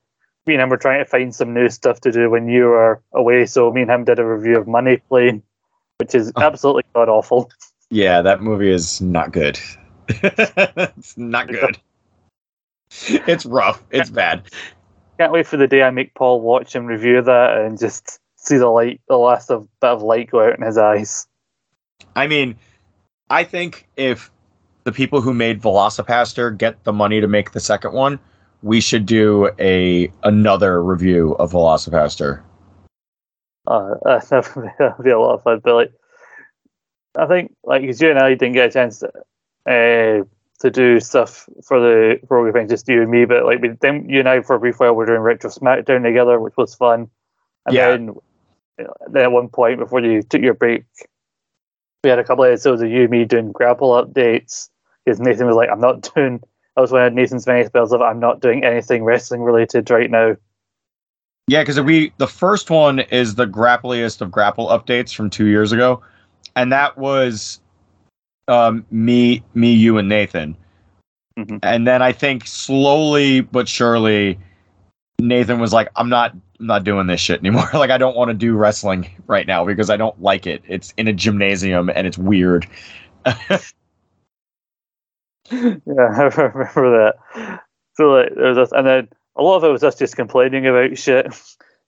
[0.46, 3.02] me and him were trying to find some new stuff to do when you were
[3.14, 3.46] away.
[3.46, 5.44] So me and him did a review of Money Plane,
[5.98, 6.42] which is Oh.
[6.42, 7.52] absolutely god awful.
[7.90, 9.60] Yeah, that movie is not good.
[10.08, 11.78] it's not good.
[13.28, 13.84] It's rough.
[13.92, 14.50] It's bad.
[15.18, 18.58] Can't wait for the day I make Paul watch and review that and just see
[18.58, 21.28] the light, the last of bit of light go out in his eyes.
[22.16, 22.56] I mean,
[23.30, 24.32] I think if
[24.84, 28.20] the people who made Velocipastor get the money to make the second one,
[28.62, 32.42] we should do a another review of Velocipastor.
[33.68, 33.96] Uh,
[34.30, 35.60] that'd be a lot of fun.
[35.64, 35.92] But like,
[37.18, 39.08] I think like because you and I didn't get a chance to,
[39.66, 40.24] uh,
[40.60, 43.26] to do stuff for the program, just you and me.
[43.26, 46.04] But like, we, then you and I for a brief while we're doing retro SmackDown
[46.04, 47.10] together, which was fun.
[47.66, 47.90] And Yeah.
[47.90, 48.16] then,
[49.12, 50.86] then at one point before you took your break,
[52.04, 54.70] we had a couple of episodes of you and me doing grapple updates
[55.04, 56.40] because Nathan was like, "I'm not doing."
[56.76, 60.36] That was when Nathan's many spells of I'm not doing anything wrestling related right now.
[61.48, 65.72] Yeah, because we the first one is the grappliest of grapple updates from two years
[65.72, 66.02] ago,
[66.56, 67.60] and that was
[68.48, 70.56] um, me, me, you, and Nathan.
[71.38, 71.60] Mhm.
[71.64, 74.40] And then I think slowly but surely,
[75.20, 77.70] Nathan was like, "I'm not, I'm not doing this shit anymore.
[77.74, 80.64] like, I don't want to do wrestling right now because I don't like it.
[80.68, 82.68] It's in a gymnasium and it's weird."
[85.52, 87.62] Yeah, I remember that.
[87.94, 90.66] So like there was this, and then a lot of it was us just complaining
[90.68, 91.28] about shit.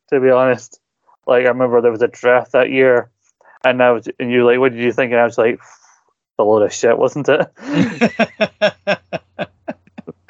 [0.10, 0.80] To be honest,
[1.26, 3.10] like I remember there was a draft that year,
[3.66, 5.60] and I was, and you were like, "What did you think?" And I was like,
[6.40, 7.52] "A load of shit, wasn't it?"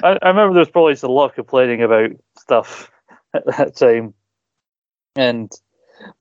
[0.02, 2.90] I, I remember there was probably just a lot of complaining about stuff
[3.34, 4.14] at that time,
[5.16, 5.50] and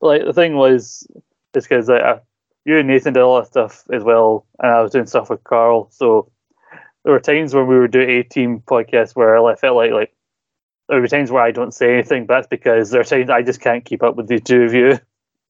[0.02, 1.08] like the thing was,
[1.54, 2.22] just because like, I-
[2.66, 5.30] you and Nathan did a lot of stuff as well, and I was doing stuff
[5.30, 6.32] with Carl, so
[7.04, 10.14] there were times when we were doing a team podcast where I felt like like
[10.90, 13.42] there were times where I don't say anything, but that's because there are times I
[13.44, 15.00] just can't keep up with the two of you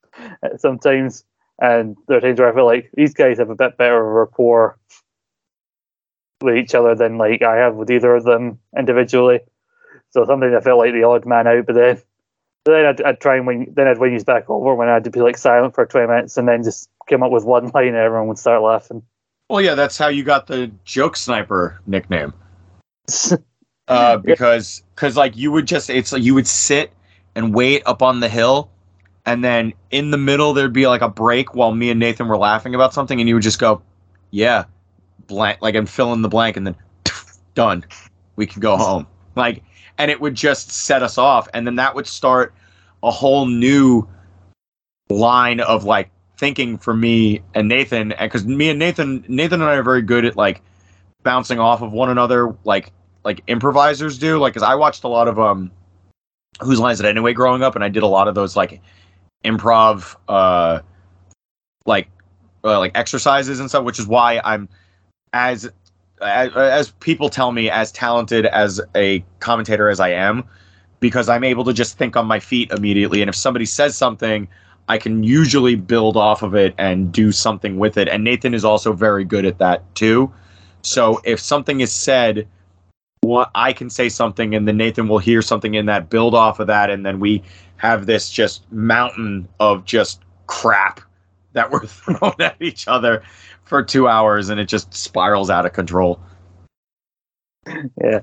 [0.58, 1.24] sometimes,
[1.60, 4.78] and there are times where I feel like these guys have a bit better rapport
[6.42, 9.40] with each other than like I have with either of them individually.
[10.12, 12.02] So sometimes I felt like the odd man out, but then
[12.64, 13.74] but then I'd, I'd try and win.
[13.76, 16.48] Then I'd win you back over when I'd be like silent for twenty minutes, and
[16.48, 19.04] then just come up with one line, and everyone would start laughing.
[19.50, 22.34] well, yeah, that's how you got the joke sniper nickname.
[23.88, 26.92] uh, because because like you would just it's like you would sit
[27.36, 28.70] and wait up on the hill
[29.28, 32.38] and then in the middle there'd be like a break while me and nathan were
[32.38, 33.82] laughing about something and you would just go
[34.32, 34.64] yeah
[35.28, 36.76] blank like and fill in the blank and then
[37.54, 37.86] done.
[38.36, 39.08] We can go home.
[39.36, 39.64] Like
[39.98, 42.54] and it would just set us off and then that would start
[43.04, 44.08] a whole new
[45.10, 49.70] line of like thinking for me and nathan and because me and nathan nathan and
[49.70, 50.62] i are very good at like
[51.24, 52.92] bouncing off of one another like
[53.24, 55.72] like improvisers do like because i watched a lot of um
[56.62, 58.82] Whose Line Is It Anyway growing up and i did a lot of those like
[59.44, 60.80] improv uh
[61.86, 62.10] like
[62.64, 64.68] uh, like exercises and stuff which is why i'm
[65.34, 65.70] as,
[66.22, 70.44] as as people tell me as talented as a commentator as i am
[71.00, 74.48] because i'm able to just think on my feet immediately and if somebody says something
[74.90, 78.08] I can usually build off of it and do something with it.
[78.08, 80.32] And Nathan is also very good at that too.
[80.82, 82.48] So if something is said,
[83.22, 86.62] what I can say something and then Nathan will hear something in that, build off
[86.62, 87.44] of that, and then we
[87.78, 91.02] have this just mountain of just crap
[91.54, 93.24] that we're throwing at each other
[93.64, 96.20] for two hours and it just spirals out of control.
[98.02, 98.22] Yeah,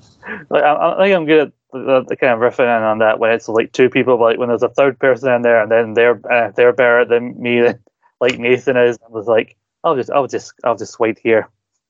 [0.48, 3.32] like, I, I think I'm good at the kind of riffing in on that when
[3.32, 5.94] it's like two people, but like when there's a third person in there and then
[5.94, 7.62] they're uh, they're better than me,
[8.20, 8.98] like Nathan is.
[9.04, 11.48] I was like, I'll just I'll just I'll just wait here.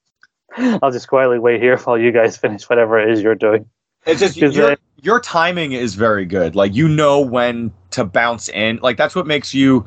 [0.57, 3.66] I'll just quietly wait here while you guys finish whatever it is you're doing.
[4.06, 6.55] It's just your, your timing is very good.
[6.55, 8.78] Like you know when to bounce in.
[8.82, 9.86] Like that's what makes you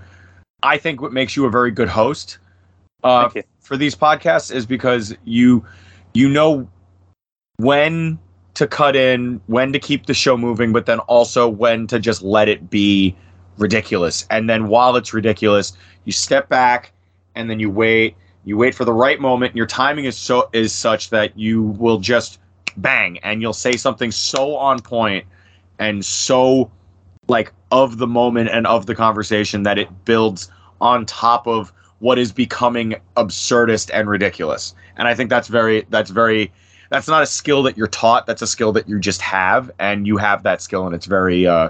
[0.63, 2.39] I think what makes you a very good host.
[3.03, 3.29] Uh
[3.59, 5.65] for these podcasts is because you
[6.13, 6.67] you know
[7.57, 8.17] when
[8.53, 12.23] to cut in, when to keep the show moving, but then also when to just
[12.23, 13.15] let it be
[13.57, 14.25] ridiculous.
[14.31, 15.73] And then while it's ridiculous,
[16.05, 16.91] you step back
[17.35, 18.15] and then you wait.
[18.45, 19.55] You wait for the right moment.
[19.55, 22.39] Your timing is so is such that you will just
[22.77, 25.25] bang and you'll say something so on point
[25.79, 26.71] and so
[27.27, 30.49] like of the moment and of the conversation that it builds
[30.79, 34.75] on top of what is becoming absurdist and ridiculous.
[34.97, 36.51] And I think that's very that's very
[36.89, 38.25] that's not a skill that you're taught.
[38.25, 41.45] That's a skill that you just have, and you have that skill, and it's very
[41.45, 41.69] uh,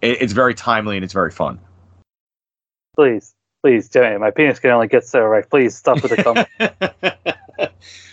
[0.00, 1.58] it, it's very timely and it's very fun.
[2.96, 5.48] Please, please, Jimmy, my penis can only get so right.
[5.48, 6.22] Please stop with the
[7.58, 7.72] comment.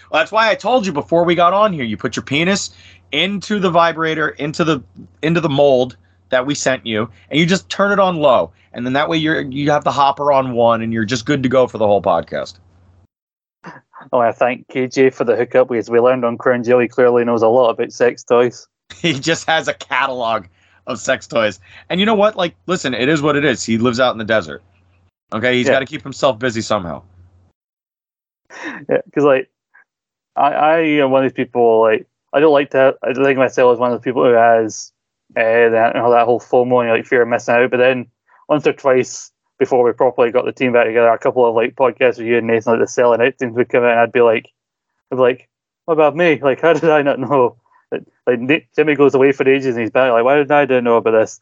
[0.09, 1.83] Well, that's why I told you before we got on here.
[1.83, 2.71] You put your penis
[3.11, 4.83] into the vibrator, into the
[5.21, 5.97] into the mold
[6.29, 9.17] that we sent you, and you just turn it on low, and then that way
[9.17, 11.87] you're you have the hopper on one, and you're just good to go for the
[11.87, 12.59] whole podcast.
[14.13, 17.25] Oh, I thank KJ for the hookup because we learned on Crown Jill he clearly
[17.25, 18.67] knows a lot about sex toys.
[18.95, 20.45] he just has a catalog
[20.87, 21.59] of sex toys.
[21.89, 22.35] And you know what?
[22.35, 23.63] Like, listen, it is what it is.
[23.63, 24.63] He lives out in the desert.
[25.33, 25.73] Okay, he's Yeah.
[25.73, 27.03] got to keep himself busy somehow.
[28.65, 29.49] Yeah, because like
[30.35, 32.95] I, I am one of these people like I don't like to.
[33.03, 34.91] I don't think myself as one of the people who has
[35.35, 37.71] uh, that you know, that whole FOMO and like fear of missing out.
[37.71, 38.07] But then
[38.47, 41.75] once or twice before we properly got the team back together, a couple of like
[41.75, 44.11] podcasts with you and Nathan, like the selling out teams would come in, and I'd
[44.11, 44.49] be like,
[45.11, 45.49] I'd be like,
[45.85, 46.39] what about me?
[46.43, 47.57] Like, how did I not know?
[48.27, 50.11] Like, Nick, Jimmy goes away for ages and he's back.
[50.11, 51.41] Like, why did I not know about this?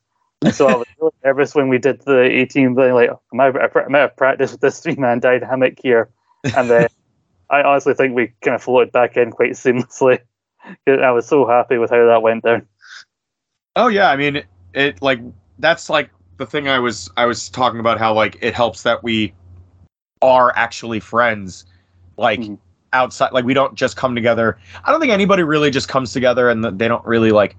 [0.54, 2.94] So I was really nervous when we did the 18 thing.
[2.94, 6.10] Like, am I, am I out of practice with this three man dynamic here?
[6.56, 6.88] And then
[7.50, 10.20] I honestly think we kind of floated back in quite seamlessly.
[10.88, 12.68] I was so happy with how that went down.
[13.76, 14.44] Oh yeah, I mean,
[14.74, 15.20] it, like
[15.60, 19.04] that's like the thing I was I was talking about how like it helps that
[19.04, 19.34] we
[20.22, 21.66] are actually friends,
[22.18, 22.58] like Mhm.
[22.94, 23.32] outside.
[23.32, 24.58] Like we don't just come together.
[24.84, 27.56] I don't think anybody really just comes together and they don't really like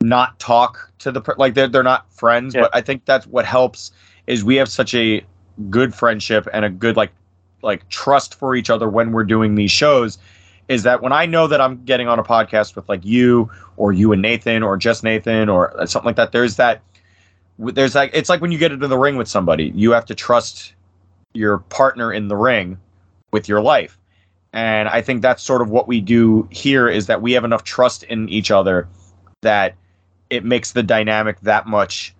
[0.00, 2.54] not talk to the like they're they're not friends.
[2.54, 2.62] Yeah.
[2.62, 3.92] But I think that's what helps
[4.26, 5.24] is we have such a
[5.70, 7.10] good friendship and a good like
[7.62, 10.18] like trust for each other when we're doing these shows
[10.68, 13.92] is that when I know that I'm getting on a podcast with like you or
[13.92, 16.82] you and Nathan or just Nathan or something like that, there's that
[17.58, 20.14] there's like it's like when you get into the ring with somebody, you have to
[20.14, 20.74] trust
[21.32, 22.78] your partner in the ring
[23.32, 23.98] with your life.
[24.52, 27.64] And I think that's sort of what we do here is that we have enough
[27.64, 28.88] trust in each other
[29.42, 29.74] that
[30.30, 32.14] it makes the dynamic that much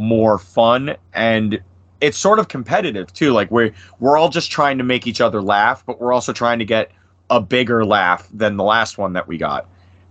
[0.00, 1.60] more fun and
[2.00, 3.32] it's sort of competitive too.
[3.32, 6.58] Like we're we're all just trying to make each other laugh, but we're also trying
[6.58, 6.90] to get
[7.30, 9.68] a bigger laugh than the last one that we got.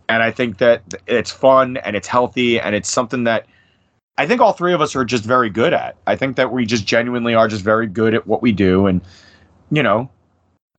[0.09, 3.47] And I think that it's fun and it's healthy and it's something that
[4.17, 5.95] I think all three of us are just very good at.
[6.07, 9.01] I think that we just genuinely are just very good at what we do and
[9.71, 10.09] you know,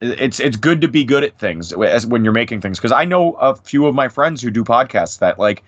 [0.00, 3.04] it's it's good to be good at things as when you're making things because I
[3.04, 5.64] know a few of my friends who do podcasts that like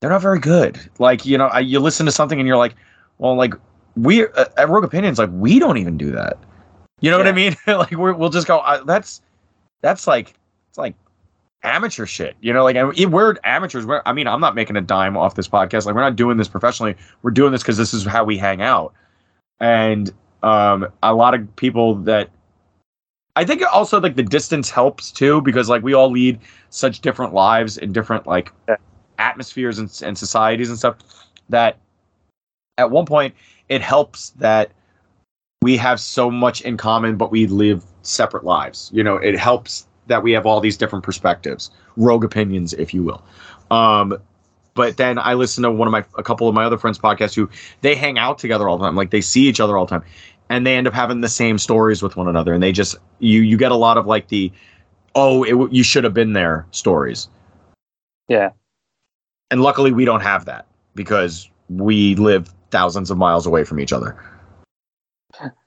[0.00, 0.78] they're not very good.
[0.98, 2.74] Like, you know, I, you listen to something and you're like,
[3.18, 3.54] well, like
[3.96, 6.38] we uh, at Rogue Opinions like we don't even do that.
[7.00, 7.56] You know what I mean?
[7.66, 9.20] like we're, we'll just go uh, that's
[9.82, 10.34] that's like
[10.68, 10.94] it's like
[11.62, 12.36] amateur shit.
[12.40, 13.84] You know, like we- we're amateurs.
[13.86, 15.86] We're, I mean, I'm not making a dime off this podcast.
[15.86, 16.96] Like we're not doing this professionally.
[17.22, 18.94] We're doing this because this is how we hang out.
[19.60, 20.12] And
[20.42, 22.30] um, a lot of people that
[23.34, 26.38] I think also like the distance helps too because like we all lead
[26.70, 28.76] such different lives in different like Yeah.
[29.18, 30.96] atmospheres and, and societies and stuff
[31.48, 31.78] that
[32.78, 33.34] at one point
[33.68, 34.70] it helps that
[35.62, 38.90] we have so much in common but we live separate lives.
[38.92, 43.02] You know it helps that we have all these different perspectives rogue opinions if you
[43.02, 43.22] will.
[43.70, 44.18] Um
[44.74, 47.34] but then i listen to one of my a couple of my other friends podcasts
[47.34, 47.48] who
[47.80, 48.94] they hang out together all the time.
[48.94, 50.04] Like they see each other all the time.
[50.48, 52.54] And they end up having the same stories with one another.
[52.54, 54.52] And they just you you get a lot of like the
[55.14, 57.28] oh it, you should have been there stories.
[58.28, 58.50] Yeah.
[59.50, 63.92] and luckily we don't have that because we live thousands of miles away from each
[63.92, 64.16] other.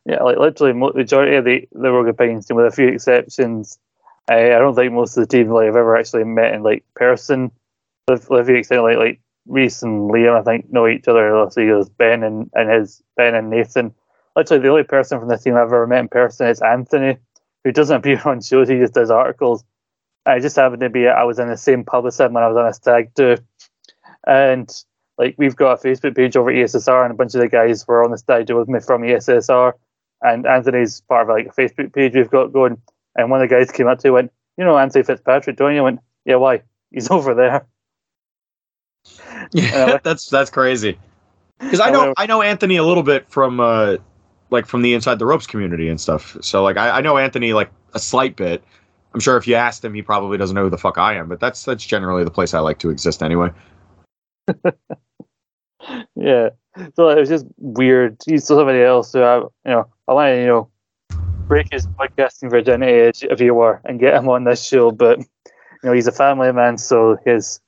[0.06, 3.78] Yeah, like literally, majority of the the Rogue Opinions team, with a few exceptions,
[4.28, 6.84] I, I don't think most of the team like have ever actually met in like
[6.96, 7.52] person.
[8.08, 11.38] With, with exceptions, like like Reese and Liam, I think know each other.
[11.38, 13.94] Let's see, there's Ben and, and his Ben and Nathan.
[14.36, 17.18] Literally, the only person from the team I've ever met in person is Anthony,
[17.64, 18.70] who doesn't appear on shows.
[18.70, 19.64] He just does articles.
[20.26, 22.48] I just happened to be I was in the same pub as him when I
[22.48, 23.38] was on a stag do,
[24.26, 24.70] and
[25.20, 27.86] like we've got a Facebook page over at ESSR, and a bunch of the guys
[27.88, 29.74] were on the stage with me from ESSR,
[30.22, 32.82] and Anthony's part of like a Facebook page we've got going.
[33.16, 35.58] And one of the guys came up to me and went, "You know Anthony Fitzpatrick,
[35.58, 36.64] don't you?" I went, "Yeah, why?
[36.90, 37.68] He's over there."
[39.52, 40.98] Yeah, that's that's crazy.
[41.60, 43.98] Because I know I know Anthony a little bit from uh,
[44.50, 46.38] like from the inside the ropes community and stuff.
[46.42, 48.64] So like I, I know Anthony like a slight bit.
[49.14, 51.28] I'm sure if you asked him, he probably doesn't know who the fuck I am.
[51.28, 53.52] But that's that's generally the place I like to exist anyway.
[56.16, 56.50] yeah.
[56.96, 58.18] So it was just weird.
[58.26, 60.70] He's somebody else who I, you know, I want to, you know,
[61.48, 64.92] break his podcasting virginity, if you were, and get him on this show.
[64.92, 65.26] But you
[65.84, 67.60] know, he's a family man, so his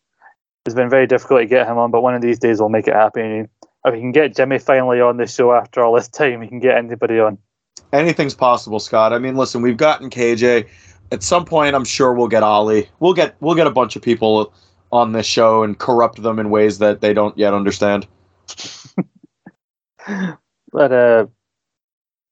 [0.66, 1.92] it's been very difficult to get him on.
[1.92, 3.50] But one of these days, we'll make it happen.
[3.84, 6.60] If we can get Jimmy finally on the show after all this time, we can
[6.60, 7.40] get anybody on.
[7.92, 9.12] Anything's possible, Scott.
[9.12, 10.68] I mean, listen, we've gotten KJ.
[11.12, 12.90] At some point, I'm sure we'll get Ollie.
[13.00, 14.54] We'll get we'll get a bunch of people
[14.92, 18.08] on this show and corrupt them in ways that they don't yet understand.
[20.72, 21.26] but uh,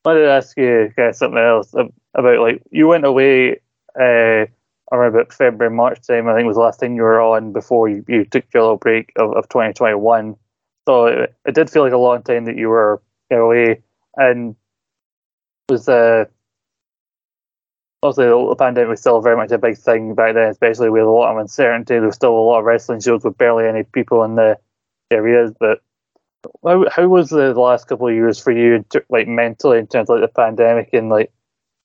[0.05, 3.59] I wanted to ask you guys something else about like you went away
[3.99, 4.45] uh,
[4.91, 6.27] around about February March time.
[6.27, 8.77] I think was the last time you were on before you, you took your little
[8.77, 10.35] break of, of 2021.
[10.87, 13.81] So it, it did feel like a long time that you were away,
[14.15, 14.55] and
[15.69, 16.25] was uh,
[18.03, 21.09] obviously the pandemic was still very much a big thing back then, especially with a
[21.09, 21.95] lot of uncertainty.
[21.95, 24.57] There was still a lot of wrestling shows with barely any people in the
[25.11, 25.51] areas.
[25.59, 25.81] But
[26.63, 30.19] how, how was the last couple of years for you, like mentally, in terms of
[30.19, 31.31] like the pandemic, and like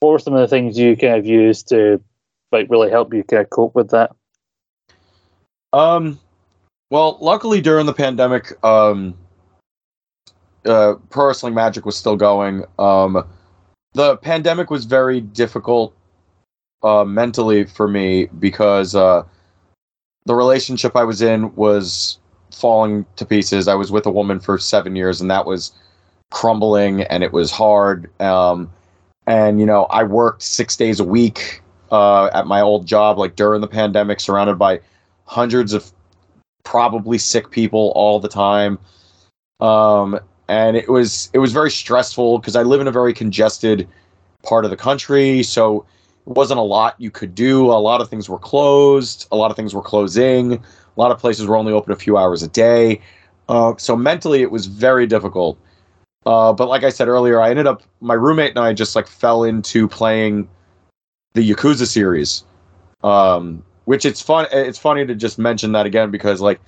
[0.01, 2.01] what were some of the things you kind of used to
[2.53, 4.15] like really help you kind of cope with that?
[5.73, 6.21] Um,
[6.91, 9.17] well, luckily during the pandemic, um,
[10.65, 12.65] uh, Pro Wrestling Magic was still going.
[12.79, 13.27] Um,
[13.95, 15.95] the pandemic was very difficult
[16.85, 19.25] uh, mentally for me because uh,
[20.27, 22.19] the relationship I was in was
[22.53, 23.67] falling to pieces.
[23.67, 25.73] I was with a woman for seven years, and that was
[26.31, 28.11] crumbling, and it was hard.
[28.21, 28.71] Um,
[29.27, 33.35] and you know, I worked six days a week uh, at my old job, like
[33.35, 34.81] during the pandemic, surrounded by
[35.25, 35.91] hundreds of
[36.65, 38.79] probably sick people all the time.
[39.61, 43.89] Um, and it was it was very stressful because I live in a very congested
[44.43, 45.87] part of the country, so
[46.27, 47.67] wasn't a lot you could do.
[47.67, 49.29] A lot of things were closed.
[49.31, 50.55] A lot of things were closing.
[50.55, 50.61] A
[50.97, 53.01] lot of places were only open a few hours a day.
[53.49, 55.59] Uh, so mentally, it was very difficult.
[56.25, 59.07] Uh, but like I said earlier, I ended up my roommate and I just like
[59.07, 60.49] fell into playing
[61.35, 62.45] the Yakuza series,
[63.03, 64.47] um, which it's fun.
[64.51, 66.61] It's funny to just mention that again because like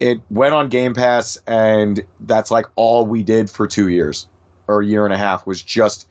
[0.00, 4.28] it went on Game Pass and that's like all we did for two years
[4.66, 6.08] or a year and a half was just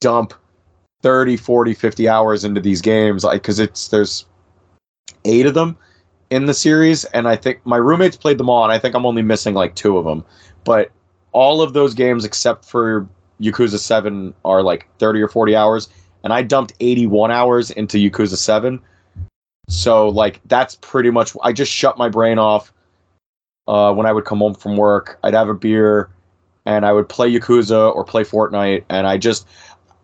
[0.00, 0.34] dump
[1.02, 4.26] 30 40 50 hours into these games like because it's there's
[5.24, 5.76] eight of them
[6.30, 9.06] in the series and i think my roommates played them all and i think i'm
[9.06, 10.24] only missing like two of them.
[10.64, 10.90] But
[11.32, 13.08] all of those games except for
[13.40, 15.88] yakuza 7 are like 30 or 40 hours
[16.22, 18.78] and i dumped 81 hours into yakuza 7
[19.68, 22.72] so like that's pretty much i just shut my brain off
[23.68, 25.18] uh, when i would come home from work.
[25.22, 26.10] I'd have a beer
[26.66, 29.46] and i would play yakuza or play fortnite and i just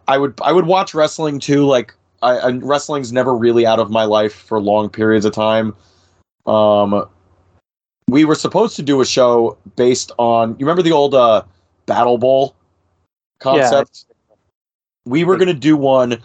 [0.09, 1.65] I would I would watch wrestling too.
[1.67, 5.75] Like I, I, wrestling's never really out of my life for long periods of time.
[6.47, 7.09] Um,
[8.09, 11.43] we were supposed to do a show based on you remember the old uh,
[11.87, 12.55] Battle Bowl
[13.41, 14.05] concept.
[14.09, 14.35] Yeah.
[15.05, 16.19] We were gonna do one.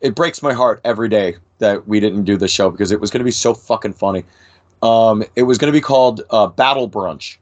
[0.00, 3.10] It breaks my heart every day that we didn't do the show because it was
[3.10, 4.24] gonna be so fucking funny.
[4.82, 7.38] Um, it was gonna be called uh, Battle Brunch,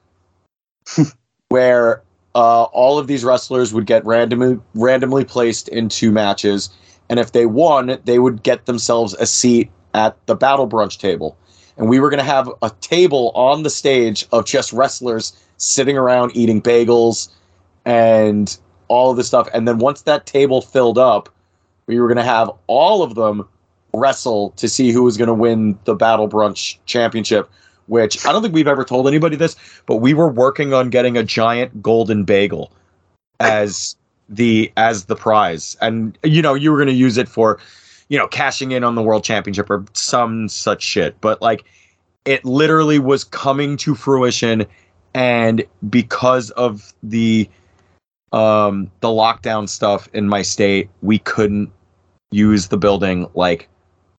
[1.48, 2.02] where
[2.34, 6.70] uh, all of these wrestlers would get randomly randomly placed into matches,
[7.08, 11.36] and if they won, they would get themselves a seat at the battle brunch table.
[11.76, 15.96] And we were going to have a table on the stage of just wrestlers sitting
[15.96, 17.30] around eating bagels
[17.84, 18.56] and
[18.88, 19.48] all of this stuff.
[19.54, 21.28] And then once that table filled up,
[21.86, 23.48] we were going to have all of them
[23.94, 27.50] wrestle to see who was going to win the battle brunch championship
[27.92, 29.54] which I don't think we've ever told anybody this,
[29.84, 32.72] but we were working on getting a giant golden bagel
[33.38, 33.96] as
[34.30, 35.76] the as the prize.
[35.82, 37.60] And you know, you were going to use it for
[38.08, 41.20] you know, cashing in on the world championship or some such shit.
[41.20, 41.64] But like
[42.24, 44.64] it literally was coming to fruition
[45.12, 47.46] and because of the
[48.32, 51.70] um the lockdown stuff in my state, we couldn't
[52.30, 53.68] use the building like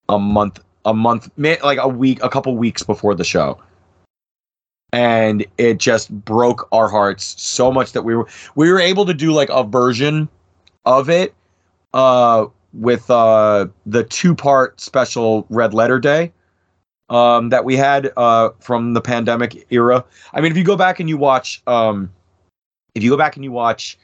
[0.09, 3.59] a month a month like a week a couple weeks before the show.
[4.91, 9.13] And it just broke our hearts so much that we were we were able to
[9.13, 10.29] do like a version
[10.85, 11.33] of it
[11.93, 16.31] uh with uh the two part special red letter day
[17.09, 20.03] um that we had uh from the pandemic era.
[20.33, 22.11] I mean if you go back and you watch um
[22.93, 23.97] if you go back and you watch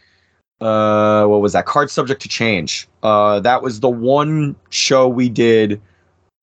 [0.62, 1.66] uh what was that?
[1.66, 2.88] Card subject to change.
[3.04, 5.82] Uh that was the one show we did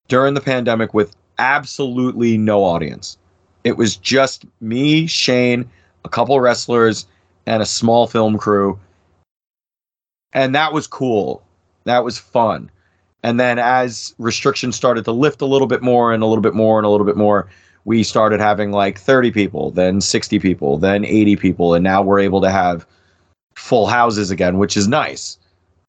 [0.07, 3.17] during the pandemic with absolutely no audience.
[3.63, 5.69] It was just me shane
[6.05, 7.05] a couple wrestlers
[7.45, 8.79] and a small film crew.
[10.33, 11.43] And that was cool.
[11.85, 12.69] That was fun.
[13.23, 16.53] And then as restrictions started to lift a little bit more and a little bit
[16.53, 17.47] more and a little bit more
[17.85, 22.19] we started having like 30 people then 60 people then 80 people and now we're
[22.19, 22.85] able to have
[23.55, 25.37] full houses again which is nice.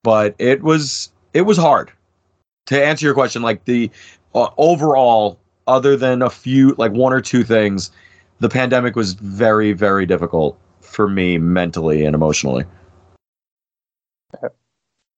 [0.02, 1.92] But it was it was hard
[2.68, 3.90] to answer your question like the
[4.34, 7.90] uh, overall other than a few like one or two things
[8.40, 12.64] the pandemic was very very difficult for me mentally and emotionally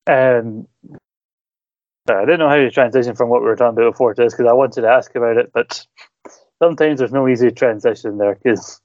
[0.06, 0.66] Um,
[2.08, 4.34] I didn't know how to transition from what we were talking about before to this
[4.34, 5.86] because I wanted to ask about it, but
[6.60, 8.80] sometimes there's no easy transition there because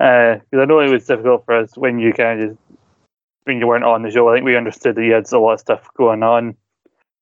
[0.00, 2.58] uh, cause I know it was difficult for us when you kind of
[3.44, 4.28] when you weren't on the show.
[4.28, 6.56] I think we understood that you had a lot of stuff going on,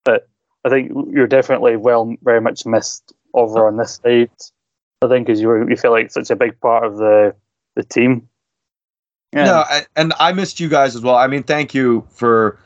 [0.04, 0.28] but
[0.66, 4.30] I think you're definitely well very much missed over on this side.
[5.00, 7.36] I think because you were you feel like such a big part of the
[7.76, 8.28] the team.
[9.32, 9.44] Yeah.
[9.44, 11.14] No, I, and I missed you guys as well.
[11.14, 12.58] I mean, thank you for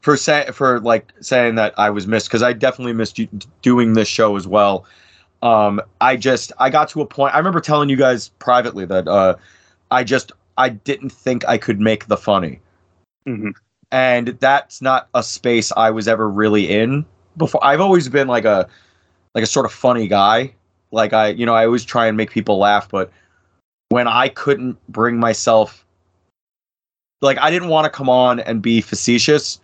[0.00, 3.28] for say, for like saying that I was missed because I definitely missed you
[3.60, 4.86] doing this show as well.
[5.42, 7.34] Um, I just I got to a point.
[7.34, 9.36] I remember telling you guys privately that uh,
[9.90, 12.60] I just I didn't think I could make the funny,
[13.26, 13.50] hmm
[13.90, 17.04] and that's not a space I was ever really in
[17.36, 17.64] before.
[17.64, 18.68] I've always been like a
[19.34, 20.54] like a sort of funny guy.
[20.90, 23.10] Like I, you know, I always try and make people laugh, but
[23.88, 25.84] when I couldn't bring myself
[27.20, 29.60] like I didn't want to come on and be facetious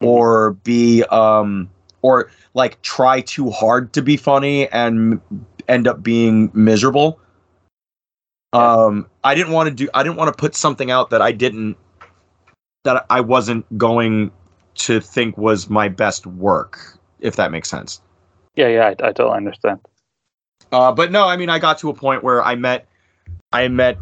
[0.00, 1.70] or be um
[2.02, 5.20] or like try too hard to be funny and
[5.68, 7.20] end up being miserable.
[8.52, 11.32] Um I didn't want to do I didn't want to put something out that I
[11.32, 11.76] didn't
[12.84, 14.30] that I wasn't going
[14.76, 18.00] to think was my best work if that makes sense.
[18.56, 19.80] Yeah, yeah, I, I totally understand.
[20.72, 22.86] Uh, but no, I mean, I got to a point where I met,
[23.52, 23.98] I met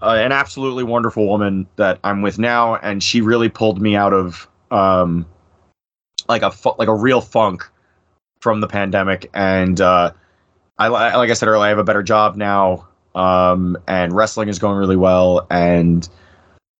[0.00, 4.12] uh, an absolutely wonderful woman that I'm with now, and she really pulled me out
[4.12, 5.26] of um,
[6.28, 7.68] like a fu- like a real funk
[8.40, 9.30] from the pandemic.
[9.34, 10.12] And uh,
[10.78, 14.58] I like I said earlier, I have a better job now, um, and wrestling is
[14.58, 16.08] going really well, and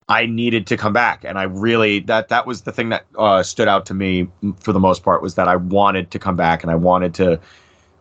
[0.08, 3.42] I needed to come back, and I really that that was the thing that uh,
[3.42, 4.28] stood out to me
[4.60, 7.40] for the most part was that I wanted to come back, and I wanted to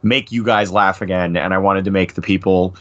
[0.03, 1.35] make you guys laugh again.
[1.35, 2.75] And i wanted to make the people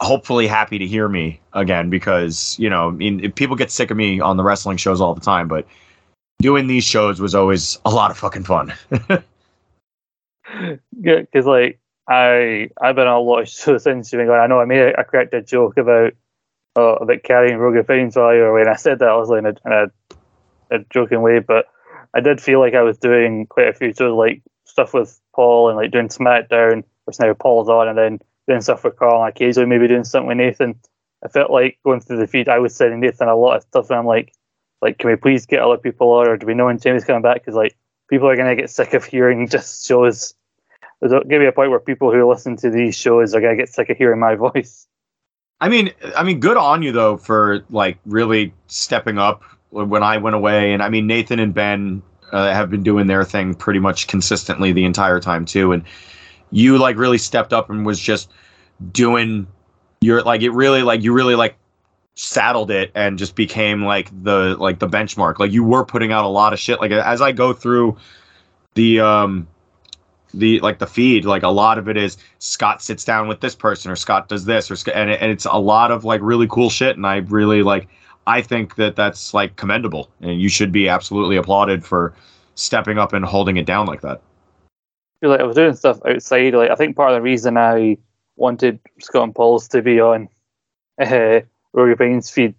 [0.00, 3.96] hopefully happy to hear me again because you know I mean, people get sick of
[3.96, 5.66] me on the wrestling shows all the time but
[6.38, 8.74] doing these shows was always a lot of fucking fun.
[10.98, 14.40] Yeah, because like I I've been a lot of shows since you've been going.
[14.40, 16.12] I know I made a, a corrected joke about
[16.76, 19.82] uh, about carrying Rogan Reigns earlier when I said that I was like in a,
[20.70, 21.66] in a, joking way, but
[22.14, 25.68] I did feel like I was doing quite a few shows like stuff with Paul
[25.68, 29.30] and like doing SmackDown, which now Paul's on, and then doing stuff with Carl and
[29.30, 30.78] occasionally maybe doing something with Nathan.
[31.24, 33.90] I felt like going through the feed, I was sending Nathan a lot of stuff,
[33.90, 34.32] and I'm like,
[34.82, 37.22] like, can we please get other people on, or do we know when Jamie's coming
[37.22, 37.36] back?
[37.36, 37.76] Because like
[38.08, 40.34] people are gonna get sick of hearing just shows.
[41.00, 43.68] There's to be a point where people who listen to these shows are to get
[43.68, 44.86] sick of hearing my voice.
[45.60, 50.16] I mean i mean good on you though for like really stepping up when i
[50.16, 50.72] went away.
[50.72, 52.02] And i mean nathan and ben
[52.32, 55.72] uh, have been doing their thing pretty much consistently the entire time too.
[55.72, 55.84] And
[56.50, 58.30] you like really stepped up and was just
[58.92, 59.46] doing
[60.00, 61.56] your like it really like you really like
[62.14, 65.38] saddled it and just became like the like the benchmark.
[65.38, 66.80] Like you were putting out a lot of shit.
[66.80, 67.96] Like as i go through
[68.74, 69.48] the um
[70.38, 73.54] the like the feed like a lot of it is scott sits down with this
[73.54, 76.46] person or scott does this or and, it, and it's a lot of like really
[76.48, 77.88] cool shit and i really like
[78.26, 82.14] i think that that's like commendable and you should be absolutely applauded for
[82.54, 84.20] stepping up and holding it down like that
[85.20, 86.54] feel like I was doing stuff outside.
[86.54, 87.98] Like I think part of the reason I
[88.36, 90.28] wanted Scott and Paul's to be on
[91.00, 91.40] uh,
[91.72, 92.54] Rogue Opinions feed.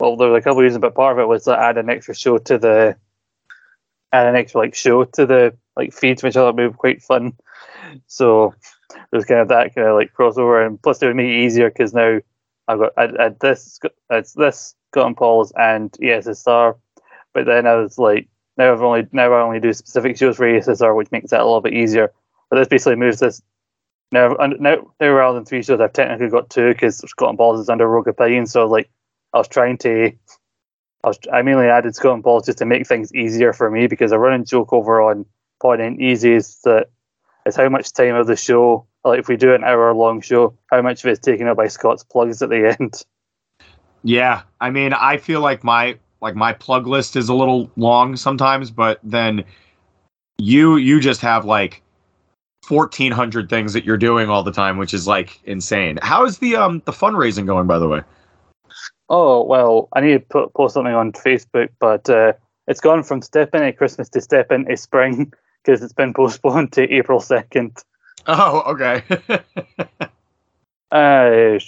[0.00, 1.90] Well, there were a couple of reasons, but part of it was to add an
[1.90, 2.96] extra show to the
[4.12, 7.02] add an extra like show to the like feeds, which I thought would be quite
[7.02, 7.32] fun.
[8.06, 8.54] So
[9.10, 11.70] there's kind of that kind of like crossover, and plus it would make it easier
[11.70, 12.18] because now
[12.66, 13.78] I've got I, I, this
[14.10, 16.76] it's this Scott and Paul's and ESSR,
[17.32, 20.46] but then I was like now I've only now I only do specific shows for
[20.46, 22.12] ESSR, which makes that a little bit easier.
[22.50, 23.40] But this basically moves this
[24.10, 27.60] now now now rather than three shows, I've technically got two because Scott and Paul's
[27.60, 28.46] is under Rogue Opinion.
[28.46, 28.90] So like
[29.32, 30.12] I was trying to.
[31.04, 33.86] I, was, I mainly added Scott and Paul's just to make things easier for me
[33.86, 35.26] because I run a joke over on
[35.60, 36.90] Pod Ain't Easy is that
[37.46, 40.56] it's how much time of the show like if we do an hour long show,
[40.70, 43.04] how much of it's taken up by Scott's plugs at the end?
[44.04, 48.16] Yeah, I mean, I feel like my like my plug list is a little long
[48.16, 49.44] sometimes, but then
[50.38, 51.82] you you just have like
[52.68, 55.98] 1400 things that you're doing all the time, which is like insane.
[56.02, 58.02] How is the um the fundraising going by the way?
[59.10, 62.34] Oh, well, I need to put, post something on Facebook, but uh,
[62.66, 65.32] it's gone from step into Christmas to step into spring
[65.68, 67.84] because it's been postponed to April 2nd.
[68.26, 69.02] Oh, okay.
[70.90, 71.58] uh,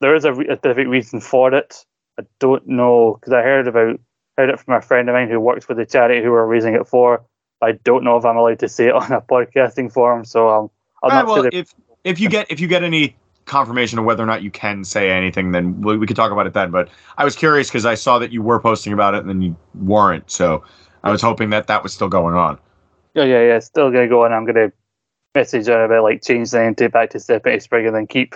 [0.00, 1.84] there is a, re- a, specific reason for it.
[2.18, 4.00] I don't know because I heard about
[4.36, 6.74] heard it from a friend of mine who works with the charity who we're raising
[6.74, 7.24] it for.
[7.62, 10.48] I don't know if I'm allowed to say it on a podcasting forum, so
[11.02, 14.22] I'm right, not well, if if you get if you get any confirmation of whether
[14.22, 16.72] or not you can say anything, then we, we could talk about it then.
[16.72, 16.88] But
[17.18, 19.56] I was curious because I saw that you were posting about it and then you
[19.74, 20.64] weren't, so
[21.04, 22.58] I was hoping that that was still going on.
[23.16, 23.58] Yeah, yeah, yeah.
[23.60, 24.32] Still gonna go on.
[24.34, 24.72] I'm gonna
[25.34, 28.34] message her about like change the entity back to step into spring and then keep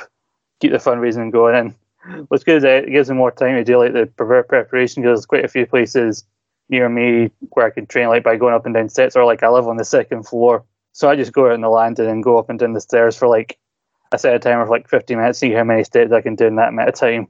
[0.58, 2.24] keep the fundraising going in.
[2.28, 5.26] What's good is it gives me more time to do like the preparation because there's
[5.26, 6.24] quite a few places
[6.70, 9.42] near me where I can train like by going up and down steps or like
[9.42, 10.64] I live on the second floor.
[10.92, 13.16] So I just go out on the landing and go up and down the stairs
[13.16, 13.58] for like
[14.12, 16.46] a set of time of like 50 minutes, see how many steps I can do
[16.46, 17.28] in that amount of time.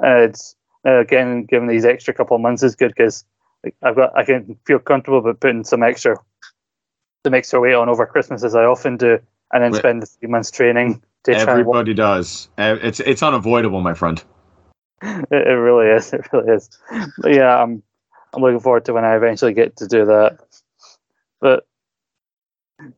[0.00, 3.24] And it's uh, again, given these extra couple of months is good because
[3.80, 6.16] I've got I can feel comfortable about putting some extra
[7.24, 9.18] some extra weight on over Christmas as I often do,
[9.52, 9.78] and then Wait.
[9.78, 11.40] spend the three months training to try.
[11.40, 12.48] And Everybody does.
[12.58, 14.22] It's it's unavoidable, my friend.
[15.02, 16.12] it, it really is.
[16.12, 16.70] It really is.
[17.18, 17.82] But yeah, I'm
[18.32, 20.38] I'm looking forward to when I eventually get to do that.
[21.40, 21.66] But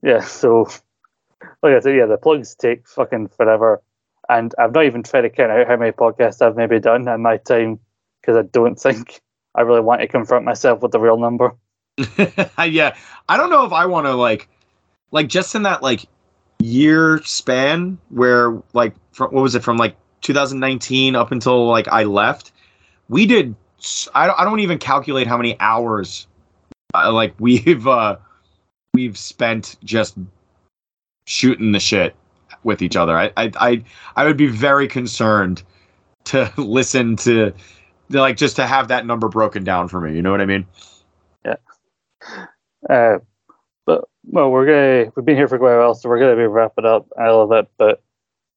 [0.03, 0.69] yeah, so
[1.63, 3.83] like I said, yeah, the plugs take fucking forever,
[4.29, 7.23] and I've not even tried to count out how many podcasts I've maybe done in
[7.23, 7.79] my time
[8.21, 9.21] because I don't think
[9.55, 11.55] I really want to confront myself with the real number.
[12.19, 12.95] yeah,
[13.29, 14.49] I don't know if I want to like,
[15.11, 16.07] like just in that like
[16.59, 22.05] year span where like from, what was it from like 2019 up until like I
[22.05, 22.53] left,
[23.09, 23.55] we did.
[24.15, 26.27] I don't, I don't even calculate how many hours
[26.95, 28.17] uh, like we've uh
[28.95, 30.17] we've spent just
[31.27, 32.15] shooting the shit
[32.65, 33.17] with each other.
[33.17, 33.85] I I I,
[34.17, 35.63] I would be very concerned
[36.25, 37.53] to listen to
[38.11, 40.15] like just to have that number broken down for me.
[40.15, 40.67] You know what I mean?
[42.89, 43.19] Uh,
[43.85, 46.47] but well, we're gonna we've been here for quite a while, so we're gonna be
[46.47, 47.69] wrapping up a little bit.
[47.79, 48.01] But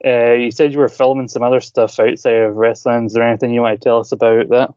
[0.05, 3.05] uh, you said you were filming some other stuff outside of wrestling.
[3.05, 4.73] Is there anything you want to tell us about that?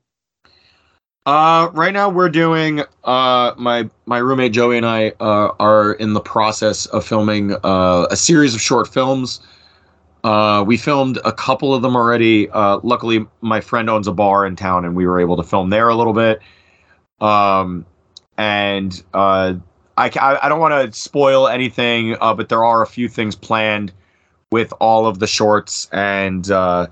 [1.24, 2.82] Uh, right now we're doing.
[3.05, 8.06] Uh, my my roommate Joey and I uh, are in the process of filming uh,
[8.10, 9.40] a series of short films.
[10.24, 12.48] Uh, we filmed a couple of them already.
[12.51, 15.70] Uh, luckily, my friend owns a bar in town, and we were able to film
[15.70, 16.40] there a little bit.
[17.20, 17.86] Um,
[18.43, 19.55] and uh,
[19.97, 20.10] I
[20.43, 23.93] I, don't want to spoil anything, uh, but there are a few things planned
[24.51, 26.51] with all of the shorts and.
[26.51, 26.89] Uh,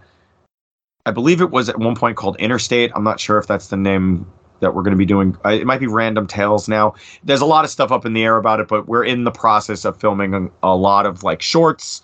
[1.06, 2.93] I believe it was at one point called Interstate.
[2.94, 5.35] I'm not sure if that's the name that we're going to be doing.
[5.47, 6.94] It might be Random Tales now.
[7.24, 9.31] There's a lot of stuff up in the air about it, but we're in the
[9.31, 12.02] process of filming a, lot of like shorts.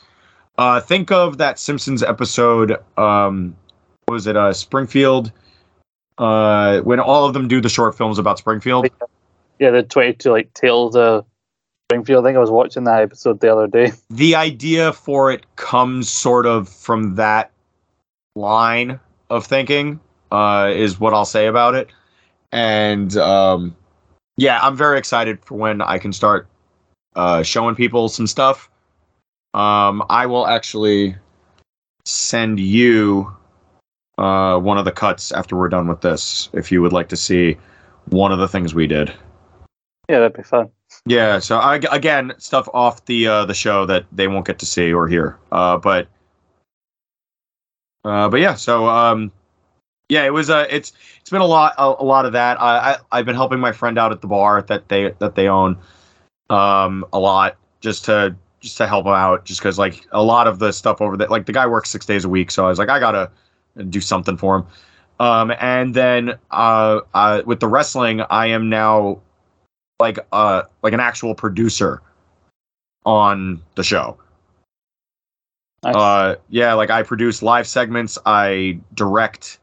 [0.57, 2.79] Uh, think of that Simpsons episode.
[2.97, 3.55] Um,
[4.09, 4.35] was it?
[4.35, 5.31] Uh, Springfield.
[6.19, 8.89] Uh, when all of them do the short films about Springfield.
[9.59, 11.25] Yeah, the twenty-two like Tales of
[11.89, 12.25] Springfield.
[12.25, 13.93] I think I was watching that episode the other day.
[14.11, 17.51] the idea for it comes sort of from that
[18.35, 19.01] line
[19.31, 20.01] of thinking
[20.31, 21.91] uh, is what I'll say about it.
[22.53, 23.77] And um,
[24.37, 26.47] yeah, I'm very excited for when I can start
[27.15, 28.71] uh, showing people some stuff.
[29.55, 31.17] Um, I will actually
[32.05, 33.35] send you
[34.19, 37.17] uh, one of the cuts after we're done with this if you would like to
[37.17, 37.57] see
[38.11, 39.13] one of the things we did.
[40.09, 40.71] Yeah, that'd be fun.
[41.05, 44.67] Yeah, so I, again, stuff off the uh, the show that they won't get to
[44.67, 45.39] see or hear.
[45.51, 46.09] Uh, but
[48.05, 49.33] uh, but yeah, so um,
[50.09, 52.61] yeah, it was uh, it's it's been a lot a, a lot of that.
[52.61, 55.49] I, I I've been helping my friend out at the bar that they that they
[55.49, 55.79] own
[56.51, 60.47] um a lot just to just to help him out just because like a lot
[60.47, 62.69] of the stuff over there like the guy works six days a week so I
[62.69, 63.31] was like I gotta
[63.89, 64.67] do something for him.
[65.19, 69.21] Um, and then uh, uh, with the wrestling, I am now
[69.99, 72.03] like uh like an actual producer
[73.05, 74.19] on the show.
[75.83, 75.95] Nice.
[75.95, 78.19] Uh, yeah, like I produce live segments.
[78.27, 79.59] I direct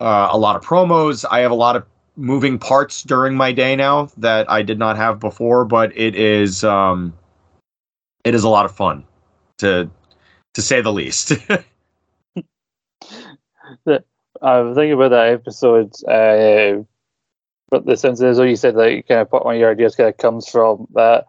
[0.00, 1.24] uh, a lot of promos.
[1.30, 1.84] I have a lot of
[2.16, 6.64] moving parts during my day now that I did not have before, but it is
[6.64, 7.14] um,
[8.24, 9.04] it is a lot of fun
[9.58, 9.88] to
[10.54, 11.32] to say the least.
[14.40, 15.92] I was thinking about that episode.
[16.06, 16.84] Uh,
[17.70, 19.94] but the sense is, what you said, that like kind of one of your ideas
[19.94, 21.26] kind of comes from that.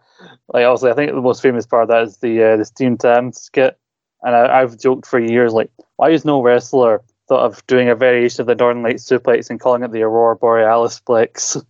[0.54, 3.02] Like, obviously, I think the most famous part of that is the uh, the Steamed
[3.02, 3.78] Hams skit,
[4.24, 7.96] and I, I've joked for years, like, why is no wrestler thought of doing a
[7.96, 11.64] variation of the Northern Light suplex and calling it the Aurora Borealis plex?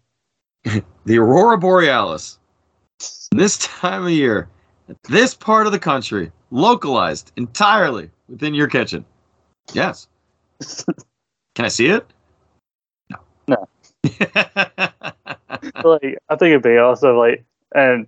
[1.06, 2.40] the Aurora Borealis.
[3.32, 4.50] This time of year,
[5.04, 9.06] this part of the country, localized entirely within your kitchen.
[9.74, 10.08] Yes.
[11.56, 12.06] Can I see it?
[13.10, 13.18] No.
[13.48, 13.68] No.
[14.04, 17.18] like, I think it'd be awesome.
[17.18, 18.08] Like, and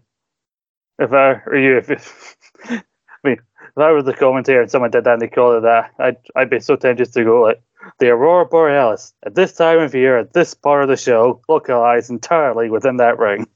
[0.99, 2.83] if I or you, if, if I
[3.23, 5.91] mean, if I was the commentator and someone did that and they called it that,
[5.99, 7.61] I'd I'd be so tempted to go like
[7.99, 12.09] the Aurora Borealis at this time of year at this part of the show, localized
[12.09, 13.47] entirely within that ring.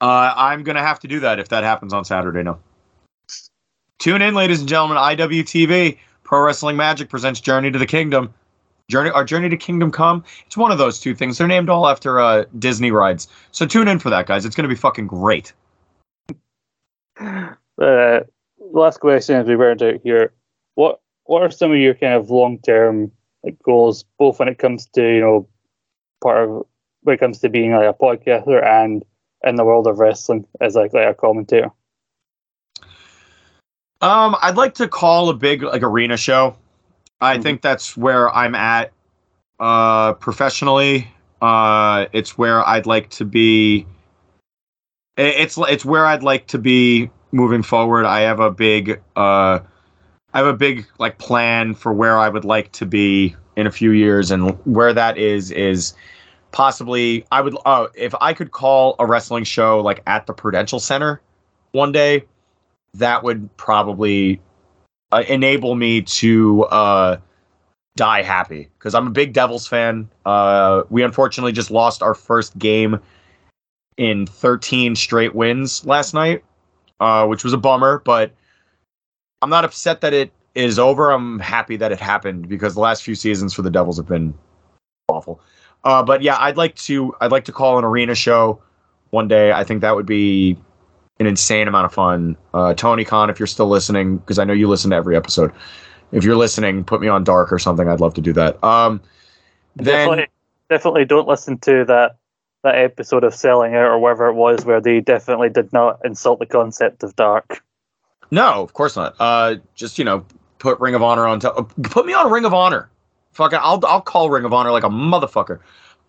[0.00, 2.42] Uh, I'm gonna have to do that if that happens on Saturday.
[2.42, 2.58] No.
[3.98, 4.98] Tune in, ladies and gentlemen.
[4.98, 8.34] IWTV Pro Wrestling Magic presents Journey to the Kingdom.
[8.90, 10.24] Journey, our Journey to Kingdom Come.
[10.46, 11.38] It's one of those two things.
[11.38, 13.28] They're named all after uh, Disney rides.
[13.50, 14.44] So tune in for that, guys.
[14.44, 15.52] It's gonna be fucking great.
[17.76, 18.20] Uh,
[18.70, 20.32] last question as we round out here.
[20.76, 23.10] What what are some of your kind of long term
[23.42, 25.48] like goals, both when it comes to, you know,
[26.22, 26.66] part of
[27.02, 29.04] when it comes to being like a podcaster and
[29.42, 31.70] in the world of wrestling as like, like a commentator?
[34.00, 36.56] Um, I'd like to call a big like arena show.
[37.24, 37.42] I Mhm.
[37.42, 38.92] think that's where I'm at
[39.60, 41.08] uh professionally.
[41.40, 43.86] Uh it's where I'd like to be
[45.16, 48.04] it's it's where I'd like to be moving forward.
[48.06, 49.60] I have a big uh
[50.32, 53.70] I have a big like plan for where I would like to be in a
[53.70, 55.94] few years and where that is is
[56.52, 60.80] possibly I would uh if I could call a wrestling show like at the Prudential
[60.80, 61.20] Center
[61.72, 62.24] one day
[62.94, 64.40] that would probably
[65.14, 67.16] uh, enable me to uh,
[67.96, 70.08] die happy because I'm a big Devils fan.
[70.26, 72.98] Uh, we unfortunately just lost our first game
[73.96, 76.42] in 13 straight wins last night,
[76.98, 78.02] uh, which was a bummer.
[78.04, 78.32] But
[79.40, 81.12] I'm not upset that it is over.
[81.12, 84.34] I'm happy that it happened because the last few seasons for the Devils have been
[85.08, 85.40] awful.
[85.84, 88.60] Uh, but yeah, I'd like to I'd like to call an arena show
[89.10, 89.52] one day.
[89.52, 90.58] I think that would be
[91.20, 92.36] an insane amount of fun.
[92.52, 95.52] Uh, Tony Khan, if you're still listening, because I know you listen to every episode.
[96.12, 97.88] If you're listening, put me on Dark or something.
[97.88, 98.62] I'd love to do that.
[98.62, 99.00] Um,
[99.76, 100.26] then definitely,
[100.68, 102.16] definitely don't listen to that
[102.62, 106.38] that episode of Selling Out or whatever it was where they definitely did not insult
[106.38, 107.62] the concept of dark.
[108.30, 109.14] no, of course not.
[109.20, 110.24] Uh, just you know,
[110.58, 111.40] put Ring of Honor on.
[111.40, 111.72] top.
[111.82, 112.88] put me on Ring of Honor.
[113.32, 115.60] Fucking, I'll I'll call Ring of Honor like a motherfucker.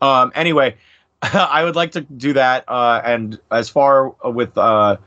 [0.02, 0.76] Um, anyway,
[1.34, 2.66] I would like to do that.
[2.68, 4.98] Uh, and as far with uh,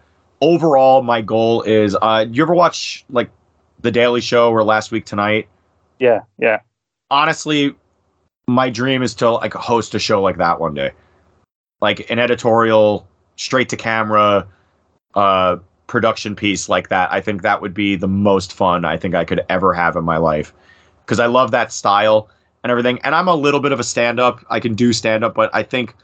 [0.40, 1.96] overall, my goal is.
[2.00, 3.30] Uh, you ever watch like
[3.80, 5.48] the Daily Show or Last Week Tonight?
[5.98, 6.60] Yeah, yeah.
[7.10, 7.74] honestly,
[8.46, 10.92] my dream is to like host a show like that one day,
[11.80, 14.46] like an editorial, straight to camera,
[15.14, 17.12] uh, production piece like that.
[17.12, 20.04] I think that would be the most fun I think I could ever have in
[20.04, 20.52] my life
[21.04, 22.28] because I love that style
[22.68, 23.00] and everything.
[23.02, 24.44] And I'm a little bit of a stand up.
[24.50, 25.94] I can do stand up, but I think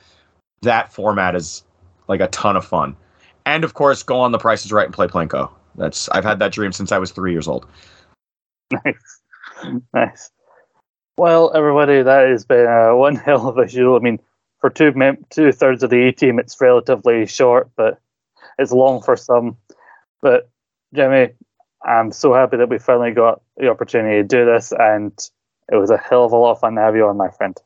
[0.63, 1.63] that format is
[2.09, 2.97] like a ton of fun.
[3.45, 5.51] And of course, go on The Price is Right and play Plinko.
[5.75, 7.67] That's I've had that dream since I was three years old.
[8.73, 9.21] Nice.
[9.95, 10.31] nice.
[11.19, 13.97] Well, everybody, that has been uh, one hell of a show.
[13.97, 14.19] I mean,
[14.61, 18.01] for two mem- two thirds of the A team, it's relatively short, but
[18.59, 19.59] it's long for some.
[20.23, 20.49] But
[20.95, 21.29] Jimmy,
[21.85, 25.13] I'm so happy that we finally got the opportunity to do this, and
[25.73, 27.57] it was a hell of a lot of fun to have you on, my friend.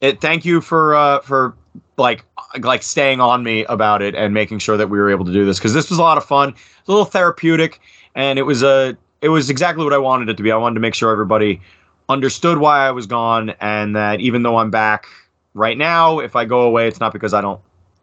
[0.00, 1.54] it thank you for uh for
[1.96, 2.24] like
[2.60, 5.44] like staying on me about it and making sure that we were able to do
[5.44, 7.80] this because this was a lot of fun a little therapeutic
[8.14, 10.52] and it was a it was exactly what i wanted it to be.
[10.52, 11.60] I wanted to make sure everybody
[12.08, 15.06] understood why i was gone and that even though i'm back
[15.54, 17.60] right now if i go away it's not because i don't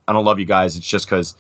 [0.08, 0.76] i don't love you guys.
[0.76, 1.36] It's just because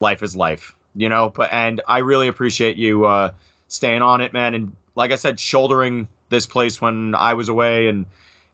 [0.00, 1.30] life is life you know?
[1.30, 3.32] But and i really appreciate you uh
[3.68, 4.54] staying on it man.
[4.54, 8.06] And like i said shouldering this place when i was away and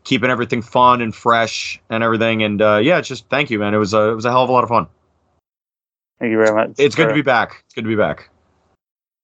[0.03, 2.43] keeping everything fun and fresh and everything.
[2.43, 3.73] And uh, yeah, just thank you, man.
[3.73, 4.87] It was a it was a hell of a lot of fun.
[6.19, 6.75] Thank you very much.
[6.77, 7.63] It's good to be back.
[7.65, 8.29] It's good to be back.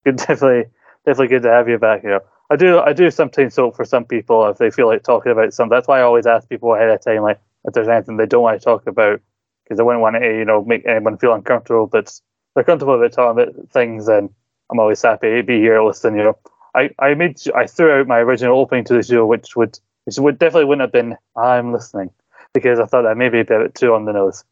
[0.03, 0.65] good definitely
[1.05, 4.05] definitely good to have you back here i do i do sometimes hope for some
[4.05, 6.89] people if they feel like talking about something that's why i always ask people ahead
[6.89, 9.19] of time like if there's anything they don't want to talk about
[9.63, 12.19] because i wouldn't want to you know make anyone feel uncomfortable but
[12.53, 14.30] they're comfortable about talking about things and
[14.69, 16.38] i'm always happy to be here listening you know
[16.75, 20.17] I, I made I threw out my original opening to the show, which would which
[20.19, 22.11] would definitely wouldn't have been I'm listening
[22.53, 24.43] because I thought that maybe a bit too on the nose.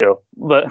[0.00, 0.66] You know, but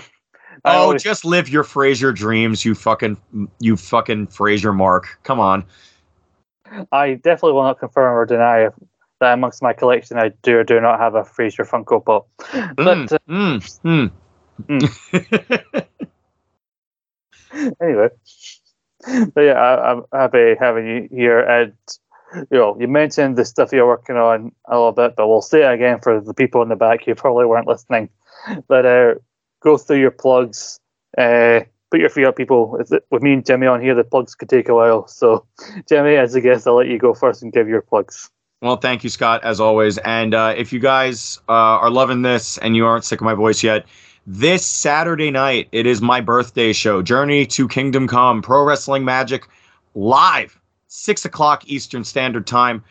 [0.63, 3.17] I Oh, always- just live your Frasier dreams, you fucking,
[3.59, 5.19] you fucking Frasier Mark.
[5.23, 5.65] Come on.
[6.91, 8.69] I definitely will not confirm or deny
[9.19, 12.27] that amongst my collection I do or do not have a Frasier Funko Pop.
[12.75, 14.11] But uh, Mm, mm,
[14.67, 15.85] mm.
[17.81, 18.09] anyway,
[19.33, 21.39] but yeah, I, I'm happy having you here.
[21.39, 21.73] And
[22.33, 25.63] you know, you mentioned the stuff you're working on a little bit, but we'll say
[25.63, 28.09] it again for the people in the back who probably weren't listening.
[28.67, 29.15] But uh,
[29.61, 30.79] go through your plugs.
[31.17, 31.61] Uh,
[31.91, 32.71] put your feet up, people.
[32.71, 35.07] With with me and Jimmy on here, the plugs could take a while.
[35.07, 35.45] So,
[35.89, 38.29] Jimmy, as a guest, I'll let you go first and give your plugs.
[38.61, 39.97] Well, thank you, Scott, as always.
[39.99, 43.33] And uh, if you guys uh, are loving this and you aren't sick of my
[43.33, 43.85] voice yet,
[44.27, 49.47] this Saturday night, it is my birthday show, Journey to Kingdom Come, Pro Wrestling Magic,
[49.93, 52.83] live, 6 o'clock Eastern Standard Time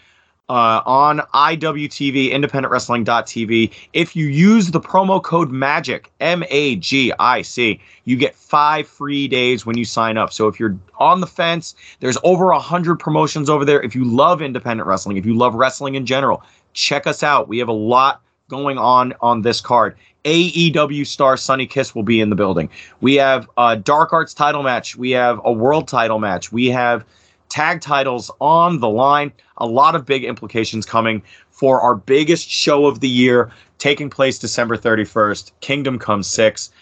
[0.49, 3.73] uh, on IWTV, independentwrestling.tv.
[3.95, 8.87] If you use the promo code MAGIC, M A G I C, you get five
[8.87, 10.33] free days when you sign up.
[10.33, 13.83] So if you're on the fence, there's over a hundred promotions over there.
[13.83, 16.43] If you love independent wrestling, if you love wrestling in general,
[16.75, 17.49] check us out.
[17.49, 19.97] We have a lot going on on this card.
[20.25, 22.69] AEW star Sonny Kiss will be in the building.
[23.01, 24.97] We have a Dark Arts title match.
[24.97, 26.51] We have a world title match.
[26.51, 27.05] We have
[27.49, 29.33] tag titles on the line.
[29.59, 34.39] A lot of big implications coming for our biggest show of the year, taking place
[34.39, 36.73] December 31st, Kingdom Come 6.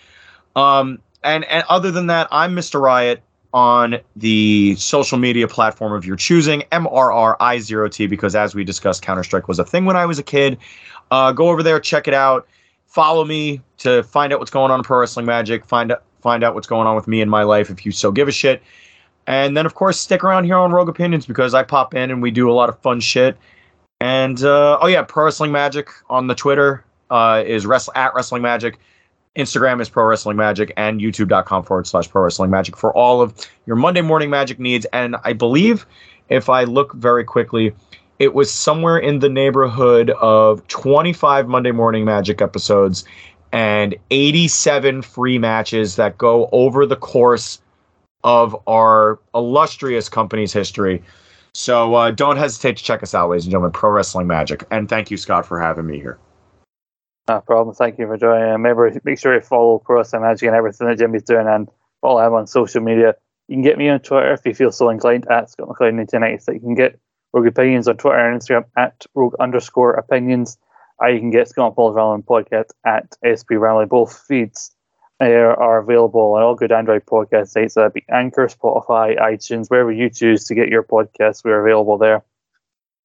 [0.57, 2.81] Um, and, and other than that, I'm Mr.
[2.81, 9.25] Riot on the social media platform of your choosing, MRRI0T, because as we discussed, Counter
[9.25, 10.59] Strike was a thing when I was a kid.
[11.11, 12.49] Uh, go over there, check it out.
[12.93, 15.65] Follow me to find out what's going on in Pro Wrestling Magic.
[15.65, 18.13] Find out find out what's going on with me in my life if you so
[18.13, 18.63] give a shit.
[19.27, 22.21] And then, of course, stick around here on Rogue Opinions because I pop in and
[22.21, 23.39] we do a lot of fun shit.
[24.03, 28.43] And uh, oh yeah, Pro Wrestling Magic on the Twitter uh, is wrestle at Wrestling
[28.43, 28.79] Magic.
[29.37, 33.35] Instagram is Pro Wrestling Magic and YouTube.com forward slash Pro Wrestling Magic for all of
[33.65, 34.85] your Monday morning magic needs.
[34.93, 35.87] And I believe,
[36.29, 37.75] if I look very quickly,
[38.23, 43.05] it was somewhere in the neighborhood of 25 Monday morning magic episodes
[43.51, 47.61] and 87 free matches that go over the course
[48.23, 51.03] of our illustrious company's history.
[51.53, 53.73] So uh, don't hesitate to check us out, ladies and gentlemen.
[53.73, 56.21] Pro Wrestling Magic, and thank you, Scott, for having me here.
[57.29, 57.75] No problem.
[57.75, 58.45] Thank you for joining.
[58.45, 61.69] And Remember, make sure you follow Pro Wrestling Magic and everything that Jimmy's doing and
[62.01, 63.17] follow him on social media.
[63.49, 66.55] You can get me on Twitter if you feel so inclined at Scott McLeod 1996.
[66.55, 67.01] You can get
[67.33, 70.59] Rogue Opinions on Twitter and Instagram at Rogue underscore opinions.
[70.99, 73.87] Or you can get Scott Paul's Rambling Podcast at SP Rally.
[73.87, 74.71] Both feeds
[75.21, 77.75] uh, are available on all good Android podcast sites.
[77.75, 81.45] That'd be Anchor, Spotify, iTunes, wherever you choose to get your podcasts.
[81.45, 82.23] We're available there.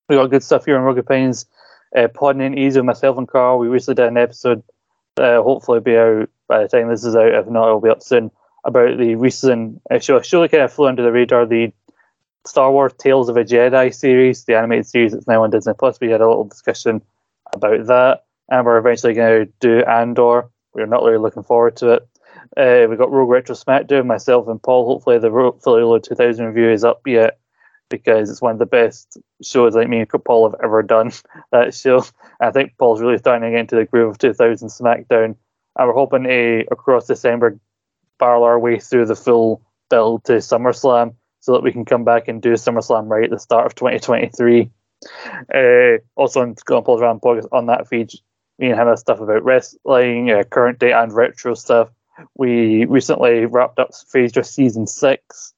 [0.08, 1.46] We got good stuff here on Rogue Opinions.
[1.96, 3.58] Uh, Easy with myself and Carl.
[3.58, 4.62] We recently did an episode.
[5.16, 7.34] Uh, hopefully, be out by the time this is out.
[7.34, 8.30] If not, it'll be up soon.
[8.64, 10.16] About the recent uh, show.
[10.16, 11.46] A show that kind of flew under the radar.
[11.46, 11.72] The
[12.46, 16.00] Star Wars Tales of a Jedi series, the animated series that's now on Disney Plus.
[16.00, 17.02] We had a little discussion
[17.52, 20.48] about that, and we're eventually going to do Andor.
[20.72, 22.08] We're not really looking forward to it.
[22.56, 24.86] Uh, we got Rogue Retro Smackdown, myself and Paul.
[24.86, 27.38] Hopefully, the Ro- Fully Loaded 2000 review is up yet
[27.90, 31.12] because it's one of the best shows like me and Paul have ever done.
[31.50, 32.04] That show,
[32.40, 35.34] I think Paul's really starting to get into the groove of 2000 SmackDown,
[35.76, 37.58] and we're hoping to across December
[38.18, 41.14] barrel our way through the full build to SummerSlam
[41.48, 44.70] so that we can come back and do SummerSlam right at the start of 2023.
[45.54, 47.00] Uh, also on Scott Paul's
[47.50, 48.12] on that feed,
[48.58, 51.88] me and him have stuff about wrestling, uh, current day and retro stuff.
[52.36, 55.54] We recently wrapped up Frasier season six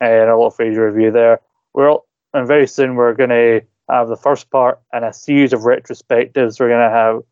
[0.00, 1.40] and a lot of review there.
[1.74, 5.52] We're all, and very soon we're going to have the first part and a series
[5.52, 6.60] of retrospectives.
[6.60, 7.22] We're going to have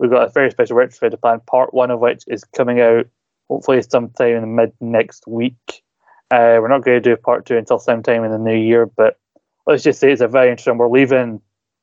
[0.00, 1.38] we've got a very special retrospective plan.
[1.46, 3.06] Part one of which is coming out
[3.48, 5.84] hopefully sometime in mid next week.
[6.30, 9.18] Uh, we're not going to do part two until sometime in the new year, but
[9.66, 10.78] let's just say it's a very interesting.
[10.78, 11.40] We're leaving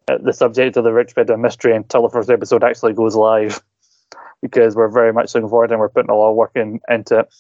[0.07, 3.61] uh, the subject of the Rich retrospective mystery until the first episode actually goes live
[4.41, 7.19] because we're very much looking forward and we're putting a lot of work in, into
[7.19, 7.33] it.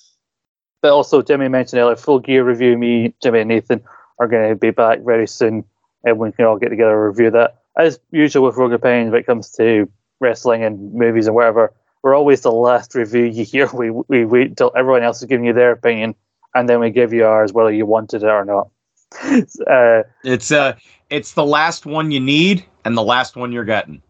[0.81, 2.77] But also, Jimmy mentioned earlier, full gear review.
[2.77, 3.83] Me, Jimmy, and Nathan
[4.19, 5.63] are going to be back very soon,
[6.03, 7.61] and we can all get together and review that.
[7.77, 12.15] As usual with Rogue Opinions, when it comes to wrestling and movies and whatever, we're
[12.15, 13.67] always the last review you hear.
[13.73, 16.15] We we wait until everyone else is giving you their opinion,
[16.55, 18.69] and then we give you ours, whether you wanted it or not.
[19.67, 20.75] Uh, It's uh,
[21.09, 24.01] it's the last one you need and the last one you're getting.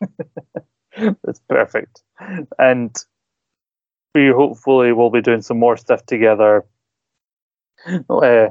[0.96, 2.02] That's perfect.
[2.58, 2.96] And
[4.14, 6.64] we hopefully will be doing some more stuff together.
[8.08, 8.48] Uh,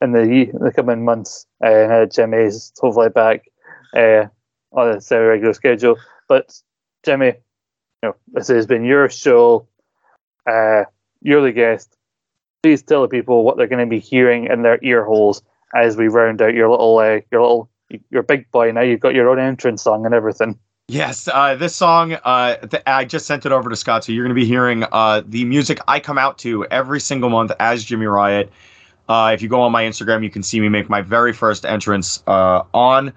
[0.00, 1.46] in the the coming months.
[1.62, 3.44] Uh, and uh, Jimmy's hopefully back
[3.96, 4.26] uh,
[4.72, 5.96] on a semi regular schedule.
[6.28, 6.58] But
[7.04, 7.34] Jimmy,
[8.02, 9.66] you know, this has been your show.
[10.48, 10.84] Uh,
[11.20, 11.96] you're the guest.
[12.62, 15.42] Please tell the people what they're going to be hearing in their ear holes
[15.74, 17.70] as we round out your little, uh, your little,
[18.10, 18.70] your big boy.
[18.72, 20.58] Now you've got your own entrance song and everything.
[20.88, 24.34] Yes, uh, this song, uh, I just sent it over to Scott, so you're going
[24.34, 28.06] to be hearing uh, the music I come out to every single month as Jimmy
[28.06, 28.52] Riot.
[29.08, 31.64] Uh, if you go on my Instagram, you can see me make my very first
[31.64, 33.12] entrance uh, on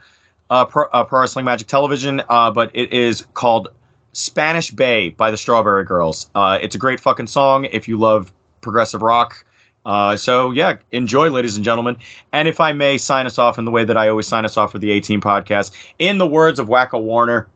[0.50, 3.70] Pro, Pro Wrestling Magic Television, uh, but it is called
[4.14, 6.30] Spanish Bay by the Strawberry Girls.
[6.36, 8.32] Uh, it's a great fucking song if you love
[8.64, 9.46] progressive rock.
[9.86, 11.98] Uh, so yeah, enjoy, ladies and gentlemen.
[12.32, 14.58] And if I may sign us off in the way that I always sign us
[14.58, 17.48] off for the 18 podcast, in the words of Wakko Warner,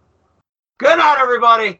[0.77, 1.79] good night, everybody.